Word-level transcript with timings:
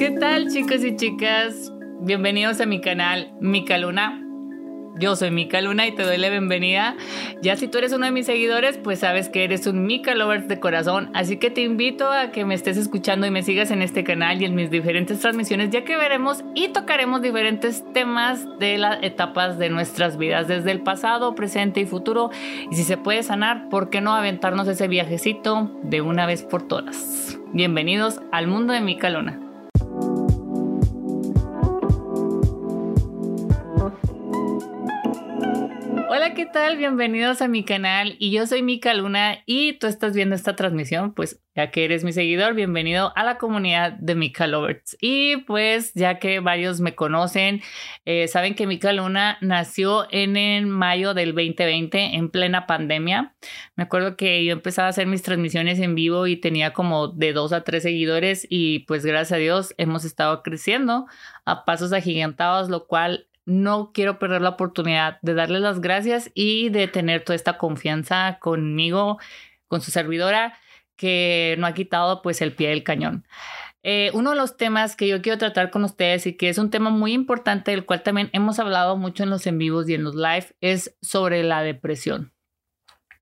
¿Qué 0.00 0.12
tal 0.12 0.48
chicos 0.48 0.82
y 0.82 0.96
chicas? 0.96 1.70
Bienvenidos 2.00 2.58
a 2.62 2.64
mi 2.64 2.80
canal 2.80 3.34
Mica 3.38 3.76
Luna. 3.76 4.18
Yo 4.98 5.14
soy 5.14 5.30
Mika 5.30 5.60
Luna 5.60 5.86
y 5.86 5.94
te 5.94 6.04
doy 6.04 6.16
la 6.16 6.30
bienvenida. 6.30 6.96
Ya 7.42 7.54
si 7.56 7.68
tú 7.68 7.76
eres 7.76 7.92
uno 7.92 8.06
de 8.06 8.10
mis 8.10 8.24
seguidores, 8.24 8.78
pues 8.78 9.00
sabes 9.00 9.28
que 9.28 9.44
eres 9.44 9.66
un 9.66 9.84
Mika 9.84 10.14
Lovers 10.14 10.48
de 10.48 10.58
corazón. 10.58 11.10
Así 11.12 11.36
que 11.36 11.50
te 11.50 11.60
invito 11.60 12.10
a 12.10 12.30
que 12.30 12.46
me 12.46 12.54
estés 12.54 12.78
escuchando 12.78 13.26
y 13.26 13.30
me 13.30 13.42
sigas 13.42 13.70
en 13.72 13.82
este 13.82 14.02
canal 14.02 14.40
y 14.40 14.46
en 14.46 14.54
mis 14.54 14.70
diferentes 14.70 15.20
transmisiones, 15.20 15.68
ya 15.68 15.84
que 15.84 15.98
veremos 15.98 16.44
y 16.54 16.68
tocaremos 16.68 17.20
diferentes 17.20 17.84
temas 17.92 18.46
de 18.58 18.78
las 18.78 19.02
etapas 19.02 19.58
de 19.58 19.68
nuestras 19.68 20.16
vidas, 20.16 20.48
desde 20.48 20.70
el 20.70 20.80
pasado, 20.80 21.34
presente 21.34 21.80
y 21.80 21.84
futuro. 21.84 22.30
Y 22.70 22.76
si 22.76 22.84
se 22.84 22.96
puede 22.96 23.22
sanar, 23.22 23.68
¿por 23.68 23.90
qué 23.90 24.00
no 24.00 24.14
aventarnos 24.14 24.66
ese 24.66 24.88
viajecito 24.88 25.70
de 25.82 26.00
una 26.00 26.24
vez 26.24 26.42
por 26.42 26.66
todas? 26.66 27.38
Bienvenidos 27.52 28.22
al 28.32 28.46
mundo 28.46 28.72
de 28.72 28.80
Mika 28.80 29.10
Luna. 29.10 29.49
Hola, 36.20 36.34
¿qué 36.34 36.44
tal? 36.44 36.76
Bienvenidos 36.76 37.40
a 37.40 37.48
mi 37.48 37.64
canal 37.64 38.16
y 38.18 38.30
yo 38.30 38.46
soy 38.46 38.62
Mika 38.62 38.92
Luna 38.92 39.38
y 39.46 39.78
tú 39.78 39.86
estás 39.86 40.12
viendo 40.12 40.34
esta 40.34 40.54
transmisión, 40.54 41.14
pues 41.14 41.40
ya 41.56 41.70
que 41.70 41.82
eres 41.82 42.04
mi 42.04 42.12
seguidor, 42.12 42.52
bienvenido 42.52 43.10
a 43.16 43.24
la 43.24 43.38
comunidad 43.38 43.92
de 43.92 44.14
Mika 44.14 44.46
Lovers. 44.46 44.98
Y 45.00 45.38
pues 45.38 45.94
ya 45.94 46.18
que 46.18 46.40
varios 46.40 46.80
me 46.80 46.94
conocen, 46.94 47.62
eh, 48.04 48.28
saben 48.28 48.54
que 48.54 48.66
Mika 48.66 48.92
Luna 48.92 49.38
nació 49.40 50.06
en, 50.10 50.36
en 50.36 50.68
mayo 50.68 51.14
del 51.14 51.34
2020 51.34 52.16
en 52.16 52.28
plena 52.30 52.66
pandemia. 52.66 53.34
Me 53.74 53.84
acuerdo 53.84 54.18
que 54.18 54.44
yo 54.44 54.52
empezaba 54.52 54.88
a 54.88 54.90
hacer 54.90 55.06
mis 55.06 55.22
transmisiones 55.22 55.78
en 55.78 55.94
vivo 55.94 56.26
y 56.26 56.36
tenía 56.36 56.74
como 56.74 57.08
de 57.08 57.32
dos 57.32 57.54
a 57.54 57.64
tres 57.64 57.82
seguidores 57.82 58.46
y 58.50 58.80
pues 58.80 59.06
gracias 59.06 59.32
a 59.32 59.40
Dios 59.40 59.74
hemos 59.78 60.04
estado 60.04 60.42
creciendo 60.42 61.06
a 61.46 61.64
pasos 61.64 61.94
agigantados, 61.94 62.68
lo 62.68 62.86
cual 62.86 63.29
no 63.50 63.90
quiero 63.92 64.18
perder 64.18 64.42
la 64.42 64.50
oportunidad 64.50 65.18
de 65.22 65.34
darles 65.34 65.60
las 65.60 65.80
gracias 65.80 66.30
y 66.34 66.68
de 66.68 66.86
tener 66.88 67.24
toda 67.24 67.34
esta 67.34 67.58
confianza 67.58 68.38
conmigo, 68.40 69.18
con 69.66 69.80
su 69.80 69.90
servidora, 69.90 70.58
que 70.96 71.56
no 71.58 71.66
ha 71.66 71.74
quitado 71.74 72.22
pues 72.22 72.40
el 72.42 72.54
pie 72.54 72.68
del 72.68 72.84
cañón. 72.84 73.26
Eh, 73.82 74.10
uno 74.14 74.30
de 74.30 74.36
los 74.36 74.56
temas 74.56 74.94
que 74.94 75.08
yo 75.08 75.22
quiero 75.22 75.38
tratar 75.38 75.70
con 75.70 75.84
ustedes 75.84 76.26
y 76.26 76.36
que 76.36 76.48
es 76.48 76.58
un 76.58 76.70
tema 76.70 76.90
muy 76.90 77.12
importante, 77.12 77.70
del 77.72 77.86
cual 77.86 78.02
también 78.02 78.30
hemos 78.32 78.58
hablado 78.58 78.96
mucho 78.96 79.24
en 79.24 79.30
los 79.30 79.46
en 79.46 79.58
vivos 79.58 79.88
y 79.88 79.94
en 79.94 80.04
los 80.04 80.14
live, 80.14 80.46
es 80.60 80.96
sobre 81.00 81.42
la 81.42 81.62
depresión. 81.62 82.32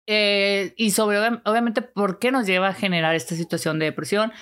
Eh, 0.07 0.73
y 0.77 0.91
sobre, 0.91 1.19
obviamente, 1.45 1.83
por 1.83 2.19
qué 2.19 2.33
nos 2.33 2.47
lleva 2.47 2.69
a 2.69 2.75
generar 2.75 3.15
esta 3.15 3.35
situación 3.35 3.79
de 3.79 3.87
depresión. 3.87 4.33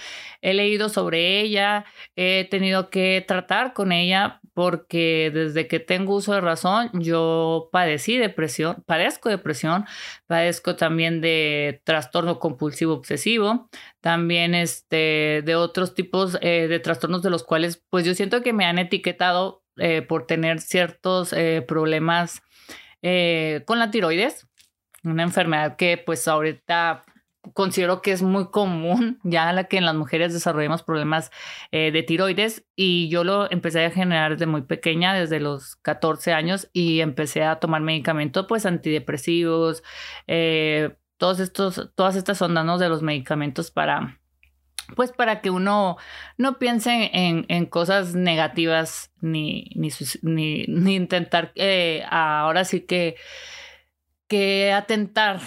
He 0.41 0.55
leído 0.55 0.89
sobre 0.89 1.41
ella, 1.41 1.85
he 2.15 2.47
tenido 2.51 2.89
que 2.89 3.25
tratar 3.27 3.73
con 3.73 3.93
ella 3.93 4.41
porque 4.57 5.31
desde 5.35 5.69
que 5.69 5.81
tengo 5.81 6.15
uso 6.15 6.33
de 6.33 6.41
razón, 6.41 6.89
yo 6.95 7.69
padecí 7.73 8.17
depresión, 8.17 8.83
padezco 8.87 9.29
depresión, 9.29 9.85
padezco 10.27 10.77
también 10.77 11.21
de 11.21 11.83
trastorno 11.85 12.39
compulsivo 12.39 12.95
obsesivo, 12.95 13.69
también 14.01 14.55
este, 14.55 15.43
de 15.45 15.57
otros 15.57 15.93
tipos 15.93 16.39
eh, 16.41 16.69
de 16.69 16.79
trastornos 16.81 17.23
de 17.23 17.29
los 17.29 17.45
cuales, 17.45 17.85
pues 17.91 18.07
yo 18.07 18.15
siento 18.15 18.43
que 18.43 18.55
me 18.55 18.65
han 18.65 18.79
etiquetado 18.79 19.63
eh, 19.77 20.01
por 20.01 20.27
tener 20.27 20.63
ciertos 20.63 21.35
problemas 21.67 22.41
con 23.67 23.79
la 23.79 23.91
tiroides 23.91 24.49
una 25.05 25.23
enfermedad 25.23 25.77
que 25.77 25.99
pues 25.99 26.27
ahorita 26.27 27.05
considero 27.53 28.03
que 28.03 28.13
es 28.13 28.23
muy 28.23 28.51
común 28.51 29.19
ya 29.25 29.53
la 29.53 29.65
que 29.65 29.79
en 29.79 29.85
las 29.85 29.95
mujeres 29.95 30.33
desarrollamos 30.33 30.83
problemas 30.83 31.31
eh, 31.73 31.91
de 31.93 32.03
tiroides 32.03 32.65
y 32.75 33.09
yo 33.09 33.25
lo 33.25 33.51
empecé 33.51 33.85
a 33.85 33.91
generar 33.91 34.33
desde 34.33 34.47
muy 34.47 34.63
pequeña, 34.63 35.15
desde 35.15 35.41
los 35.41 35.77
14 35.77 36.33
años 36.33 36.69
y 36.73 37.01
empecé 37.01 37.45
a 37.45 37.57
tomar 37.57 37.83
medicamentos 37.83 38.47
pues 38.49 38.67
antidepresivos, 38.67 39.83
eh, 40.27 40.97
todos 41.17 41.41
estos, 41.41 41.91
todas 41.95 42.17
estas 42.17 42.41
ondas 42.43 42.81
de 42.81 42.89
los 42.89 43.03
medicamentos 43.03 43.71
para 43.71 44.21
pues 44.95 45.11
para 45.11 45.41
que 45.41 45.51
uno 45.51 45.97
no 46.39 46.59
piense 46.59 47.11
en, 47.13 47.67
cosas 47.67 48.15
negativas 48.15 49.11
ni, 49.21 49.71
ni, 49.75 49.91
ni, 50.69 50.95
intentar 50.95 51.51
eh, 51.57 52.05
ahora 52.09 52.65
sí 52.65 52.83
que 52.83 53.17
que 54.29 54.73
atentar 54.73 55.41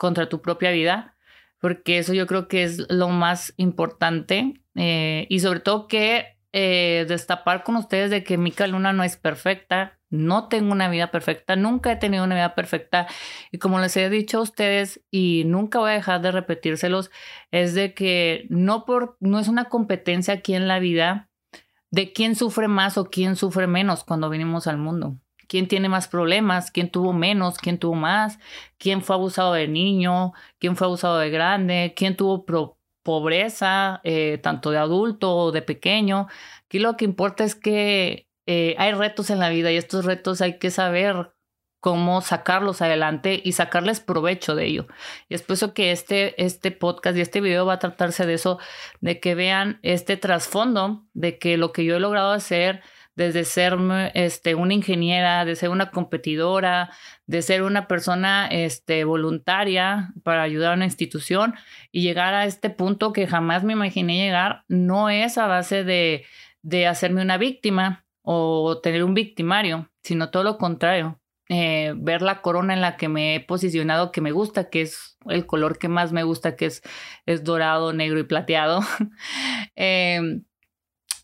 contra 0.00 0.30
tu 0.30 0.40
propia 0.40 0.70
vida, 0.70 1.14
porque 1.58 1.98
eso 1.98 2.14
yo 2.14 2.26
creo 2.26 2.48
que 2.48 2.62
es 2.62 2.90
lo 2.90 3.10
más 3.10 3.52
importante 3.58 4.54
eh, 4.74 5.26
y 5.28 5.40
sobre 5.40 5.60
todo 5.60 5.88
que 5.88 6.38
eh, 6.54 7.04
destapar 7.06 7.64
con 7.64 7.76
ustedes 7.76 8.10
de 8.10 8.24
que 8.24 8.38
Mica 8.38 8.66
Luna 8.66 8.94
no 8.94 9.04
es 9.04 9.18
perfecta, 9.18 9.98
no 10.08 10.48
tengo 10.48 10.72
una 10.72 10.88
vida 10.88 11.10
perfecta, 11.10 11.54
nunca 11.54 11.92
he 11.92 11.96
tenido 11.96 12.24
una 12.24 12.34
vida 12.34 12.54
perfecta 12.54 13.08
y 13.52 13.58
como 13.58 13.78
les 13.78 13.94
he 13.98 14.08
dicho 14.08 14.38
a 14.38 14.42
ustedes 14.42 15.02
y 15.10 15.42
nunca 15.44 15.80
voy 15.80 15.90
a 15.90 15.94
dejar 15.94 16.22
de 16.22 16.32
repetírselos, 16.32 17.10
es 17.50 17.74
de 17.74 17.92
que 17.92 18.46
no, 18.48 18.86
por, 18.86 19.18
no 19.20 19.38
es 19.38 19.48
una 19.48 19.66
competencia 19.66 20.32
aquí 20.32 20.54
en 20.54 20.66
la 20.66 20.78
vida 20.78 21.28
de 21.90 22.14
quién 22.14 22.36
sufre 22.36 22.68
más 22.68 22.96
o 22.96 23.10
quién 23.10 23.36
sufre 23.36 23.66
menos 23.66 24.02
cuando 24.02 24.30
venimos 24.30 24.66
al 24.66 24.78
mundo 24.78 25.18
quién 25.50 25.66
tiene 25.66 25.88
más 25.88 26.06
problemas, 26.06 26.70
quién 26.70 26.90
tuvo 26.90 27.12
menos, 27.12 27.58
quién 27.58 27.76
tuvo 27.76 27.96
más, 27.96 28.38
quién 28.78 29.02
fue 29.02 29.16
abusado 29.16 29.52
de 29.52 29.66
niño, 29.66 30.32
quién 30.60 30.76
fue 30.76 30.86
abusado 30.86 31.18
de 31.18 31.28
grande, 31.30 31.92
quién 31.96 32.16
tuvo 32.16 32.46
pobreza, 33.02 34.00
eh, 34.04 34.38
tanto 34.40 34.70
de 34.70 34.78
adulto 34.78 35.34
o 35.36 35.50
de 35.50 35.62
pequeño. 35.62 36.28
Aquí 36.66 36.78
lo 36.78 36.96
que 36.96 37.04
importa 37.04 37.42
es 37.42 37.56
que 37.56 38.28
eh, 38.46 38.76
hay 38.78 38.92
retos 38.92 39.28
en 39.30 39.40
la 39.40 39.48
vida 39.48 39.72
y 39.72 39.76
estos 39.76 40.04
retos 40.04 40.40
hay 40.40 40.60
que 40.60 40.70
saber 40.70 41.32
cómo 41.80 42.20
sacarlos 42.20 42.80
adelante 42.80 43.40
y 43.42 43.52
sacarles 43.52 43.98
provecho 43.98 44.54
de 44.54 44.66
ello. 44.66 44.86
Y 45.28 45.34
es 45.34 45.42
por 45.42 45.54
eso 45.54 45.74
que 45.74 45.90
este, 45.90 46.40
este 46.40 46.70
podcast 46.70 47.18
y 47.18 47.22
este 47.22 47.40
video 47.40 47.66
va 47.66 47.74
a 47.74 47.78
tratarse 47.80 48.24
de 48.24 48.34
eso, 48.34 48.60
de 49.00 49.18
que 49.18 49.34
vean 49.34 49.80
este 49.82 50.16
trasfondo, 50.16 51.06
de 51.12 51.40
que 51.40 51.56
lo 51.56 51.72
que 51.72 51.84
yo 51.84 51.96
he 51.96 52.00
logrado 52.00 52.30
hacer 52.30 52.82
desde 53.16 53.44
ser 53.44 53.76
este, 54.14 54.54
una 54.54 54.74
ingeniera, 54.74 55.44
de 55.44 55.56
ser 55.56 55.70
una 55.70 55.90
competidora, 55.90 56.90
de 57.26 57.42
ser 57.42 57.62
una 57.62 57.86
persona 57.86 58.46
este, 58.46 59.04
voluntaria 59.04 60.12
para 60.22 60.42
ayudar 60.42 60.72
a 60.72 60.76
una 60.76 60.84
institución 60.86 61.54
y 61.92 62.02
llegar 62.02 62.34
a 62.34 62.46
este 62.46 62.70
punto 62.70 63.12
que 63.12 63.26
jamás 63.26 63.64
me 63.64 63.72
imaginé 63.72 64.16
llegar, 64.16 64.64
no 64.68 65.10
es 65.10 65.38
a 65.38 65.46
base 65.46 65.84
de, 65.84 66.24
de 66.62 66.86
hacerme 66.86 67.22
una 67.22 67.38
víctima 67.38 68.04
o 68.22 68.80
tener 68.80 69.04
un 69.04 69.14
victimario, 69.14 69.90
sino 70.02 70.30
todo 70.30 70.44
lo 70.44 70.58
contrario. 70.58 71.20
Eh, 71.52 71.94
ver 71.96 72.22
la 72.22 72.42
corona 72.42 72.74
en 72.74 72.80
la 72.80 72.96
que 72.96 73.08
me 73.08 73.34
he 73.34 73.40
posicionado, 73.40 74.12
que 74.12 74.20
me 74.20 74.30
gusta, 74.30 74.70
que 74.70 74.82
es 74.82 75.18
el 75.26 75.46
color 75.46 75.78
que 75.78 75.88
más 75.88 76.12
me 76.12 76.22
gusta, 76.22 76.54
que 76.54 76.66
es, 76.66 76.80
es 77.26 77.42
dorado, 77.42 77.92
negro 77.92 78.20
y 78.20 78.24
plateado. 78.24 78.80
Em, 79.74 80.44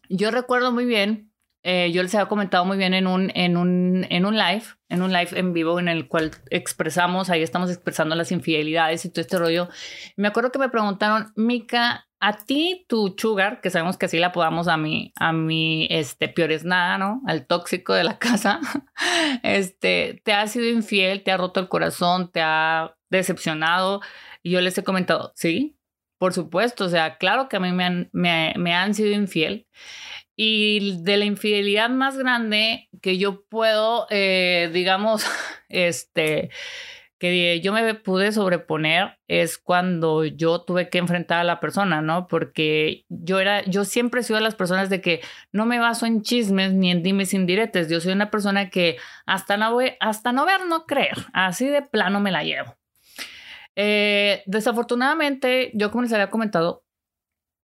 yo 0.09 0.33
recuerdo 0.33 0.73
muy 0.73 0.85
bien 0.85 1.31
eh, 1.69 1.91
yo 1.91 2.01
les 2.01 2.15
había 2.15 2.29
comentado 2.29 2.65
muy 2.65 2.79
bien 2.79 2.95
en 2.95 3.09
un, 3.09 3.33
en, 3.35 3.57
un, 3.57 4.07
en 4.09 4.25
un 4.25 4.39
live, 4.39 4.63
en 4.89 5.03
un 5.03 5.13
live 5.13 5.31
en 5.33 5.53
vivo 5.53 5.81
en 5.81 5.89
el 5.89 6.07
cual 6.07 6.31
expresamos, 6.49 7.29
ahí 7.29 7.43
estamos 7.43 7.71
expresando 7.71 8.15
las 8.15 8.31
infidelidades 8.31 9.05
y 9.05 9.11
todo 9.11 9.23
este 9.23 9.37
rollo. 9.37 9.69
Me 10.17 10.29
acuerdo 10.29 10.53
que 10.53 10.61
me 10.61 10.69
preguntaron, 10.69 11.33
Mika, 11.35 12.07
a 12.21 12.37
ti 12.37 12.87
tu 12.89 13.17
sugar, 13.19 13.61
que 13.61 13.71
sabemos 13.71 13.97
que 13.97 14.07
así 14.07 14.21
la 14.21 14.31
podamos 14.31 14.69
a 14.69 14.77
mi, 14.77 15.13
a 15.17 15.33
mi, 15.33 15.89
este, 15.91 16.33
es 16.55 16.65
nada, 16.65 16.99
¿no? 16.99 17.21
Al 17.27 17.49
tóxico 17.49 17.95
de 17.95 18.05
la 18.05 18.17
casa, 18.21 18.61
este, 19.43 20.23
te 20.25 20.35
ha 20.35 20.47
sido 20.47 20.67
infiel, 20.67 21.25
te 21.25 21.33
ha 21.33 21.37
roto 21.37 21.59
el 21.59 21.67
corazón, 21.67 22.31
te 22.31 22.43
ha 22.43 22.95
decepcionado. 23.11 24.03
Y 24.41 24.53
yo 24.53 24.61
les 24.61 24.79
he 24.79 24.85
comentado, 24.85 25.33
sí, 25.35 25.77
por 26.19 26.33
supuesto, 26.33 26.85
o 26.85 26.89
sea, 26.89 27.19
claro 27.19 27.49
que 27.49 27.57
a 27.57 27.61
mí 27.61 27.73
me 27.73 27.85
han, 27.85 28.11
me 28.13 28.73
han 28.73 28.95
sido 28.95 29.11
infiel. 29.11 29.67
Y 30.37 31.03
de 31.03 31.17
la 31.17 31.25
infidelidad 31.25 31.89
más 31.89 32.19
grande 32.19 32.91
que 33.01 33.17
yo 33.17 33.45
puedo, 33.49 34.07
eh, 34.11 34.71
digamos, 34.73 35.25
este, 35.69 36.51
que 37.19 37.61
yo 37.61 37.73
me 37.73 37.95
pude 37.95 38.31
sobreponer 38.33 39.19
es 39.27 39.57
cuando 39.57 40.25
yo 40.25 40.61
tuve 40.61 40.91
que 40.91 40.99
enfrentar 40.99 41.41
a 41.41 41.45
la 41.45 41.61
persona, 41.61 42.03
¿no? 42.03 42.27
Porque 42.27 43.07
yo 43.09 43.41
era, 43.41 43.65
yo 43.65 43.85
siempre 43.85 44.21
he 44.21 44.25
sido 44.25 44.37
de 44.37 44.43
las 44.43 44.55
personas 44.55 44.91
de 44.91 45.01
que 45.01 45.23
no 45.53 45.65
me 45.65 45.79
baso 45.79 46.05
en 46.05 46.23
chismes 46.23 46.75
ni 46.75 46.91
en 46.91 47.03
dimes 47.03 47.33
indiretes. 47.33 47.89
Yo 47.89 48.01
soy 48.01 48.13
una 48.13 48.31
persona 48.31 48.69
que 48.69 48.99
hasta 49.25 49.57
no, 49.57 49.79
hasta 50.01 50.33
no 50.33 50.45
ver, 50.45 50.67
no 50.67 50.85
creer. 50.85 51.17
Así 51.33 51.67
de 51.67 51.83
plano 51.83 52.21
me 52.21 52.33
la 52.33 52.45
llevo. 52.45 52.77
Eh, 53.77 54.43
desafortunadamente, 54.47 55.71
yo 55.75 55.91
como 55.91 56.03
les 56.03 56.13
había 56.13 56.31
comentado, 56.31 56.86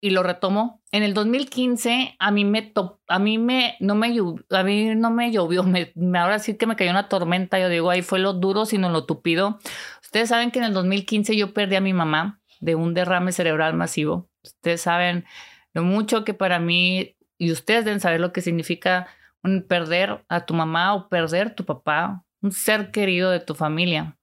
y 0.01 0.11
lo 0.11 0.23
retomo. 0.23 0.83
En 0.93 1.03
el 1.03 1.15
2015 1.15 2.17
a 2.19 2.31
mí 2.31 2.45
me 2.45 2.73
a 3.09 3.19
mí 3.19 3.39
me 3.39 3.77
no 3.81 3.95
me 3.95 4.17
a 4.51 4.63
mí 4.63 4.95
no 4.95 5.11
me 5.11 5.33
llovió, 5.33 5.63
me, 5.65 5.93
ahora 6.19 6.39
sí 6.39 6.57
que 6.57 6.67
me 6.67 6.77
cayó 6.77 6.91
una 6.91 7.09
tormenta, 7.09 7.59
yo 7.59 7.69
digo, 7.69 7.91
ahí 7.91 8.03
fue 8.03 8.19
lo 8.19 8.33
duro 8.33 8.65
sino 8.67 8.91
lo 8.91 9.05
tupido. 9.07 9.59
Ustedes 10.03 10.29
saben 10.29 10.51
que 10.51 10.59
en 10.59 10.67
el 10.67 10.73
2015 10.73 11.37
yo 11.37 11.53
perdí 11.53 11.77
a 11.77 11.81
mi 11.81 11.93
mamá 11.93 12.41
de 12.61 12.75
un 12.75 12.95
derrame 12.95 13.33
cerebral 13.33 13.75
masivo. 13.75 14.29
Ustedes 14.43 14.81
saben 14.83 15.25
lo 15.75 15.83
mucho 15.83 16.25
que 16.25 16.35
para 16.35 16.59
mí, 16.59 17.17
y 17.37 17.53
ustedes 17.53 17.85
deben 17.85 18.01
saber 18.01 18.21
lo 18.21 18.33
que 18.33 18.41
significa 18.41 19.07
un 19.43 19.63
perder 19.67 20.25
a 20.29 20.47
tu 20.47 20.55
mamá 20.55 20.95
o 20.95 21.09
perder 21.09 21.55
tu 21.55 21.65
papá, 21.65 22.25
un 22.41 22.53
ser 22.53 22.91
querido 22.91 23.31
de 23.31 23.41
tu 23.41 23.55
familia. 23.55 24.17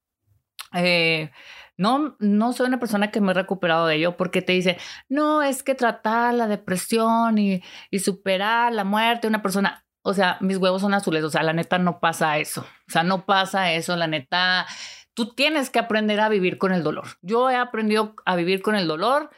Eh, 0.74 1.31
no, 1.77 2.16
no 2.19 2.54
soy 2.54 2.68
una 2.68 2.80
persona 2.80 3.12
que 3.12 3.22
me 3.22 3.31
he 3.31 3.36
recuperado 3.36 3.88
de 3.88 3.95
ello 3.95 4.18
porque 4.18 4.42
te 4.42 4.54
dice, 4.54 4.77
no, 5.10 5.42
es 5.44 5.63
que 5.63 5.75
tratar 5.75 6.33
la 6.33 6.48
depresión 6.48 7.38
y, 7.38 7.62
y 7.92 8.00
superar 8.00 8.74
la 8.74 8.83
muerte 8.83 9.22
de 9.22 9.30
una 9.30 9.42
persona. 9.42 9.86
O 10.01 10.13
sea, 10.13 10.38
mis 10.39 10.57
huevos 10.57 10.81
son 10.81 10.94
azules, 10.94 11.24
o 11.24 11.30
sea, 11.30 11.44
la 11.44 11.54
neta 11.54 11.80
no 11.80 12.00
pasa 12.00 12.38
eso. 12.38 12.62
O 12.88 12.92
sea, 12.92 13.04
no 13.04 13.25
pasa 13.25 13.74
eso, 13.74 13.95
la 13.95 14.07
neta. 14.07 14.68
Tú 15.13 15.33
tienes 15.33 15.69
que 15.69 15.80
aprender 15.80 16.19
a 16.19 16.30
vivir 16.30 16.57
con 16.57 16.72
el 16.72 16.83
dolor. 16.83 17.07
Yo 17.22 17.50
he 17.50 17.56
aprendido 17.56 18.16
a 18.25 18.36
vivir 18.36 18.62
con 18.62 18.75
el 18.75 18.88
dolor. 18.88 19.31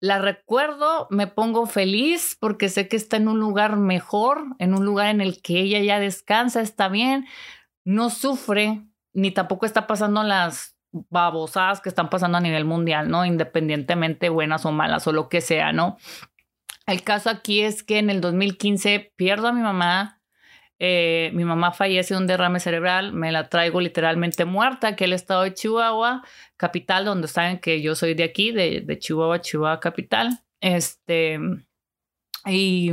La 0.00 0.18
recuerdo, 0.18 1.06
me 1.10 1.26
pongo 1.26 1.66
feliz 1.66 2.36
porque 2.38 2.68
sé 2.68 2.88
que 2.88 2.96
está 2.96 3.16
en 3.16 3.28
un 3.28 3.40
lugar 3.40 3.76
mejor, 3.76 4.44
en 4.58 4.74
un 4.74 4.84
lugar 4.84 5.08
en 5.08 5.20
el 5.20 5.42
que 5.42 5.60
ella 5.60 5.80
ya 5.80 5.98
descansa, 5.98 6.60
está 6.60 6.88
bien, 6.88 7.26
no 7.84 8.10
sufre, 8.10 8.84
ni 9.14 9.30
tampoco 9.30 9.66
está 9.66 9.86
pasando 9.86 10.22
las 10.22 10.75
babosadas 10.92 11.80
que 11.80 11.88
están 11.88 12.10
pasando 12.10 12.38
a 12.38 12.40
nivel 12.40 12.64
mundial, 12.64 13.08
¿no? 13.08 13.24
Independientemente 13.24 14.28
buenas 14.28 14.64
o 14.64 14.72
malas 14.72 15.06
o 15.06 15.12
lo 15.12 15.28
que 15.28 15.40
sea, 15.40 15.72
¿no? 15.72 15.96
El 16.86 17.02
caso 17.02 17.30
aquí 17.30 17.62
es 17.62 17.82
que 17.82 17.98
en 17.98 18.10
el 18.10 18.20
2015 18.20 19.12
pierdo 19.16 19.48
a 19.48 19.52
mi 19.52 19.60
mamá. 19.60 20.20
Eh, 20.78 21.30
mi 21.32 21.44
mamá 21.44 21.72
fallece 21.72 22.12
de 22.14 22.20
un 22.20 22.26
derrame 22.26 22.60
cerebral, 22.60 23.14
me 23.14 23.32
la 23.32 23.48
traigo 23.48 23.80
literalmente 23.80 24.44
muerta 24.44 24.88
aquí 24.88 25.04
el 25.04 25.14
estado 25.14 25.42
de 25.44 25.54
Chihuahua, 25.54 26.22
capital, 26.58 27.06
donde 27.06 27.28
saben 27.28 27.60
que 27.60 27.80
yo 27.80 27.94
soy 27.94 28.12
de 28.12 28.24
aquí, 28.24 28.52
de, 28.52 28.82
de 28.82 28.98
Chihuahua, 28.98 29.40
Chihuahua 29.40 29.80
capital. 29.80 30.40
Este, 30.60 31.40
y, 32.44 32.92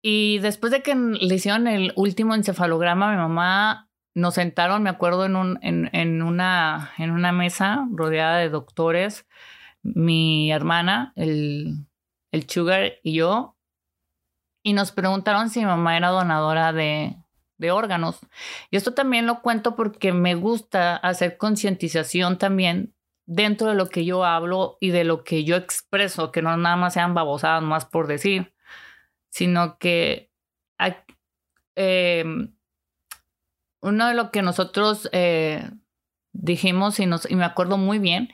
y 0.00 0.38
después 0.38 0.72
de 0.72 0.82
que 0.82 0.94
le 0.94 1.34
hicieron 1.34 1.68
el 1.68 1.92
último 1.94 2.34
encefalograma, 2.34 3.10
mi 3.10 3.18
mamá 3.18 3.89
nos 4.14 4.34
sentaron, 4.34 4.82
me 4.82 4.90
acuerdo, 4.90 5.26
en, 5.26 5.36
un, 5.36 5.58
en, 5.62 6.22
una, 6.22 6.92
en 6.98 7.10
una 7.10 7.32
mesa 7.32 7.86
rodeada 7.92 8.38
de 8.38 8.48
doctores, 8.48 9.26
mi 9.82 10.50
hermana, 10.52 11.12
el, 11.16 11.86
el 12.32 12.48
Sugar 12.48 12.94
y 13.02 13.14
yo, 13.14 13.56
y 14.62 14.72
nos 14.72 14.92
preguntaron 14.92 15.48
si 15.48 15.60
mi 15.60 15.66
mamá 15.66 15.96
era 15.96 16.08
donadora 16.08 16.72
de, 16.72 17.16
de 17.60 17.70
órganos. 17.70 18.18
Y 18.70 18.76
esto 18.76 18.94
también 18.94 19.26
lo 19.26 19.42
cuento 19.42 19.76
porque 19.76 20.12
me 20.12 20.34
gusta 20.34 20.96
hacer 20.96 21.36
concientización 21.36 22.38
también 22.38 22.94
dentro 23.26 23.68
de 23.68 23.74
lo 23.74 23.88
que 23.88 24.04
yo 24.04 24.24
hablo 24.24 24.76
y 24.80 24.90
de 24.90 25.04
lo 25.04 25.22
que 25.22 25.44
yo 25.44 25.56
expreso, 25.56 26.32
que 26.32 26.42
no 26.42 26.56
nada 26.56 26.76
más 26.76 26.94
sean 26.94 27.14
babosadas 27.14 27.62
más 27.62 27.84
por 27.84 28.06
decir, 28.06 28.54
sino 29.30 29.78
que 29.78 30.32
eh, 31.76 32.24
uno 33.80 34.08
de 34.08 34.14
lo 34.14 34.30
que 34.30 34.42
nosotros 34.42 35.08
eh, 35.12 35.70
dijimos 36.32 37.00
y, 37.00 37.06
me 37.06 37.44
acuerdo 37.44 37.78
muy 37.78 37.98
bien 37.98 38.30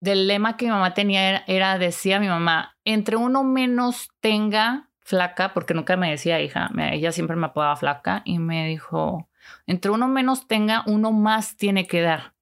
del 0.00 0.28
lema 0.28 0.56
que 0.56 0.66
mi 0.66 0.70
mamá 0.70 0.94
tenía 0.94 1.38
era, 1.46 1.78
decía 1.78 2.20
mi 2.20 2.28
mamá, 2.28 2.76
entre 2.84 3.16
uno 3.16 3.42
menos 3.42 4.10
tenga 4.20 4.90
flaca, 5.00 5.52
porque 5.54 5.74
nunca 5.74 5.96
me 5.96 6.10
decía 6.10 6.40
hija, 6.40 6.70
ella 6.92 7.12
siempre 7.12 7.36
me 7.36 7.46
apodaba 7.46 7.74
flaca 7.76 8.22
y 8.24 8.38
me 8.38 8.68
dijo, 8.68 9.28
entre 9.66 9.90
uno 9.90 10.06
menos 10.06 10.46
tenga, 10.46 10.84
uno 10.86 11.10
más 11.12 11.56
tiene 11.56 11.86
que 11.86 12.02
dar 12.02 12.34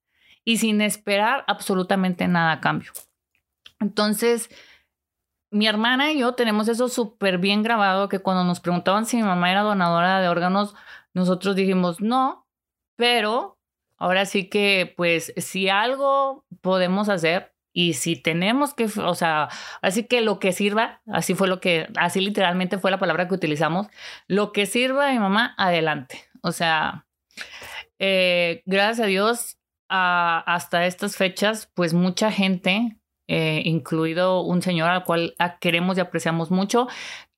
y 0.45 0.59
sin 0.59 0.81
esperar 0.81 1.45
absolutamente 1.47 2.29
nada 2.29 2.53
a 2.53 2.61
cambio. 2.61 2.93
Entonces, 3.81 4.51
mi 5.51 5.67
hermana 5.67 6.13
y 6.13 6.19
yo 6.19 6.33
tenemos 6.35 6.69
eso 6.69 6.89
súper 6.89 7.39
bien 7.39 7.63
grabado 7.63 8.09
que 8.09 8.19
cuando 8.19 8.45
nos 8.45 8.61
preguntaban 8.61 9.07
si 9.07 9.17
mi 9.17 9.23
mamá 9.23 9.51
era 9.51 9.63
donadora 9.63 10.21
de 10.21 10.29
órganos, 10.29 10.75
nosotros 11.17 11.57
dijimos 11.57 12.03
no, 12.03 12.47
pero 12.95 13.59
ahora 13.97 14.27
sí 14.27 14.51
que 14.51 14.93
pues 14.99 15.33
si 15.39 15.71
algo 15.71 16.45
podemos 16.61 17.09
hacer 17.09 17.55
y 17.73 17.95
si 17.95 18.17
tenemos 18.17 18.75
que, 18.75 18.85
o 18.85 19.15
sea, 19.15 19.49
así 19.81 20.05
que 20.05 20.21
lo 20.21 20.39
que 20.39 20.53
sirva, 20.53 21.01
así 21.11 21.35
fue 21.35 21.49
lo 21.49 21.59
que, 21.59 21.89
así 21.97 22.21
literalmente 22.21 22.77
fue 22.77 22.91
la 22.91 22.99
palabra 22.99 23.29
que 23.29 23.35
utilizamos, 23.35 23.87
lo 24.29 24.53
que 24.53 24.67
sirva 24.67 25.09
a 25.09 25.13
mi 25.13 25.19
mamá, 25.19 25.55
adelante. 25.57 26.23
O 26.43 26.53
sea, 26.53 27.07
eh, 27.99 28.63
gracias 28.67 29.01
a 29.01 29.07
Dios, 29.07 29.59
hasta 29.89 30.85
estas 30.85 31.17
fechas, 31.17 31.71
pues 31.75 31.95
mucha 31.95 32.31
gente, 32.31 32.99
eh, 33.27 33.63
incluido 33.65 34.43
un 34.43 34.61
señor 34.61 34.91
al 34.91 35.05
cual 35.05 35.35
queremos 35.61 35.97
y 35.97 36.01
apreciamos 36.01 36.51
mucho, 36.51 36.89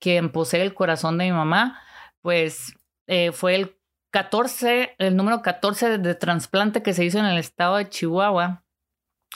quien 0.01 0.33
posee 0.33 0.63
el 0.63 0.75
corazón 0.75 1.17
de 1.19 1.27
mi 1.27 1.33
mamá, 1.33 1.81
pues 2.23 2.75
eh, 3.09 3.33
fue 3.33 3.55
el 3.57 3.75
14, 4.11 4.95
el 4.99 5.17
número 5.17 5.43
14 5.43 5.99
de, 5.99 6.15
trasplante 6.15 6.83
que 6.83 6.93
se 6.93 7.05
hizo 7.05 7.19
en 7.19 7.25
el 7.25 7.39
estado 7.39 7.77
de 7.77 7.89
Chihuahua. 7.89 8.65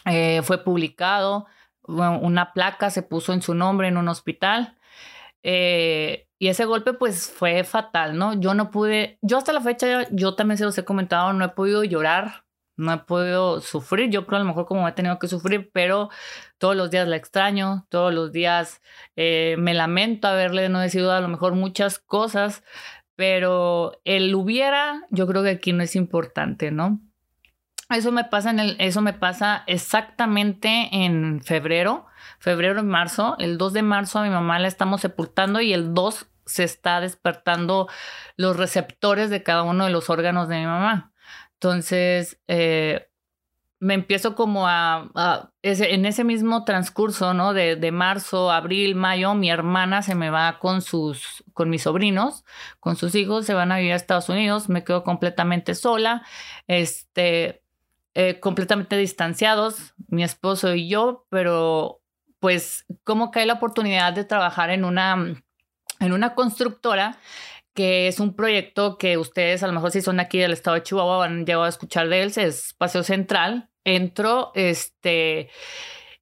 Eh, 0.06 0.42
fue 0.42 0.62
publicado, 0.62 1.46
una 1.82 2.52
placa 2.52 2.90
se 2.90 3.02
puso 3.02 3.32
en 3.32 3.42
su 3.42 3.54
nombre 3.54 3.88
en 3.88 3.96
un 3.96 4.08
hospital. 4.08 4.78
Eh, 5.42 6.28
y 6.38 6.48
ese 6.48 6.66
golpe 6.66 6.92
pues 6.92 7.30
fue 7.30 7.64
fatal, 7.64 8.16
¿no? 8.16 8.34
Yo 8.34 8.54
no 8.54 8.70
pude, 8.70 9.18
yo 9.22 9.38
hasta 9.38 9.52
la 9.52 9.60
fecha, 9.60 10.06
yo 10.10 10.34
también 10.36 10.58
se 10.58 10.64
los 10.64 10.76
he 10.78 10.84
comentado, 10.84 11.32
no 11.32 11.44
he 11.44 11.48
podido 11.48 11.82
llorar, 11.82 12.44
no 12.76 12.92
he 12.92 12.98
podido 12.98 13.60
sufrir, 13.60 14.10
yo 14.10 14.26
creo 14.26 14.36
a 14.36 14.42
lo 14.42 14.48
mejor 14.48 14.66
como 14.66 14.86
he 14.86 14.92
tenido 14.92 15.18
que 15.18 15.28
sufrir, 15.28 15.70
pero 15.72 16.10
todos 16.58 16.76
los 16.76 16.90
días 16.90 17.08
la 17.08 17.16
extraño, 17.16 17.86
todos 17.90 18.12
los 18.14 18.32
días 18.32 18.82
me 19.16 19.74
lamento 19.74 20.28
haberle 20.28 20.68
no 20.68 20.80
decidido 20.80 21.12
a 21.12 21.20
lo 21.20 21.28
mejor 21.28 21.54
muchas 21.54 21.98
cosas, 21.98 22.64
pero 23.22 24.00
el 24.04 24.34
hubiera, 24.34 25.06
yo 25.10 25.28
creo 25.28 25.44
que 25.44 25.50
aquí 25.50 25.72
no 25.72 25.84
es 25.84 25.94
importante, 25.94 26.72
¿no? 26.72 27.00
Eso 27.88 28.10
me 28.10 28.24
pasa 28.24 28.50
en 28.50 28.58
el, 28.58 28.76
eso 28.80 29.00
me 29.00 29.12
pasa 29.12 29.62
exactamente 29.68 30.88
en 30.90 31.40
febrero, 31.40 32.06
febrero 32.40 32.80
y 32.80 32.82
marzo. 32.82 33.36
El 33.38 33.58
2 33.58 33.74
de 33.74 33.82
marzo 33.82 34.18
a 34.18 34.24
mi 34.24 34.30
mamá 34.30 34.58
la 34.58 34.66
estamos 34.66 35.02
sepultando 35.02 35.60
y 35.60 35.72
el 35.72 35.94
2 35.94 36.26
se 36.46 36.64
está 36.64 37.00
despertando 37.00 37.88
los 38.36 38.56
receptores 38.56 39.30
de 39.30 39.44
cada 39.44 39.62
uno 39.62 39.84
de 39.84 39.92
los 39.92 40.10
órganos 40.10 40.48
de 40.48 40.58
mi 40.58 40.66
mamá. 40.66 41.12
Entonces, 41.52 42.40
eh, 42.48 43.08
me 43.82 43.94
empiezo 43.94 44.36
como 44.36 44.68
a, 44.68 45.10
en 45.62 46.06
ese 46.06 46.22
mismo 46.22 46.64
transcurso, 46.64 47.34
¿no? 47.34 47.52
De, 47.52 47.74
de, 47.74 47.90
marzo, 47.90 48.52
abril, 48.52 48.94
mayo, 48.94 49.34
mi 49.34 49.50
hermana 49.50 50.02
se 50.02 50.14
me 50.14 50.30
va 50.30 50.60
con 50.60 50.82
sus, 50.82 51.42
con 51.52 51.68
mis 51.68 51.82
sobrinos, 51.82 52.44
con 52.78 52.94
sus 52.94 53.16
hijos, 53.16 53.44
se 53.44 53.54
van 53.54 53.72
a 53.72 53.78
vivir 53.78 53.92
a 53.92 53.96
Estados 53.96 54.28
Unidos, 54.28 54.68
me 54.68 54.84
quedo 54.84 55.02
completamente 55.02 55.74
sola, 55.74 56.24
este, 56.68 57.64
eh, 58.14 58.38
completamente 58.38 58.96
distanciados, 58.96 59.94
mi 60.06 60.22
esposo 60.22 60.76
y 60.76 60.88
yo, 60.88 61.26
pero 61.28 62.00
pues 62.38 62.86
como 63.02 63.32
cae 63.32 63.46
la 63.46 63.54
oportunidad 63.54 64.12
de 64.12 64.22
trabajar 64.22 64.70
en 64.70 64.84
una, 64.84 65.42
en 65.98 66.12
una 66.12 66.36
constructora 66.36 67.18
que 67.74 68.06
es 68.06 68.20
un 68.20 68.36
proyecto 68.36 68.96
que 68.96 69.18
ustedes 69.18 69.64
a 69.64 69.66
lo 69.66 69.72
mejor 69.72 69.90
si 69.90 70.02
son 70.02 70.20
aquí 70.20 70.38
del 70.38 70.52
estado 70.52 70.76
de 70.76 70.84
Chihuahua 70.84 71.24
han 71.24 71.44
llegado 71.44 71.64
a 71.64 71.68
escuchar 71.68 72.08
de 72.08 72.22
él, 72.22 72.28
es 72.28 72.36
Espacio 72.36 73.02
Central, 73.02 73.70
entró, 73.84 74.52
este, 74.54 75.50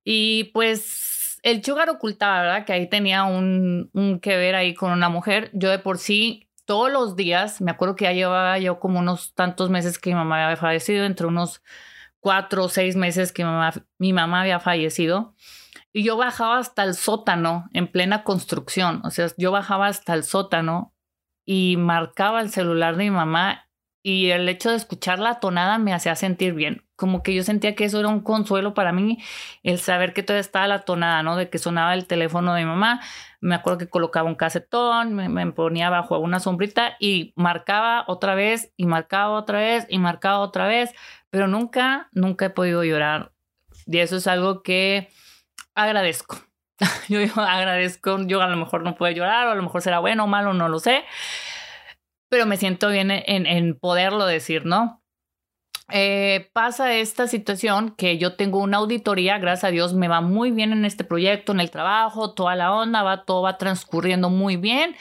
y 0.05 0.45
pues 0.53 1.39
el 1.43 1.65
Sugar 1.65 1.89
ocultaba, 1.91 2.43
¿verdad? 2.43 2.65
Que 2.65 2.73
ahí 2.73 2.89
tenía 2.89 3.25
un, 3.25 3.91
que 4.23 4.37
ver 4.37 4.55
ahí 4.55 4.75
con 4.75 4.93
una 4.93 5.09
mujer. 5.09 5.51
Yo 5.53 5.71
de 5.71 5.79
por 5.79 5.99
sí, 5.99 6.49
todos 6.65 6.91
los 6.91 7.17
días, 7.17 7.61
me 7.61 7.71
acuerdo 7.71 7.97
que 7.97 8.05
ya 8.05 8.13
llevaba 8.13 8.59
yo 8.59 8.79
como 8.79 8.99
unos 8.99 9.35
tantos 9.35 9.71
meses 9.71 9.99
que 9.99 10.11
mi 10.11 10.17
mamá 10.17 10.45
había 10.45 10.57
fallecido, 10.57 11.05
entre 11.05 11.27
unos 11.27 11.63
cuatro 12.21 12.65
o 12.65 12.69
seis 12.69 12.97
meses 12.97 13.33
que 13.33 13.45
mi 13.45 13.51
mamá, 13.51 13.73
mi 13.99 14.13
mamá 14.13 14.43
había 14.43 14.61
fallecido. 14.61 15.35
Y 15.93 16.05
yo 16.05 16.17
bajaba 16.17 16.59
hasta 16.59 16.85
el 16.85 16.95
sótano 16.95 17.69
en 17.73 17.89
plena 17.89 18.23
construcción. 18.23 19.01
O 19.05 19.11
sea, 19.11 19.29
yo 19.37 19.51
bajaba 19.51 19.89
hasta 19.89 20.15
el 20.15 20.23
sótano 20.23 20.95
y 21.45 21.77
marcaba 21.79 22.41
el 22.41 22.51
celular 22.51 22.97
de 22.97 23.05
mi 23.05 23.11
mamá 23.11 23.70
y 24.03 24.31
el 24.31 24.49
hecho 24.49 24.71
de 24.71 24.77
escuchar 24.77 25.19
la 25.19 25.41
tonada 25.41 25.79
me 25.79 25.93
hacía 25.93 26.15
sentir 26.17 26.55
bien. 26.55 26.85
Como 26.97 27.23
que 27.23 27.35
yo 27.35 27.43
sentía 27.43 27.75
que 27.75 27.85
eso 27.85 28.01
era 28.01 28.09
un 28.09 28.21
consuelo 28.21 28.75
para 28.75 28.93
mí, 28.93 29.19
el 29.63 29.79
saber 29.79 30.13
que 30.13 30.23
todavía 30.23 30.41
estaba 30.41 30.67
la 30.67 30.81
tonada, 30.81 31.23
¿no? 31.23 31.37
De 31.37 31.51
que 31.51 31.59
sonaba 31.59 31.95
el 31.95 32.07
teléfono 32.07 32.55
de 32.55 32.63
mi 32.63 32.67
mamá. 32.67 33.01
Me 33.41 33.55
acuerdo 33.55 33.79
que 33.79 33.89
colocaba 33.89 34.29
un 34.29 34.35
casetón, 34.35 35.15
me, 35.15 35.53
ponía 35.53 35.91
bajo 35.91 36.19
una 36.19 36.41
sombrita 36.41 36.97
y 36.99 37.33
marcaba 37.37 38.05
otra 38.07 38.35
vez 38.35 38.73
y 38.77 38.87
marcaba 38.87 39.31
otra 39.39 39.59
vez 39.59 39.87
y 39.89 39.99
marcaba 39.99 40.41
otra 40.41 40.67
vez, 40.67 40.93
pero 41.31 41.47
nunca, 41.49 42.09
nunca 42.13 42.47
he 42.47 42.51
podido 42.51 42.85
llorar. 42.85 43.33
Y 43.87 43.99
eso 43.99 44.17
es 44.17 44.27
algo 44.27 44.63
que 44.63 45.11
agradezco. 45.75 46.39
yo, 47.09 47.21
yo 47.21 47.33
agradezco, 47.41 48.19
yo 48.27 48.43
a 48.43 48.49
lo 48.49 48.57
mejor 48.57 48.83
no 48.83 48.95
puedo 48.95 49.13
llorar, 49.13 49.47
o 49.49 49.51
a 49.53 49.55
lo 49.55 49.63
mejor 49.63 49.83
será 49.83 50.01
bueno 50.01 50.25
o 50.25 50.27
malo, 50.27 50.53
no 50.55 50.69
lo 50.69 50.79
sé 50.81 51.05
pero 52.31 52.47
me 52.47 52.57
siento 52.57 52.89
bien 52.89 53.11
en, 53.11 53.79
poderlo 53.79 54.25
decir, 54.25 54.65
¿no? 54.65 55.01
eh, 55.93 56.51
pasa 56.53 56.95
esta 56.95 57.27
situación 57.27 57.95
que 57.97 58.19
yo 58.19 58.37
tengo 58.37 58.59
una 58.59 58.79
auditoría, 58.79 59.39
gracias 59.39 59.65
a 59.65 59.71
Dios 59.71 59.95
me 59.95 60.09
va 60.09 60.21
muy 60.21 60.51
bien 60.51 60.73
en 60.73 60.85
este 60.85 61.05
proyecto, 61.05 61.53
en 61.53 61.61
el 61.61 61.71
trabajo, 61.71 62.35
toda 62.35 62.55
la 62.57 62.73
onda, 62.73 63.03
va, 63.03 63.25
todo 63.25 63.43
va 63.43 63.59
transcurriendo 63.59 64.31
muy 64.31 64.57
bien. 64.57 64.97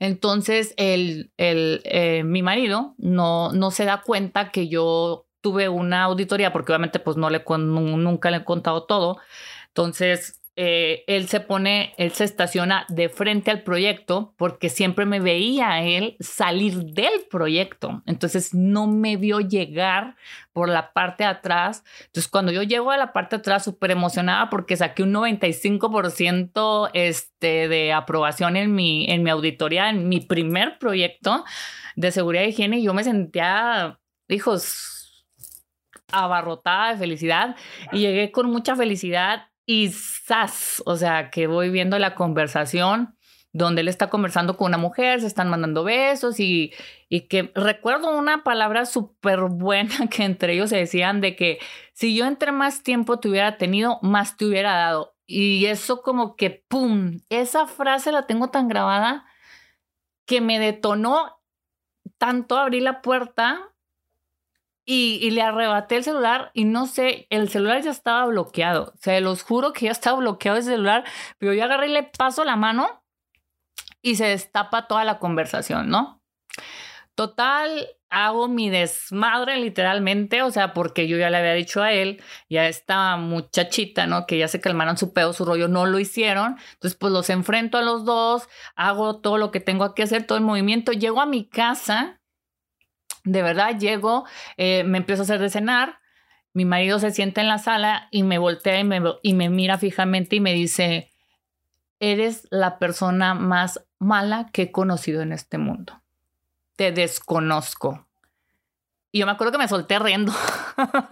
Entonces, 0.00 0.74
el, 0.76 1.32
el, 1.36 1.80
eh, 1.84 2.24
mi 2.24 2.42
marido 2.42 2.94
no, 2.98 3.52
no 3.52 3.70
se 3.70 3.84
da 3.84 4.02
cuenta 4.02 4.50
que 4.50 4.68
yo 4.68 5.26
tuve 5.40 5.68
una 5.68 6.04
auditoría, 6.04 6.52
porque 6.52 6.72
obviamente 6.72 6.98
pues 6.98 7.16
no 7.16 7.30
le, 7.30 7.44
nunca 7.46 8.30
le 8.30 8.38
he 8.38 8.44
contado 8.44 8.84
todo. 8.84 9.18
Entonces, 9.68 10.40
eh, 10.56 11.02
él 11.08 11.26
se 11.26 11.40
pone, 11.40 11.94
él 11.98 12.12
se 12.12 12.22
estaciona 12.22 12.86
de 12.88 13.08
frente 13.08 13.50
al 13.50 13.62
proyecto 13.62 14.34
porque 14.36 14.68
siempre 14.68 15.04
me 15.04 15.18
veía 15.18 15.82
él 15.82 16.16
salir 16.20 16.76
del 16.84 17.26
proyecto. 17.28 18.02
Entonces 18.06 18.54
no 18.54 18.86
me 18.86 19.16
vio 19.16 19.40
llegar 19.40 20.14
por 20.52 20.68
la 20.68 20.92
parte 20.92 21.24
de 21.24 21.30
atrás. 21.30 21.82
Entonces 22.06 22.30
cuando 22.30 22.52
yo 22.52 22.62
llego 22.62 22.92
a 22.92 22.96
la 22.96 23.12
parte 23.12 23.36
de 23.36 23.40
atrás 23.40 23.64
súper 23.64 23.90
emocionada 23.90 24.48
porque 24.48 24.76
saqué 24.76 25.02
un 25.02 25.12
95% 25.12 26.90
este, 26.92 27.66
de 27.66 27.92
aprobación 27.92 28.56
en 28.56 28.74
mi, 28.74 29.10
en 29.10 29.24
mi 29.24 29.30
auditoría, 29.30 29.90
en 29.90 30.08
mi 30.08 30.20
primer 30.20 30.78
proyecto 30.78 31.44
de 31.96 32.12
seguridad 32.12 32.44
y 32.44 32.48
higiene, 32.48 32.80
yo 32.80 32.94
me 32.94 33.02
sentía, 33.02 33.98
hijos, 34.28 35.26
abarrotada 36.12 36.92
de 36.92 36.98
felicidad 36.98 37.56
y 37.90 38.00
llegué 38.00 38.30
con 38.30 38.48
mucha 38.50 38.76
felicidad 38.76 39.48
y 39.66 39.90
¡zas! 39.90 40.82
O 40.86 40.96
sea, 40.96 41.30
que 41.30 41.46
voy 41.46 41.70
viendo 41.70 41.98
la 41.98 42.14
conversación 42.14 43.16
donde 43.54 43.82
él 43.82 43.88
está 43.88 44.10
conversando 44.10 44.56
con 44.56 44.66
una 44.66 44.78
mujer, 44.78 45.20
se 45.20 45.28
están 45.28 45.48
mandando 45.48 45.84
besos 45.84 46.40
y, 46.40 46.72
y 47.08 47.28
que 47.28 47.52
recuerdo 47.54 48.18
una 48.18 48.42
palabra 48.42 48.84
súper 48.84 49.42
buena 49.42 50.08
que 50.10 50.24
entre 50.24 50.54
ellos 50.54 50.70
se 50.70 50.76
decían 50.76 51.20
de 51.20 51.36
que 51.36 51.60
si 51.92 52.16
yo 52.16 52.26
entre 52.26 52.50
más 52.50 52.82
tiempo 52.82 53.20
te 53.20 53.28
hubiera 53.28 53.56
tenido, 53.56 54.00
más 54.02 54.36
te 54.36 54.46
hubiera 54.46 54.74
dado. 54.74 55.14
Y 55.26 55.66
eso 55.66 56.02
como 56.02 56.36
que, 56.36 56.64
¡pum! 56.68 57.20
Esa 57.30 57.66
frase 57.66 58.12
la 58.12 58.26
tengo 58.26 58.50
tan 58.50 58.68
grabada 58.68 59.24
que 60.26 60.40
me 60.40 60.58
detonó 60.58 61.40
tanto 62.18 62.58
abrir 62.58 62.82
la 62.82 63.02
puerta 63.02 63.73
y, 64.84 65.30
le 65.30 65.42
arrebaté 65.42 65.96
el 65.96 66.04
celular 66.04 66.50
y 66.54 66.64
no 66.64 66.86
sé, 66.86 67.26
el 67.30 67.48
celular 67.48 67.82
ya 67.82 67.90
estaba 67.90 68.26
bloqueado. 68.26 68.92
Se 69.00 69.20
los 69.20 69.42
juro 69.42 69.72
que 69.72 69.86
ya 69.86 69.92
estaba 69.92 70.18
bloqueado 70.18 70.58
el 70.58 70.64
celular, 70.64 71.04
pero 71.38 71.54
yo 71.54 71.64
agarré 71.64 71.88
y 71.88 71.92
le 71.92 72.02
paso 72.02 72.44
la 72.44 72.56
mano 72.56 73.02
y 74.02 74.16
se 74.16 74.26
destapa 74.26 74.86
toda 74.86 75.04
la 75.04 75.18
conversación, 75.18 75.88
¿no? 75.88 76.22
Total, 77.14 77.88
hago 78.10 78.48
mi 78.48 78.70
desmadre 78.70 79.56
literalmente, 79.58 80.42
o 80.42 80.50
sea, 80.50 80.74
porque 80.74 81.08
yo 81.08 81.16
ya 81.16 81.30
le 81.30 81.38
había 81.38 81.54
dicho 81.54 81.82
a 81.82 81.92
él 81.92 82.22
y 82.48 82.58
a 82.58 82.68
esta 82.68 83.16
muchachita, 83.16 84.06
¿no? 84.06 84.26
Que 84.26 84.38
ya 84.38 84.48
se 84.48 84.60
calmaron 84.60 84.98
su 84.98 85.12
pedo, 85.12 85.32
su 85.32 85.44
rollo, 85.44 85.68
no 85.68 85.86
lo 85.86 85.98
hicieron. 85.98 86.56
Entonces, 86.74 86.96
pues 86.98 87.12
los 87.12 87.30
enfrento 87.30 87.78
a 87.78 87.82
los 87.82 88.04
dos, 88.04 88.48
hago 88.76 89.20
todo 89.20 89.38
lo 89.38 89.50
que 89.50 89.60
tengo 89.60 89.94
que 89.94 90.02
hacer, 90.02 90.26
todo 90.26 90.38
el 90.38 90.44
movimiento. 90.44 90.92
Llego 90.92 91.20
a 91.20 91.26
mi 91.26 91.48
casa 91.48 92.20
de 93.24 93.42
verdad, 93.42 93.78
llego, 93.78 94.24
eh, 94.56 94.84
me 94.84 94.98
empiezo 94.98 95.22
a 95.22 95.24
hacer 95.24 95.40
de 95.40 95.50
cenar, 95.50 95.98
mi 96.52 96.64
marido 96.64 96.98
se 96.98 97.10
sienta 97.10 97.40
en 97.40 97.48
la 97.48 97.58
sala 97.58 98.08
y 98.10 98.22
me 98.22 98.38
voltea 98.38 98.78
y 98.78 98.84
me, 98.84 99.02
y 99.22 99.34
me 99.34 99.48
mira 99.48 99.76
fijamente 99.78 100.36
y 100.36 100.40
me 100.40 100.52
dice, 100.52 101.10
eres 101.98 102.46
la 102.50 102.78
persona 102.78 103.34
más 103.34 103.84
mala 103.98 104.50
que 104.52 104.62
he 104.62 104.72
conocido 104.72 105.22
en 105.22 105.32
este 105.32 105.58
mundo. 105.58 106.00
Te 106.76 106.92
desconozco. 106.92 108.03
Y 109.14 109.20
yo 109.20 109.26
me 109.26 109.32
acuerdo 109.32 109.52
que 109.52 109.58
me 109.58 109.68
solté 109.68 110.00
riendo. 110.00 110.32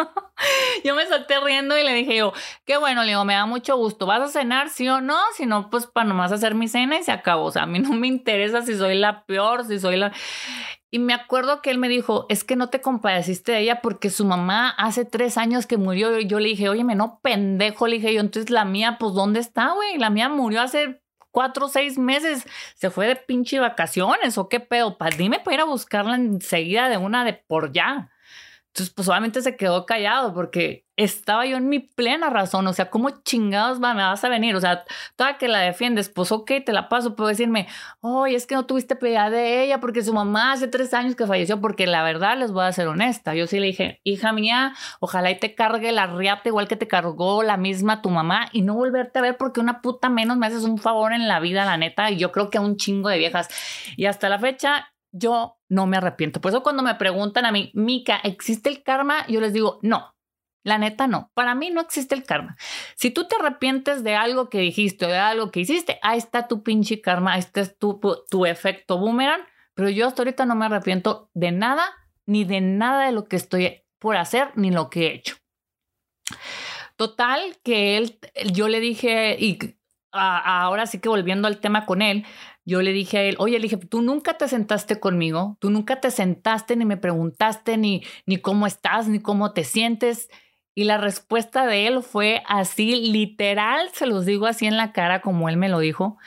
yo 0.84 0.96
me 0.96 1.06
solté 1.06 1.38
riendo 1.38 1.78
y 1.78 1.84
le 1.84 1.94
dije 1.94 2.16
yo, 2.16 2.32
qué 2.64 2.76
bueno, 2.76 3.02
le 3.02 3.10
digo, 3.10 3.24
me 3.24 3.34
da 3.34 3.46
mucho 3.46 3.76
gusto. 3.76 4.06
¿Vas 4.06 4.22
a 4.22 4.26
cenar, 4.26 4.70
sí 4.70 4.88
o 4.88 5.00
no? 5.00 5.16
Si 5.36 5.46
no, 5.46 5.70
pues 5.70 5.86
para 5.86 6.08
nomás 6.08 6.32
hacer 6.32 6.56
mi 6.56 6.66
cena 6.66 6.98
y 6.98 7.04
se 7.04 7.12
acabó. 7.12 7.44
O 7.44 7.52
sea, 7.52 7.62
a 7.62 7.66
mí 7.66 7.78
no 7.78 7.92
me 7.92 8.08
interesa 8.08 8.62
si 8.62 8.74
soy 8.76 8.98
la 8.98 9.24
peor, 9.24 9.64
si 9.64 9.78
soy 9.78 9.98
la... 9.98 10.12
Y 10.90 10.98
me 10.98 11.14
acuerdo 11.14 11.62
que 11.62 11.70
él 11.70 11.78
me 11.78 11.88
dijo, 11.88 12.26
es 12.28 12.42
que 12.42 12.56
no 12.56 12.70
te 12.70 12.80
compadeciste 12.80 13.52
de 13.52 13.60
ella 13.60 13.80
porque 13.80 14.10
su 14.10 14.24
mamá 14.24 14.70
hace 14.70 15.04
tres 15.04 15.38
años 15.38 15.68
que 15.68 15.76
murió. 15.76 16.18
Y 16.18 16.26
yo 16.26 16.40
le 16.40 16.48
dije, 16.48 16.68
oye, 16.68 16.82
no, 16.82 17.20
pendejo, 17.22 17.86
le 17.86 17.98
dije 17.98 18.14
yo, 18.14 18.20
entonces 18.20 18.50
la 18.50 18.64
mía, 18.64 18.96
pues, 18.98 19.14
¿dónde 19.14 19.38
está, 19.38 19.74
güey? 19.74 19.96
La 19.98 20.10
mía 20.10 20.28
murió 20.28 20.60
hace 20.60 21.01
cuatro 21.32 21.66
o 21.66 21.68
seis 21.68 21.98
meses. 21.98 22.46
Se 22.76 22.90
fue 22.90 23.08
de 23.08 23.16
pinche 23.16 23.58
vacaciones 23.58 24.38
o 24.38 24.48
qué 24.48 24.60
pedo. 24.60 24.96
Pa, 24.96 25.10
dime 25.10 25.40
para 25.40 25.54
ir 25.54 25.60
a 25.62 25.64
buscarla 25.64 26.14
enseguida 26.14 26.88
de 26.88 26.98
una 26.98 27.24
de 27.24 27.32
por 27.32 27.72
ya. 27.72 28.11
Entonces, 28.72 28.94
pues 28.94 29.06
obviamente 29.06 29.42
se 29.42 29.54
quedó 29.54 29.84
callado 29.84 30.32
porque 30.32 30.86
estaba 30.96 31.44
yo 31.44 31.58
en 31.58 31.68
mi 31.68 31.78
plena 31.78 32.30
razón. 32.30 32.66
O 32.66 32.72
sea, 32.72 32.88
¿cómo 32.88 33.10
chingados 33.22 33.82
va, 33.82 33.92
me 33.92 34.02
vas 34.02 34.24
a 34.24 34.30
venir? 34.30 34.56
O 34.56 34.60
sea, 34.62 34.84
toda 35.14 35.36
que 35.36 35.46
la 35.46 35.58
defiendes, 35.58 36.08
pues 36.08 36.32
ok, 36.32 36.50
te 36.64 36.72
la 36.72 36.88
paso. 36.88 37.14
Puedo 37.14 37.28
decirme, 37.28 37.68
oye, 38.00 38.34
es 38.34 38.46
que 38.46 38.54
no 38.54 38.64
tuviste 38.64 38.96
piedad 38.96 39.30
de 39.30 39.62
ella 39.62 39.78
porque 39.78 40.02
su 40.02 40.14
mamá 40.14 40.52
hace 40.52 40.68
tres 40.68 40.94
años 40.94 41.16
que 41.16 41.26
falleció. 41.26 41.60
Porque 41.60 41.86
la 41.86 42.02
verdad, 42.02 42.38
les 42.38 42.50
voy 42.50 42.64
a 42.64 42.72
ser 42.72 42.88
honesta. 42.88 43.34
Yo 43.34 43.46
sí 43.46 43.60
le 43.60 43.66
dije, 43.66 44.00
hija 44.04 44.32
mía, 44.32 44.74
ojalá 45.00 45.30
y 45.30 45.38
te 45.38 45.54
cargue 45.54 45.92
la 45.92 46.06
riata 46.06 46.48
igual 46.48 46.66
que 46.66 46.76
te 46.76 46.88
cargó 46.88 47.42
la 47.42 47.58
misma 47.58 48.00
tu 48.00 48.08
mamá 48.08 48.48
y 48.52 48.62
no 48.62 48.74
volverte 48.74 49.18
a 49.18 49.22
ver 49.22 49.36
porque 49.36 49.60
una 49.60 49.82
puta 49.82 50.08
menos 50.08 50.38
me 50.38 50.46
haces 50.46 50.64
un 50.64 50.78
favor 50.78 51.12
en 51.12 51.28
la 51.28 51.40
vida, 51.40 51.66
la 51.66 51.76
neta. 51.76 52.10
Y 52.10 52.16
yo 52.16 52.32
creo 52.32 52.48
que 52.48 52.56
a 52.56 52.62
un 52.62 52.78
chingo 52.78 53.10
de 53.10 53.18
viejas. 53.18 53.48
Y 53.98 54.06
hasta 54.06 54.30
la 54.30 54.38
fecha, 54.38 54.91
yo 55.12 55.58
no 55.68 55.86
me 55.86 55.98
arrepiento. 55.98 56.40
Por 56.40 56.50
eso 56.50 56.62
cuando 56.62 56.82
me 56.82 56.94
preguntan 56.96 57.44
a 57.44 57.52
mí, 57.52 57.70
Mica, 57.74 58.20
¿existe 58.24 58.68
el 58.68 58.82
karma? 58.82 59.26
Yo 59.28 59.40
les 59.40 59.52
digo, 59.52 59.78
no, 59.82 60.14
la 60.64 60.78
neta 60.78 61.06
no. 61.06 61.30
Para 61.34 61.54
mí 61.54 61.70
no 61.70 61.80
existe 61.80 62.14
el 62.14 62.24
karma. 62.24 62.56
Si 62.96 63.10
tú 63.10 63.28
te 63.28 63.36
arrepientes 63.36 64.02
de 64.04 64.14
algo 64.14 64.48
que 64.48 64.58
dijiste 64.58 65.06
de 65.06 65.18
algo 65.18 65.50
que 65.50 65.60
hiciste, 65.60 65.98
ahí 66.02 66.18
está 66.18 66.48
tu 66.48 66.62
pinche 66.62 67.00
karma, 67.00 67.34
ahí 67.34 67.40
está 67.40 67.64
tu, 67.66 68.00
tu 68.28 68.46
efecto 68.46 68.98
boomerang. 68.98 69.42
Pero 69.74 69.88
yo 69.88 70.06
hasta 70.06 70.22
ahorita 70.22 70.46
no 70.46 70.54
me 70.54 70.66
arrepiento 70.66 71.30
de 71.34 71.52
nada, 71.52 71.84
ni 72.26 72.44
de 72.44 72.60
nada 72.60 73.06
de 73.06 73.12
lo 73.12 73.24
que 73.24 73.36
estoy 73.36 73.84
por 73.98 74.16
hacer, 74.16 74.50
ni 74.56 74.70
lo 74.70 74.90
que 74.90 75.06
he 75.06 75.14
hecho. 75.14 75.36
Total, 76.96 77.58
que 77.64 77.96
él, 77.96 78.18
yo 78.52 78.68
le 78.68 78.80
dije, 78.80 79.36
y 79.38 79.58
ahora 80.12 80.86
sí 80.86 81.00
que 81.00 81.08
volviendo 81.08 81.48
al 81.48 81.58
tema 81.58 81.86
con 81.86 82.02
él, 82.02 82.24
yo 82.64 82.80
le 82.82 82.92
dije 82.92 83.18
a 83.18 83.22
él, 83.22 83.36
oye, 83.38 83.58
le 83.58 83.64
dije, 83.64 83.76
tú 83.76 84.02
nunca 84.02 84.38
te 84.38 84.46
sentaste 84.46 85.00
conmigo, 85.00 85.56
tú 85.60 85.70
nunca 85.70 86.00
te 86.00 86.10
sentaste 86.10 86.76
ni 86.76 86.84
me 86.84 86.96
preguntaste 86.96 87.76
ni, 87.76 88.04
ni 88.26 88.38
cómo 88.38 88.66
estás, 88.66 89.08
ni 89.08 89.20
cómo 89.20 89.52
te 89.52 89.64
sientes. 89.64 90.28
Y 90.74 90.84
la 90.84 90.96
respuesta 90.96 91.66
de 91.66 91.86
él 91.86 92.02
fue 92.02 92.42
así, 92.46 93.10
literal, 93.10 93.90
se 93.92 94.06
los 94.06 94.24
digo 94.24 94.46
así 94.46 94.66
en 94.66 94.76
la 94.76 94.92
cara 94.92 95.20
como 95.20 95.48
él 95.48 95.56
me 95.56 95.68
lo 95.68 95.80
dijo. 95.80 96.18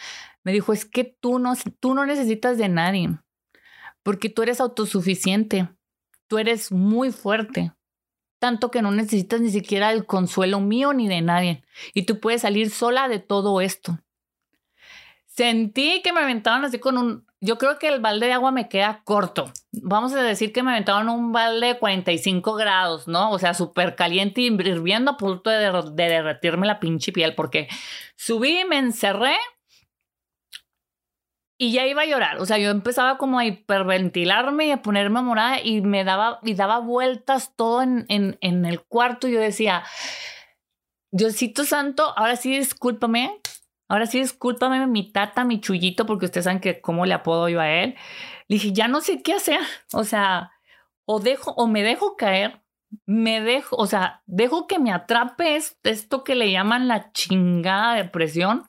Me 0.43 0.51
dijo, 0.51 0.73
es 0.73 0.85
que 0.85 1.03
tú 1.03 1.39
no, 1.39 1.53
tú 1.79 1.93
no 1.95 2.05
necesitas 2.05 2.57
de 2.57 2.69
nadie, 2.69 3.09
porque 4.03 4.29
tú 4.29 4.43
eres 4.43 4.61
autosuficiente, 4.61 5.69
tú 6.27 6.37
eres 6.37 6.71
muy 6.71 7.11
fuerte, 7.11 7.73
tanto 8.39 8.69
que 8.69 8.83
no 8.83 8.91
necesitas 8.91 9.41
ni 9.41 9.49
siquiera 9.49 9.91
el 9.91 10.05
consuelo 10.05 10.59
mío 10.59 10.93
ni 10.93 11.07
de 11.07 11.21
nadie. 11.21 11.63
Y 11.93 12.03
tú 12.03 12.19
puedes 12.19 12.41
salir 12.41 12.69
sola 12.69 13.07
de 13.07 13.19
todo 13.19 13.61
esto. 13.61 13.97
Sentí 15.35 16.01
que 16.01 16.13
me 16.13 16.21
aventaron 16.21 16.63
así 16.63 16.79
con 16.79 16.97
un... 16.97 17.25
Yo 17.41 17.57
creo 17.57 17.77
que 17.77 17.89
el 17.89 17.99
balde 17.99 18.27
de 18.27 18.33
agua 18.33 18.51
me 18.51 18.69
queda 18.69 19.01
corto. 19.03 19.51
Vamos 19.73 20.13
a 20.13 20.23
decir 20.23 20.53
que 20.53 20.63
me 20.63 20.71
aventaron 20.71 21.09
un 21.09 21.33
balde 21.33 21.67
de 21.67 21.77
45 21.77 22.53
grados, 22.55 23.07
¿no? 23.07 23.31
O 23.31 23.37
sea, 23.37 23.53
súper 23.53 23.95
caliente 23.95 24.41
y 24.41 24.45
hirviendo 24.45 25.11
a 25.11 25.17
punto 25.17 25.49
de, 25.49 25.57
de 25.91 26.09
derretirme 26.09 26.65
la 26.65 26.79
pinche 26.79 27.11
piel 27.11 27.35
porque 27.35 27.67
subí, 28.15 28.63
me 28.63 28.77
encerré 28.77 29.35
y 31.57 31.73
ya 31.73 31.85
iba 31.85 32.03
a 32.03 32.05
llorar. 32.05 32.39
O 32.39 32.45
sea, 32.45 32.57
yo 32.57 32.69
empezaba 32.69 33.17
como 33.17 33.37
a 33.37 33.45
hiperventilarme 33.45 34.67
y 34.67 34.71
a 34.71 34.81
ponerme 34.81 35.21
morada 35.21 35.61
y 35.61 35.81
me 35.81 36.05
daba, 36.05 36.39
y 36.43 36.53
daba 36.53 36.79
vueltas 36.79 37.53
todo 37.57 37.83
en, 37.83 38.05
en, 38.07 38.37
en 38.39 38.65
el 38.65 38.81
cuarto. 38.81 39.27
Y 39.27 39.33
yo 39.33 39.41
decía, 39.41 39.83
Diosito 41.11 41.65
Santo, 41.65 42.13
ahora 42.17 42.37
sí 42.37 42.57
discúlpame 42.57 43.41
Ahora 43.87 44.07
sí, 44.07 44.19
discúlpame, 44.19 44.85
mi 44.87 45.11
tata, 45.11 45.43
mi 45.45 45.61
chullito, 45.61 46.05
porque 46.05 46.25
ustedes 46.25 46.45
saben 46.45 46.59
que 46.59 46.81
cómo 46.81 47.05
le 47.05 47.13
apodo 47.13 47.49
yo 47.49 47.61
a 47.61 47.69
él. 47.69 47.95
Le 48.47 48.55
dije, 48.55 48.73
ya 48.73 48.87
no 48.87 49.01
sé 49.01 49.21
qué 49.21 49.33
hacer. 49.33 49.59
O 49.93 50.03
sea, 50.03 50.51
o 51.05 51.19
dejo, 51.19 51.51
o 51.51 51.67
me 51.67 51.83
dejo 51.83 52.15
caer, 52.15 52.61
me 53.05 53.41
dejo, 53.41 53.75
o 53.75 53.87
sea, 53.87 54.23
dejo 54.25 54.67
que 54.67 54.79
me 54.79 54.91
atrape 54.91 55.57
esto 55.83 56.23
que 56.23 56.35
le 56.35 56.51
llaman 56.51 56.87
la 56.87 57.11
chingada 57.11 57.95
depresión, 57.95 58.63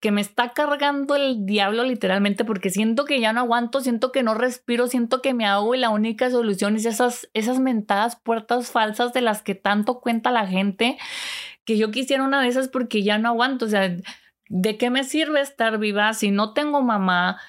que 0.00 0.10
me 0.10 0.20
está 0.20 0.52
cargando 0.52 1.16
el 1.16 1.44
diablo 1.46 1.84
literalmente, 1.84 2.44
porque 2.44 2.70
siento 2.70 3.04
que 3.04 3.20
ya 3.20 3.32
no 3.32 3.40
aguanto, 3.40 3.80
siento 3.80 4.12
que 4.12 4.22
no 4.22 4.34
respiro, 4.34 4.86
siento 4.86 5.22
que 5.22 5.34
me 5.34 5.46
hago 5.46 5.74
y 5.74 5.78
la 5.78 5.90
única 5.90 6.30
solución 6.30 6.76
es 6.76 6.86
esas, 6.86 7.28
esas 7.34 7.58
mentadas 7.60 8.16
puertas 8.16 8.70
falsas 8.70 9.12
de 9.12 9.20
las 9.20 9.42
que 9.42 9.54
tanto 9.54 10.00
cuenta 10.00 10.30
la 10.30 10.46
gente, 10.46 10.98
que 11.64 11.76
yo 11.76 11.90
quisiera 11.90 12.24
una 12.24 12.40
de 12.42 12.48
esas 12.48 12.68
porque 12.68 13.02
ya 13.02 13.18
no 13.18 13.28
aguanto, 13.28 13.66
o 13.66 13.68
sea 13.68 13.94
¿de 14.48 14.76
qué 14.76 14.90
me 14.90 15.04
sirve 15.04 15.40
estar 15.40 15.78
viva 15.78 16.12
si 16.14 16.30
no 16.30 16.52
tengo 16.52 16.82
mamá, 16.82 17.40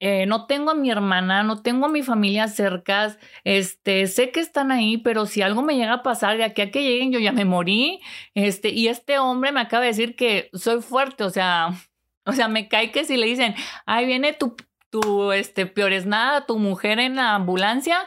eh, 0.00 0.26
no 0.26 0.46
tengo 0.46 0.70
a 0.72 0.74
mi 0.74 0.90
hermana, 0.90 1.42
no 1.42 1.62
tengo 1.62 1.86
a 1.86 1.88
mi 1.88 2.02
familia 2.02 2.48
cerca? 2.48 3.16
Este, 3.44 4.06
sé 4.06 4.30
que 4.30 4.40
están 4.40 4.70
ahí, 4.72 4.98
pero 4.98 5.26
si 5.26 5.42
algo 5.42 5.62
me 5.62 5.76
llega 5.76 5.94
a 5.94 6.02
pasar 6.02 6.36
de 6.36 6.44
aquí 6.44 6.62
a 6.62 6.70
que 6.70 6.82
lleguen, 6.82 7.12
yo 7.12 7.18
ya 7.20 7.32
me 7.32 7.44
morí. 7.44 8.00
Este, 8.34 8.70
y 8.70 8.88
este 8.88 9.18
hombre 9.18 9.52
me 9.52 9.60
acaba 9.60 9.82
de 9.82 9.88
decir 9.88 10.16
que 10.16 10.50
soy 10.54 10.82
fuerte, 10.82 11.24
o 11.24 11.30
sea, 11.30 11.70
o 12.24 12.32
sea, 12.32 12.48
me 12.48 12.68
cae 12.68 12.90
que 12.92 13.04
si 13.04 13.16
le 13.16 13.26
dicen, 13.26 13.54
ahí 13.86 14.06
viene 14.06 14.32
tu, 14.34 14.54
tu, 14.90 15.32
este, 15.32 15.66
peor 15.66 15.92
es 15.92 16.06
nada, 16.06 16.46
tu 16.46 16.58
mujer 16.58 16.98
en 16.98 17.16
la 17.16 17.34
ambulancia, 17.34 17.98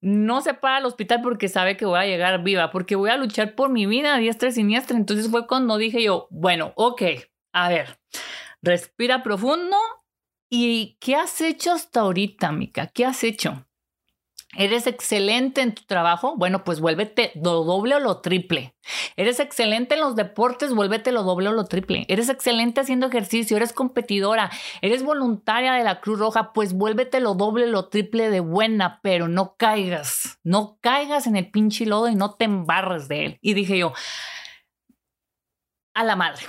no 0.00 0.40
se 0.40 0.54
para 0.54 0.76
al 0.78 0.86
hospital 0.86 1.20
porque 1.22 1.48
sabe 1.48 1.76
que 1.76 1.84
voy 1.84 1.98
a 1.98 2.06
llegar 2.06 2.42
viva, 2.42 2.70
porque 2.70 2.96
voy 2.96 3.10
a 3.10 3.16
luchar 3.16 3.54
por 3.54 3.70
mi 3.70 3.86
vida 3.86 4.16
diestra 4.18 4.48
y 4.50 4.52
siniestra. 4.52 4.96
Entonces 4.96 5.30
fue 5.30 5.46
cuando 5.46 5.78
dije 5.78 6.02
yo, 6.02 6.28
bueno, 6.30 6.72
ok, 6.76 7.02
a 7.56 7.70
ver, 7.70 7.98
respira 8.60 9.22
profundo. 9.22 9.76
¿Y 10.50 10.98
qué 11.00 11.16
has 11.16 11.40
hecho 11.40 11.72
hasta 11.72 12.00
ahorita, 12.00 12.52
Mica? 12.52 12.86
¿Qué 12.88 13.06
has 13.06 13.24
hecho? 13.24 13.66
¿Eres 14.58 14.86
excelente 14.86 15.62
en 15.62 15.74
tu 15.74 15.82
trabajo? 15.84 16.36
Bueno, 16.36 16.64
pues 16.64 16.80
vuélvete 16.80 17.32
lo 17.34 17.64
doble 17.64 17.94
o 17.94 17.98
lo 17.98 18.20
triple. 18.20 18.76
¿Eres 19.16 19.40
excelente 19.40 19.94
en 19.94 20.02
los 20.02 20.16
deportes? 20.16 20.74
Vuélvete 20.74 21.12
lo 21.12 21.22
doble 21.22 21.48
o 21.48 21.52
lo 21.52 21.64
triple. 21.64 22.04
¿Eres 22.08 22.28
excelente 22.28 22.82
haciendo 22.82 23.06
ejercicio? 23.06 23.56
¿Eres 23.56 23.72
competidora? 23.72 24.50
¿Eres 24.82 25.02
voluntaria 25.02 25.72
de 25.72 25.82
la 25.82 26.02
Cruz 26.02 26.18
Roja? 26.18 26.52
Pues 26.52 26.74
vuélvete 26.74 27.20
lo 27.20 27.34
doble 27.34 27.64
o 27.64 27.70
lo 27.70 27.88
triple 27.88 28.28
de 28.28 28.40
buena, 28.40 29.00
pero 29.02 29.28
no 29.28 29.56
caigas. 29.56 30.38
No 30.44 30.78
caigas 30.82 31.26
en 31.26 31.36
el 31.36 31.50
pinche 31.50 31.86
lodo 31.86 32.08
y 32.08 32.16
no 32.16 32.34
te 32.34 32.44
embarres 32.44 33.08
de 33.08 33.24
él. 33.24 33.38
Y 33.40 33.54
dije 33.54 33.78
yo, 33.78 33.94
a 35.94 36.04
la 36.04 36.16
madre 36.16 36.42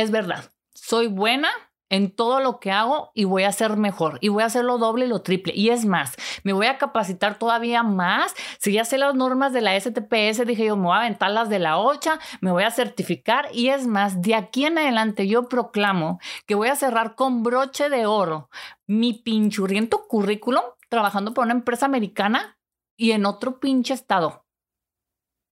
es 0.00 0.10
verdad, 0.10 0.52
soy 0.74 1.06
buena 1.06 1.50
en 1.90 2.14
todo 2.14 2.40
lo 2.40 2.60
que 2.60 2.70
hago 2.70 3.10
y 3.14 3.24
voy 3.24 3.44
a 3.44 3.52
ser 3.52 3.76
mejor 3.76 4.18
y 4.20 4.28
voy 4.28 4.42
a 4.42 4.46
hacerlo 4.46 4.78
doble 4.78 5.06
y 5.06 5.08
lo 5.08 5.22
triple. 5.22 5.54
Y 5.54 5.70
es 5.70 5.84
más, 5.84 6.14
me 6.42 6.52
voy 6.52 6.66
a 6.66 6.78
capacitar 6.78 7.38
todavía 7.38 7.82
más. 7.82 8.34
Si 8.58 8.72
ya 8.72 8.84
sé 8.84 8.98
las 8.98 9.14
normas 9.14 9.52
de 9.52 9.62
la 9.62 9.78
STPS, 9.78 10.46
dije 10.46 10.66
yo, 10.66 10.76
me 10.76 10.84
voy 10.84 10.96
a 10.96 11.00
aventar 11.00 11.30
las 11.30 11.48
de 11.48 11.58
la 11.58 11.78
OCHA, 11.78 12.18
me 12.40 12.50
voy 12.50 12.64
a 12.64 12.70
certificar 12.70 13.48
y 13.52 13.68
es 13.68 13.86
más, 13.86 14.20
de 14.22 14.34
aquí 14.34 14.66
en 14.66 14.78
adelante 14.78 15.26
yo 15.26 15.48
proclamo 15.48 16.20
que 16.46 16.54
voy 16.54 16.68
a 16.68 16.76
cerrar 16.76 17.14
con 17.14 17.42
broche 17.42 17.88
de 17.88 18.06
oro 18.06 18.50
mi 18.86 19.14
pinchurriento 19.14 20.06
currículum 20.08 20.62
trabajando 20.88 21.34
para 21.34 21.46
una 21.46 21.54
empresa 21.54 21.86
americana 21.86 22.58
y 22.96 23.12
en 23.12 23.26
otro 23.26 23.60
pinche 23.60 23.94
estado. 23.94 24.44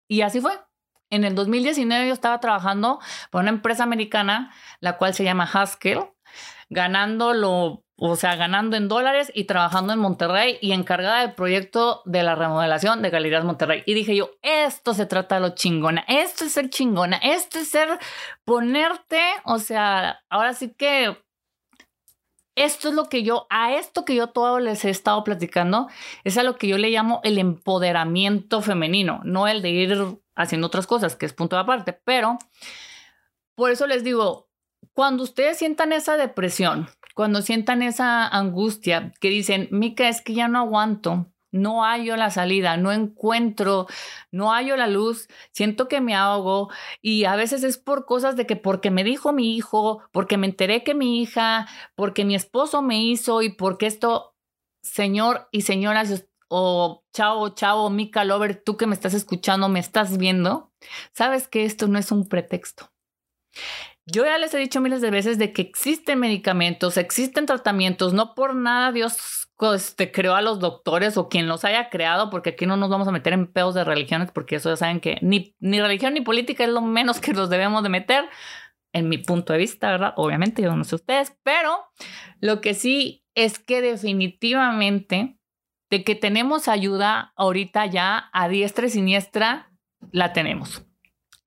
Y 0.09 0.23
así 0.23 0.41
fue. 0.41 0.66
En 1.11 1.25
el 1.25 1.35
2019 1.35 2.09
yo 2.09 2.13
estaba 2.13 2.41
trabajando 2.41 2.99
para 3.31 3.43
una 3.43 3.51
empresa 3.51 3.85
americana, 3.85 4.53
la 4.81 4.97
cual 4.97 5.15
se 5.15 5.25
llama 5.25 5.49
Haskell, 5.53 6.01
ganando 6.69 7.33
lo, 7.33 7.85
o 7.99 8.17
sea, 8.17 8.37
ganando 8.37 8.77
en 8.77 8.89
dólares 8.89 9.31
y 9.35 9.45
trabajando 9.45 9.93
en 9.93 10.01
Monterrey 10.01 10.59
y 10.61 10.73
encargada 10.73 11.21
del 11.21 11.35
proyecto 11.35 12.03
de 12.05 12.23
la 12.23 12.35
remodelación 12.35 13.03
de 13.03 13.11
Galerías 13.11 13.45
Monterrey. 13.45 13.83
Y 13.87 13.95
dije 13.95 14.17
yo, 14.17 14.31
esto 14.43 14.95
se 14.95 15.07
trata 15.07 15.37
de 15.37 15.43
lo 15.43 15.55
chingona, 15.55 16.05
esto 16.09 16.45
es 16.45 16.53
ser 16.53 16.71
chingona, 16.71 17.19
esto 17.19 17.59
es 17.59 17.69
ser 17.69 17.99
ponerte, 18.45 19.23
o 19.45 19.59
sea, 19.59 20.21
ahora 20.29 20.55
sí 20.55 20.75
que 20.77 21.17
esto 22.57 22.89
es 22.89 22.95
lo 22.95 23.05
que 23.05 23.23
yo, 23.23 23.47
a 23.51 23.75
esto 23.75 24.05
que 24.05 24.15
yo 24.15 24.29
todo 24.29 24.61
les 24.61 24.85
he 24.85 24.91
estado 24.91 25.23
platicando, 25.25 25.89
es 26.25 26.39
a 26.39 26.43
lo 26.43 26.57
que 26.57 26.69
yo 26.69 26.79
le 26.79 26.91
llamo 26.91 27.21
el 27.23 27.39
empoderamiento 27.39 28.63
femenino, 28.63 29.21
no 29.25 29.47
el 29.47 29.63
de 29.63 29.71
ir 29.71 30.19
haciendo 30.37 30.69
otras 30.69 30.87
cosas, 30.87 31.17
que 31.17 31.27
es 31.27 31.33
punto 31.33 31.57
de 31.57 31.63
aparte, 31.63 31.93
pero 31.93 32.39
por 33.55 33.71
eso 33.71 33.87
les 33.87 34.05
digo, 34.05 34.49
cuando 34.93 35.25
ustedes 35.25 35.59
sientan 35.59 35.93
esa 35.93 36.17
depresión, 36.17 36.89
cuando 37.15 37.43
sientan 37.43 37.83
esa 37.83 38.29
angustia, 38.29 39.13
que 39.21 39.31
dicen, 39.31 39.69
Mica, 39.71 40.09
es 40.09 40.21
que 40.21 40.35
ya 40.35 40.49
no 40.49 40.59
aguanto, 40.59 41.33
no 41.51 41.83
hallo 41.83 42.17
la 42.17 42.31
salida, 42.31 42.77
no 42.77 42.93
encuentro, 42.93 43.87
no 44.31 44.53
hallo 44.53 44.77
la 44.77 44.87
luz, 44.87 45.29
siento 45.53 45.89
que 45.89 46.01
me 46.01 46.15
ahogo 46.15 46.71
y 47.01 47.25
a 47.25 47.37
veces 47.37 47.65
es 47.65 47.79
por 47.79 48.05
cosas 48.05 48.37
de 48.37 48.47
que 48.47 48.57
porque 48.57 48.91
me 48.91 49.05
dijo 49.05 49.33
mi 49.33 49.57
hijo, 49.57 50.03
porque 50.13 50.37
me 50.37 50.47
enteré 50.47 50.85
que 50.85 50.95
mi 50.95 51.23
hija, 51.23 51.67
porque 51.95 52.25
mi 52.25 52.35
esposo 52.35 52.83
me 52.83 53.03
hizo 53.03 53.43
y 53.43 53.51
porque 53.51 53.87
esto, 53.87 54.37
señor 54.83 55.49
y 55.53 55.63
señoras, 55.63 56.27
o 56.49 57.05
chao, 57.13 57.51
chao, 57.51 57.91
Mika 57.91 58.25
Lover, 58.25 58.63
tú 58.63 58.77
que 58.77 58.87
me 58.87 58.95
estás 58.95 59.15
escuchando, 59.15 59.69
me 59.69 59.81
estás 59.81 60.19
viendo, 60.19 60.73
sabes 61.13 61.49
que 61.49 61.65
esto 61.65 61.89
no 61.89 61.99
es 61.99 62.13
un 62.13 62.29
pretexto. 62.29 62.93
Yo 64.07 64.25
ya 64.25 64.39
les 64.39 64.55
he 64.55 64.59
dicho 64.59 64.81
miles 64.81 65.01
de 65.01 65.11
veces 65.11 65.39
de 65.39 65.53
que 65.53 65.63
existen 65.63 66.21
medicamentos, 66.21 66.97
existen 66.97 67.47
tratamientos, 67.47 68.13
no 68.13 68.35
por 68.35 68.55
nada 68.55 68.93
Dios 68.93 69.47
este, 69.75 70.13
creó 70.13 70.35
a 70.35 70.43
los 70.43 70.61
doctores 70.61 71.17
o 71.17 71.29
quien 71.29 71.49
los 71.49 71.65
haya 71.65 71.89
creado, 71.89 72.31
porque 72.31 72.51
aquí 72.51 72.67
no 72.67 72.77
nos 72.77 72.91
vamos 72.91 73.09
a 73.09 73.13
meter 73.13 73.33
en 73.33 73.47
pedos 73.47 73.75
de 73.75 73.85
religiones, 73.85 74.31
porque 74.31 74.57
eso 74.57 74.71
ya 74.71 74.77
saben 74.77 75.01
que 75.01 75.19
ni, 75.23 75.57
ni 75.59 75.81
religión 75.81 76.15
ni 76.15 76.21
política 76.21 76.65
es 76.65 76.71
lo 76.71 76.83
menos 76.83 77.21
que 77.21 77.33
nos 77.33 77.51
debemos 77.51 77.83
de 77.83 77.89
meter, 77.89 78.29
en 78.93 79.09
mi 79.09 79.19
punto 79.19 79.53
de 79.53 79.59
vista, 79.59 79.91
¿verdad? 79.91 80.15
Obviamente, 80.17 80.63
yo 80.63 80.75
no 80.75 80.85
sé 80.85 80.95
ustedes, 80.95 81.37
pero 81.43 81.85
lo 82.41 82.63
que 82.63 82.73
sí 82.73 83.25
es 83.35 83.59
que 83.59 83.83
definitivamente 83.83 85.39
de 85.91 86.05
que 86.05 86.15
tenemos 86.15 86.69
ayuda 86.69 87.33
ahorita 87.37 87.87
ya 87.87 88.31
a 88.33 88.49
diestra 88.49 88.87
y 88.87 88.91
siniestra, 88.91 89.71
la 90.13 90.33
tenemos. 90.33 90.83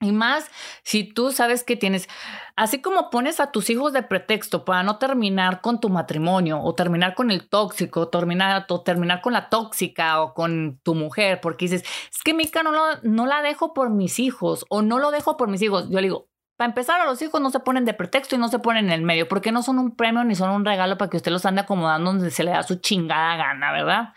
Y 0.01 0.13
más 0.13 0.49
si 0.83 1.03
tú 1.03 1.33
sabes 1.33 1.65
que 1.65 1.75
tienes, 1.75 2.07
así 2.55 2.81
como 2.81 3.09
pones 3.09 3.41
a 3.41 3.51
tus 3.51 3.69
hijos 3.69 3.91
de 3.91 4.01
pretexto 4.01 4.63
para 4.63 4.81
no 4.81 4.97
terminar 4.97 5.59
con 5.59 5.81
tu 5.81 5.89
matrimonio 5.89 6.61
o 6.61 6.73
terminar 6.73 7.15
con 7.15 7.31
el 7.31 7.49
tóxico, 7.49 8.01
o 8.01 8.07
terminar, 8.07 8.65
o 8.69 8.81
terminar 8.81 9.21
con 9.21 9.33
la 9.33 9.49
tóxica 9.49 10.21
o 10.21 10.33
con 10.33 10.79
tu 10.83 10.95
mujer, 10.95 11.41
porque 11.41 11.65
dices, 11.65 11.83
es 12.09 12.23
que 12.23 12.33
Mica 12.33 12.63
no, 12.63 12.71
no 13.03 13.25
la 13.25 13.41
dejo 13.41 13.73
por 13.73 13.89
mis 13.89 14.19
hijos 14.19 14.65
o 14.69 14.81
no 14.81 14.99
lo 14.99 15.11
dejo 15.11 15.35
por 15.35 15.49
mis 15.49 15.61
hijos. 15.61 15.89
Yo 15.89 15.97
le 15.97 16.03
digo, 16.03 16.29
para 16.59 16.67
empezar, 16.67 16.99
a 16.99 17.05
los 17.05 17.21
hijos 17.21 17.39
no 17.39 17.51
se 17.51 17.61
ponen 17.61 17.85
de 17.85 17.93
pretexto 17.93 18.35
y 18.35 18.37
no 18.37 18.49
se 18.49 18.59
ponen 18.59 18.87
en 18.87 18.91
el 18.91 19.01
medio, 19.01 19.29
porque 19.29 19.53
no 19.53 19.63
son 19.63 19.79
un 19.79 19.95
premio 19.95 20.25
ni 20.25 20.35
son 20.35 20.49
un 20.49 20.65
regalo 20.65 20.97
para 20.97 21.09
que 21.09 21.15
usted 21.15 21.31
los 21.31 21.45
ande 21.45 21.61
acomodando 21.61 22.11
donde 22.11 22.31
se 22.31 22.43
le 22.43 22.51
da 22.51 22.63
su 22.63 22.75
chingada 22.75 23.37
gana, 23.37 23.71
¿verdad? 23.71 24.13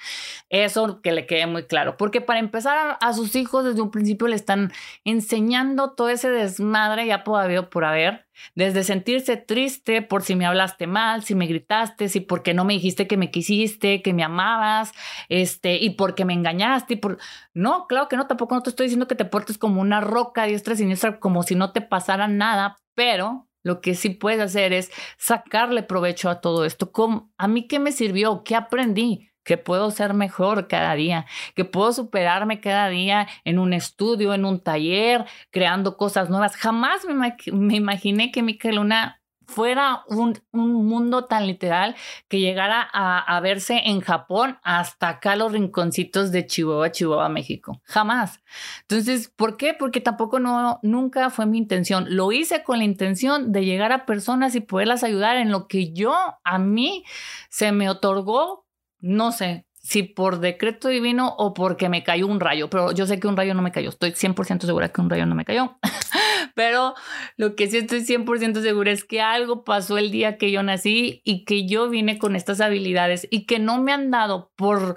Eso 0.49 1.01
que 1.03 1.13
le 1.13 1.27
quede 1.27 1.47
muy 1.47 1.67
claro, 1.67 1.97
porque 1.97 2.21
para 2.21 2.41
empezar 2.41 2.99
a, 3.01 3.13
sus 3.13 3.37
hijos 3.37 3.65
desde 3.65 3.81
un 3.81 3.93
principio 3.93 4.27
le 4.27 4.35
están 4.35 4.73
enseñando 5.05 5.93
todo 5.93 6.09
ese 6.09 6.31
desmadre 6.31 7.07
ya 7.07 7.23
por 7.23 7.41
haber, 7.41 7.69
por 7.69 7.85
haber 7.85 8.27
desde 8.55 8.85
sentirse 8.85 9.37
triste 9.37 10.03
por 10.03 10.23
si 10.23 10.37
me 10.37 10.47
hablaste 10.47 10.87
mal, 10.87 11.25
si 11.25 11.35
me 11.35 11.47
gritaste, 11.47 12.09
si 12.09 12.21
porque 12.21 12.55
no 12.55 12.65
me 12.65 12.75
dijiste 12.75 13.07
que 13.07 13.17
me 13.17 13.31
quisiste, 13.31 14.03
que 14.03 14.13
me 14.13 14.25
amabas, 14.25 14.93
este, 15.29 15.77
y 15.77 15.91
porque 15.91 16.25
me 16.25 16.35
engañaste, 16.35 16.97
por... 16.97 17.19
No, 17.55 17.87
claro 17.87 18.09
que 18.09 18.17
no, 18.17 18.27
tampoco 18.27 18.55
no 18.55 18.63
te 18.63 18.71
estoy 18.71 18.87
diciendo 18.87 19.09
que 19.09 19.15
te 19.15 19.25
portes 19.25 19.59
como 19.59 19.81
una 19.81 20.01
roca 20.01 20.45
diestra 20.45 20.77
siniestra, 20.77 21.21
como 21.21 21.43
si 21.43 21.55
no 21.55 21.73
te 21.73 21.81
pasara 21.81 22.29
nada, 22.29 22.79
pero 22.95 23.49
lo 23.63 23.81
que 23.81 23.95
sí 23.95 24.11
puedes 24.11 24.41
hacer 24.41 24.73
es 24.73 24.91
sacarle 25.19 25.83
provecho 25.83 26.29
a 26.31 26.41
todo 26.41 26.65
esto. 26.65 26.93
¿A 27.39 27.49
mí 27.49 27.67
qué 27.67 27.79
me 27.79 27.93
sirvió? 27.93 28.43
¿Qué 28.45 28.57
aprendí? 28.57 29.32
Que 29.45 29.57
puedo 29.57 29.91
ser 29.91 30.15
mejor 30.15 30.69
cada 30.69 30.95
día, 30.95 31.27
que 31.55 31.65
puedo 31.65 31.93
superarme 31.93 32.61
cada 32.61 32.89
día 32.89 33.29
en 33.45 33.59
un 33.59 33.73
estudio, 33.73 34.35
en 34.35 34.45
un 34.45 34.61
taller, 34.61 35.25
creando 35.51 35.97
cosas 35.97 36.31
nuevas. 36.31 36.57
Jamás 36.57 37.07
me, 37.07 37.77
imaginé 37.77 38.31
que 38.31 38.43
Mica 38.43 38.71
Luna 38.71 39.19
fuera 39.47 40.05
un, 40.09 40.41
mundo 40.53 41.27
tan 41.27 41.47
literal 41.47 41.95
que 42.29 42.41
llegara 42.41 42.89
a, 42.93 43.41
verse 43.41 43.83
en 43.85 44.01
Japón 44.01 44.59
hasta 44.63 45.09
acá 45.09 45.37
los 45.37 45.53
rinconcitos 45.53 46.33
de 46.33 46.47
Chihuahua, 46.47 46.91
Chihuahua, 46.91 47.29
México. 47.29 47.81
Jamás. 47.85 48.41
Entonces, 48.83 49.29
¿por 49.29 49.57
qué? 49.57 49.75
Porque 49.75 50.01
tampoco 50.01 50.39
no, 50.39 50.79
nunca 50.83 51.29
fue 51.31 51.47
mi 51.47 51.59
intención. 51.59 52.07
Lo 52.09 52.33
hice 52.33 52.63
con 52.63 52.79
la 52.79 52.85
intención 52.85 53.53
de 53.53 53.65
llegar 53.65 53.93
a 53.93 54.07
personas 54.07 54.55
y 54.55 54.61
poderlas 54.61 55.05
ayudar 55.05 55.37
en 55.37 55.51
lo 55.51 55.67
que 55.67 55.93
yo, 55.93 56.15
a 56.45 56.59
mí, 56.59 57.05
se 57.51 57.73
me 57.73 57.91
otorgó 57.91 58.63
no 59.03 59.33
sé 59.33 59.67
si 59.83 60.05
por 60.05 60.39
decreto 60.39 60.89
divino 60.89 61.35
o 61.39 61.55
porque 61.55 61.89
me 61.89 62.05
cayó 62.05 62.29
un 62.29 62.41
rayo, 62.41 62.71
pero 62.71 62.93
yo 62.93 63.07
sé 63.07 63.19
que 63.19 63.27
un 63.27 63.37
rayo 63.37 63.53
no 63.53 63.63
me 63.63 63.73
cayó. 63.73 63.89
Estoy 63.89 64.13
100% 64.13 64.65
segura 64.65 64.91
que 64.91 65.01
un 65.01 65.11
rayo 65.11 65.27
no 65.27 65.35
me 65.35 65.45
cayó. 65.45 65.77
pero 66.55 66.95
lo 67.37 67.57
que 67.57 67.69
sí 67.69 67.79
estoy 67.79 68.01
100% 68.01 68.63
segura 68.63 68.93
es 68.93 69.05
que 69.05 69.21
algo 69.21 69.65
pasó 69.65 69.99
el 69.99 70.13
día 70.13 70.39
que 70.39 70.53
yo 70.53 70.63
nací 70.63 71.21
y 71.25 71.45
que 71.45 71.67
yo 71.67 71.91
vine 71.91 72.19
con 72.19 72.37
estas 72.37 72.61
habilidades 72.61 73.27
y 73.31 73.45
que 73.45 73.59
no 73.59 73.83
me 73.83 73.93
han 73.93 74.11
dado 74.11 74.53
por 74.57 74.97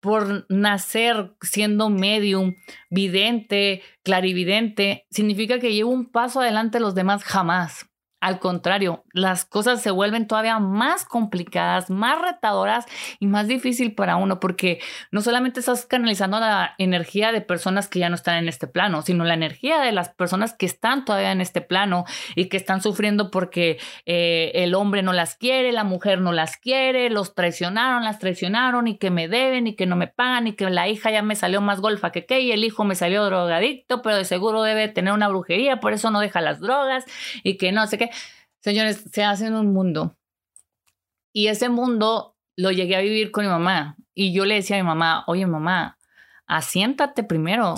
por 0.00 0.44
nacer 0.50 1.34
siendo 1.40 1.88
medium, 1.88 2.56
vidente, 2.90 3.80
clarividente, 4.02 5.06
significa 5.10 5.58
que 5.58 5.72
llevo 5.72 5.92
un 5.92 6.10
paso 6.10 6.42
adelante 6.42 6.76
a 6.76 6.82
los 6.82 6.94
demás 6.94 7.24
jamás. 7.24 7.86
Al 8.24 8.38
contrario, 8.38 9.04
las 9.12 9.44
cosas 9.44 9.82
se 9.82 9.90
vuelven 9.90 10.26
todavía 10.26 10.58
más 10.58 11.04
complicadas, 11.04 11.90
más 11.90 12.22
retadoras 12.22 12.86
y 13.20 13.26
más 13.26 13.48
difícil 13.48 13.94
para 13.94 14.16
uno 14.16 14.40
porque 14.40 14.80
no 15.10 15.20
solamente 15.20 15.60
estás 15.60 15.84
canalizando 15.84 16.40
la 16.40 16.74
energía 16.78 17.32
de 17.32 17.42
personas 17.42 17.86
que 17.86 17.98
ya 17.98 18.08
no 18.08 18.14
están 18.14 18.36
en 18.38 18.48
este 18.48 18.66
plano, 18.66 19.02
sino 19.02 19.24
la 19.24 19.34
energía 19.34 19.78
de 19.82 19.92
las 19.92 20.08
personas 20.08 20.54
que 20.54 20.64
están 20.64 21.04
todavía 21.04 21.32
en 21.32 21.42
este 21.42 21.60
plano 21.60 22.06
y 22.34 22.46
que 22.46 22.56
están 22.56 22.80
sufriendo 22.80 23.30
porque 23.30 23.78
eh, 24.06 24.52
el 24.54 24.74
hombre 24.74 25.02
no 25.02 25.12
las 25.12 25.34
quiere, 25.34 25.70
la 25.70 25.84
mujer 25.84 26.22
no 26.22 26.32
las 26.32 26.56
quiere, 26.56 27.10
los 27.10 27.34
traicionaron, 27.34 28.04
las 28.04 28.20
traicionaron 28.20 28.88
y 28.88 28.96
que 28.96 29.10
me 29.10 29.28
deben 29.28 29.66
y 29.66 29.76
que 29.76 29.84
no 29.84 29.96
me 29.96 30.06
pagan 30.06 30.46
y 30.46 30.54
que 30.54 30.70
la 30.70 30.88
hija 30.88 31.10
ya 31.10 31.20
me 31.20 31.36
salió 31.36 31.60
más 31.60 31.82
golfa 31.82 32.10
que 32.10 32.24
qué 32.24 32.40
y 32.40 32.52
el 32.52 32.64
hijo 32.64 32.84
me 32.84 32.94
salió 32.94 33.22
drogadicto, 33.26 34.00
pero 34.00 34.16
de 34.16 34.24
seguro 34.24 34.62
debe 34.62 34.88
tener 34.88 35.12
una 35.12 35.28
brujería, 35.28 35.78
por 35.78 35.92
eso 35.92 36.10
no 36.10 36.20
deja 36.20 36.40
las 36.40 36.60
drogas 36.60 37.04
y 37.42 37.58
que 37.58 37.70
no 37.70 37.86
sé 37.86 37.98
qué. 37.98 38.13
Señores, 38.64 39.04
se 39.12 39.22
hace 39.22 39.50
un 39.50 39.74
mundo. 39.74 40.16
Y 41.34 41.48
ese 41.48 41.68
mundo 41.68 42.34
lo 42.56 42.70
llegué 42.70 42.96
a 42.96 43.02
vivir 43.02 43.30
con 43.30 43.44
mi 43.44 43.50
mamá. 43.50 43.98
Y 44.14 44.32
yo 44.32 44.46
le 44.46 44.54
decía 44.54 44.76
a 44.76 44.78
mi 44.78 44.86
mamá, 44.86 45.22
oye 45.26 45.46
mamá, 45.46 45.98
asiéntate 46.46 47.24
primero. 47.24 47.74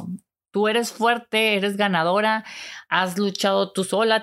Tú 0.53 0.69
eres 0.69 0.93
fuerte, 0.93 1.57
eres 1.57 1.77
ganadora, 1.77 2.45
has 2.89 3.19
luchado 3.19 3.73
tú 3.73 3.83
sola. 3.83 4.23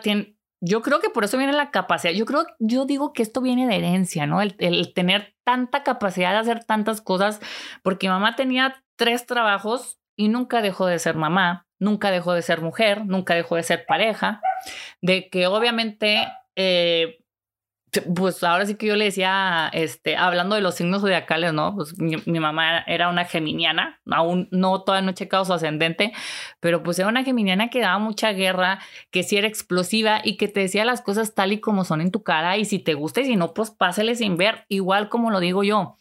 Yo 0.61 0.81
creo 0.81 1.01
que 1.01 1.09
por 1.09 1.25
eso 1.25 1.37
viene 1.37 1.51
la 1.51 1.69
capacidad. 1.69 2.13
Yo 2.13 2.25
creo, 2.25 2.45
yo 2.59 2.85
digo 2.85 3.11
que 3.11 3.23
esto 3.23 3.41
viene 3.41 3.67
de 3.67 3.75
herencia, 3.75 4.25
¿no? 4.25 4.41
El, 4.41 4.55
el 4.59 4.93
tener 4.93 5.35
tanta 5.43 5.83
capacidad 5.83 6.31
de 6.31 6.37
hacer 6.37 6.63
tantas 6.63 7.01
cosas, 7.01 7.41
porque 7.81 8.07
mi 8.07 8.13
mamá 8.13 8.37
tenía 8.37 8.81
tres 8.95 9.25
trabajos 9.25 9.99
y 10.15 10.29
nunca 10.29 10.61
dejó 10.61 10.85
de 10.85 10.97
ser 10.97 11.17
mamá, 11.17 11.67
nunca 11.77 12.09
dejó 12.09 12.31
de 12.31 12.41
ser 12.41 12.61
mujer, 12.61 13.05
nunca 13.05 13.35
dejó 13.35 13.57
de 13.57 13.63
ser 13.63 13.85
pareja, 13.85 14.39
de 15.01 15.27
que 15.29 15.47
obviamente 15.47 16.25
eh, 16.55 17.23
pues 18.15 18.43
ahora 18.43 18.65
sí 18.65 18.75
que 18.75 18.87
yo 18.87 18.95
le 18.95 19.05
decía, 19.05 19.69
este, 19.73 20.15
hablando 20.17 20.55
de 20.55 20.61
los 20.61 20.75
signos 20.75 21.01
zodiacales, 21.01 21.53
¿no? 21.53 21.75
Pues 21.75 21.97
mi, 21.99 22.39
mamá 22.39 22.79
era 22.87 23.09
una 23.09 23.25
geminiana, 23.25 24.01
aún 24.09 24.47
no, 24.51 24.81
todavía 24.81 25.05
no 25.05 25.11
he 25.11 25.13
checado 25.13 25.45
su 25.45 25.53
ascendente, 25.53 26.11
pero 26.59 26.81
pues 26.81 26.97
era 26.97 27.07
una 27.07 27.23
geminiana 27.23 27.69
que 27.69 27.81
daba 27.81 27.99
mucha 27.99 28.31
guerra, 28.33 28.79
que 29.11 29.23
sí 29.23 29.37
era 29.37 29.47
explosiva 29.47 30.21
y 30.23 30.37
que 30.37 30.47
te 30.47 30.61
decía 30.61 30.85
las 30.85 31.01
cosas 31.01 31.35
tal 31.35 31.51
y 31.51 31.59
como 31.59 31.85
son 31.85 32.01
en 32.01 32.11
tu 32.11 32.23
cara 32.23 32.57
y 32.57 32.65
si 32.65 32.79
te 32.79 32.95
gusta 32.95 33.21
y 33.21 33.25
si 33.25 33.35
no, 33.35 33.53
pues 33.53 33.69
pásale 33.71 34.15
sin 34.15 34.37
ver, 34.37 34.65
igual 34.69 35.09
como 35.09 35.29
lo 35.29 35.39
digo 35.39 35.63
yo. 35.63 35.97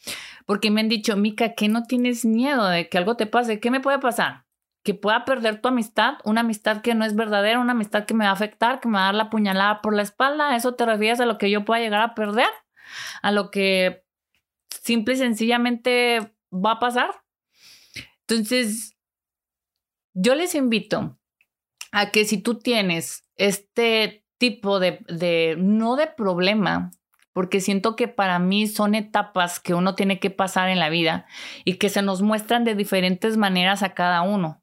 Porque 0.46 0.70
me 0.70 0.80
han 0.80 0.88
dicho, 0.88 1.16
Mica, 1.16 1.54
que 1.54 1.68
no 1.68 1.84
tienes 1.84 2.24
miedo 2.24 2.66
de 2.66 2.88
que 2.88 2.98
algo 2.98 3.16
te 3.16 3.26
pase? 3.26 3.60
¿Qué 3.60 3.70
me 3.70 3.80
puede 3.80 3.98
pasar? 3.98 4.44
Que 4.82 4.94
pueda 4.94 5.24
perder 5.24 5.60
tu 5.60 5.68
amistad, 5.68 6.14
una 6.24 6.40
amistad 6.40 6.82
que 6.82 6.94
no 6.94 7.04
es 7.04 7.14
verdadera, 7.14 7.60
una 7.60 7.72
amistad 7.72 8.04
que 8.04 8.14
me 8.14 8.24
va 8.24 8.30
a 8.30 8.34
afectar, 8.34 8.80
que 8.80 8.88
me 8.88 8.94
va 8.94 9.02
a 9.02 9.06
dar 9.06 9.14
la 9.14 9.30
puñalada 9.30 9.80
por 9.80 9.94
la 9.94 10.02
espalda, 10.02 10.56
¿eso 10.56 10.74
te 10.74 10.86
refieres 10.86 11.20
a 11.20 11.26
lo 11.26 11.38
que 11.38 11.50
yo 11.50 11.64
pueda 11.64 11.80
llegar 11.80 12.02
a 12.02 12.14
perder? 12.14 12.48
¿A 13.22 13.30
lo 13.30 13.50
que 13.50 14.04
simple 14.82 15.14
y 15.14 15.18
sencillamente 15.18 16.34
va 16.52 16.72
a 16.72 16.78
pasar? 16.80 17.22
Entonces, 18.26 18.96
yo 20.14 20.34
les 20.34 20.54
invito 20.54 21.18
a 21.92 22.10
que 22.10 22.24
si 22.24 22.38
tú 22.38 22.58
tienes 22.58 23.24
este 23.36 24.24
tipo 24.38 24.80
de, 24.80 25.04
de 25.08 25.54
no 25.58 25.96
de 25.96 26.08
problema, 26.08 26.90
porque 27.32 27.60
siento 27.60 27.96
que 27.96 28.08
para 28.08 28.38
mí 28.38 28.66
son 28.66 28.94
etapas 28.94 29.60
que 29.60 29.74
uno 29.74 29.94
tiene 29.94 30.18
que 30.18 30.30
pasar 30.30 30.68
en 30.68 30.78
la 30.78 30.90
vida 30.90 31.26
y 31.64 31.74
que 31.74 31.88
se 31.88 32.02
nos 32.02 32.20
muestran 32.22 32.64
de 32.64 32.74
diferentes 32.74 33.36
maneras 33.36 33.82
a 33.82 33.94
cada 33.94 34.22
uno. 34.22 34.61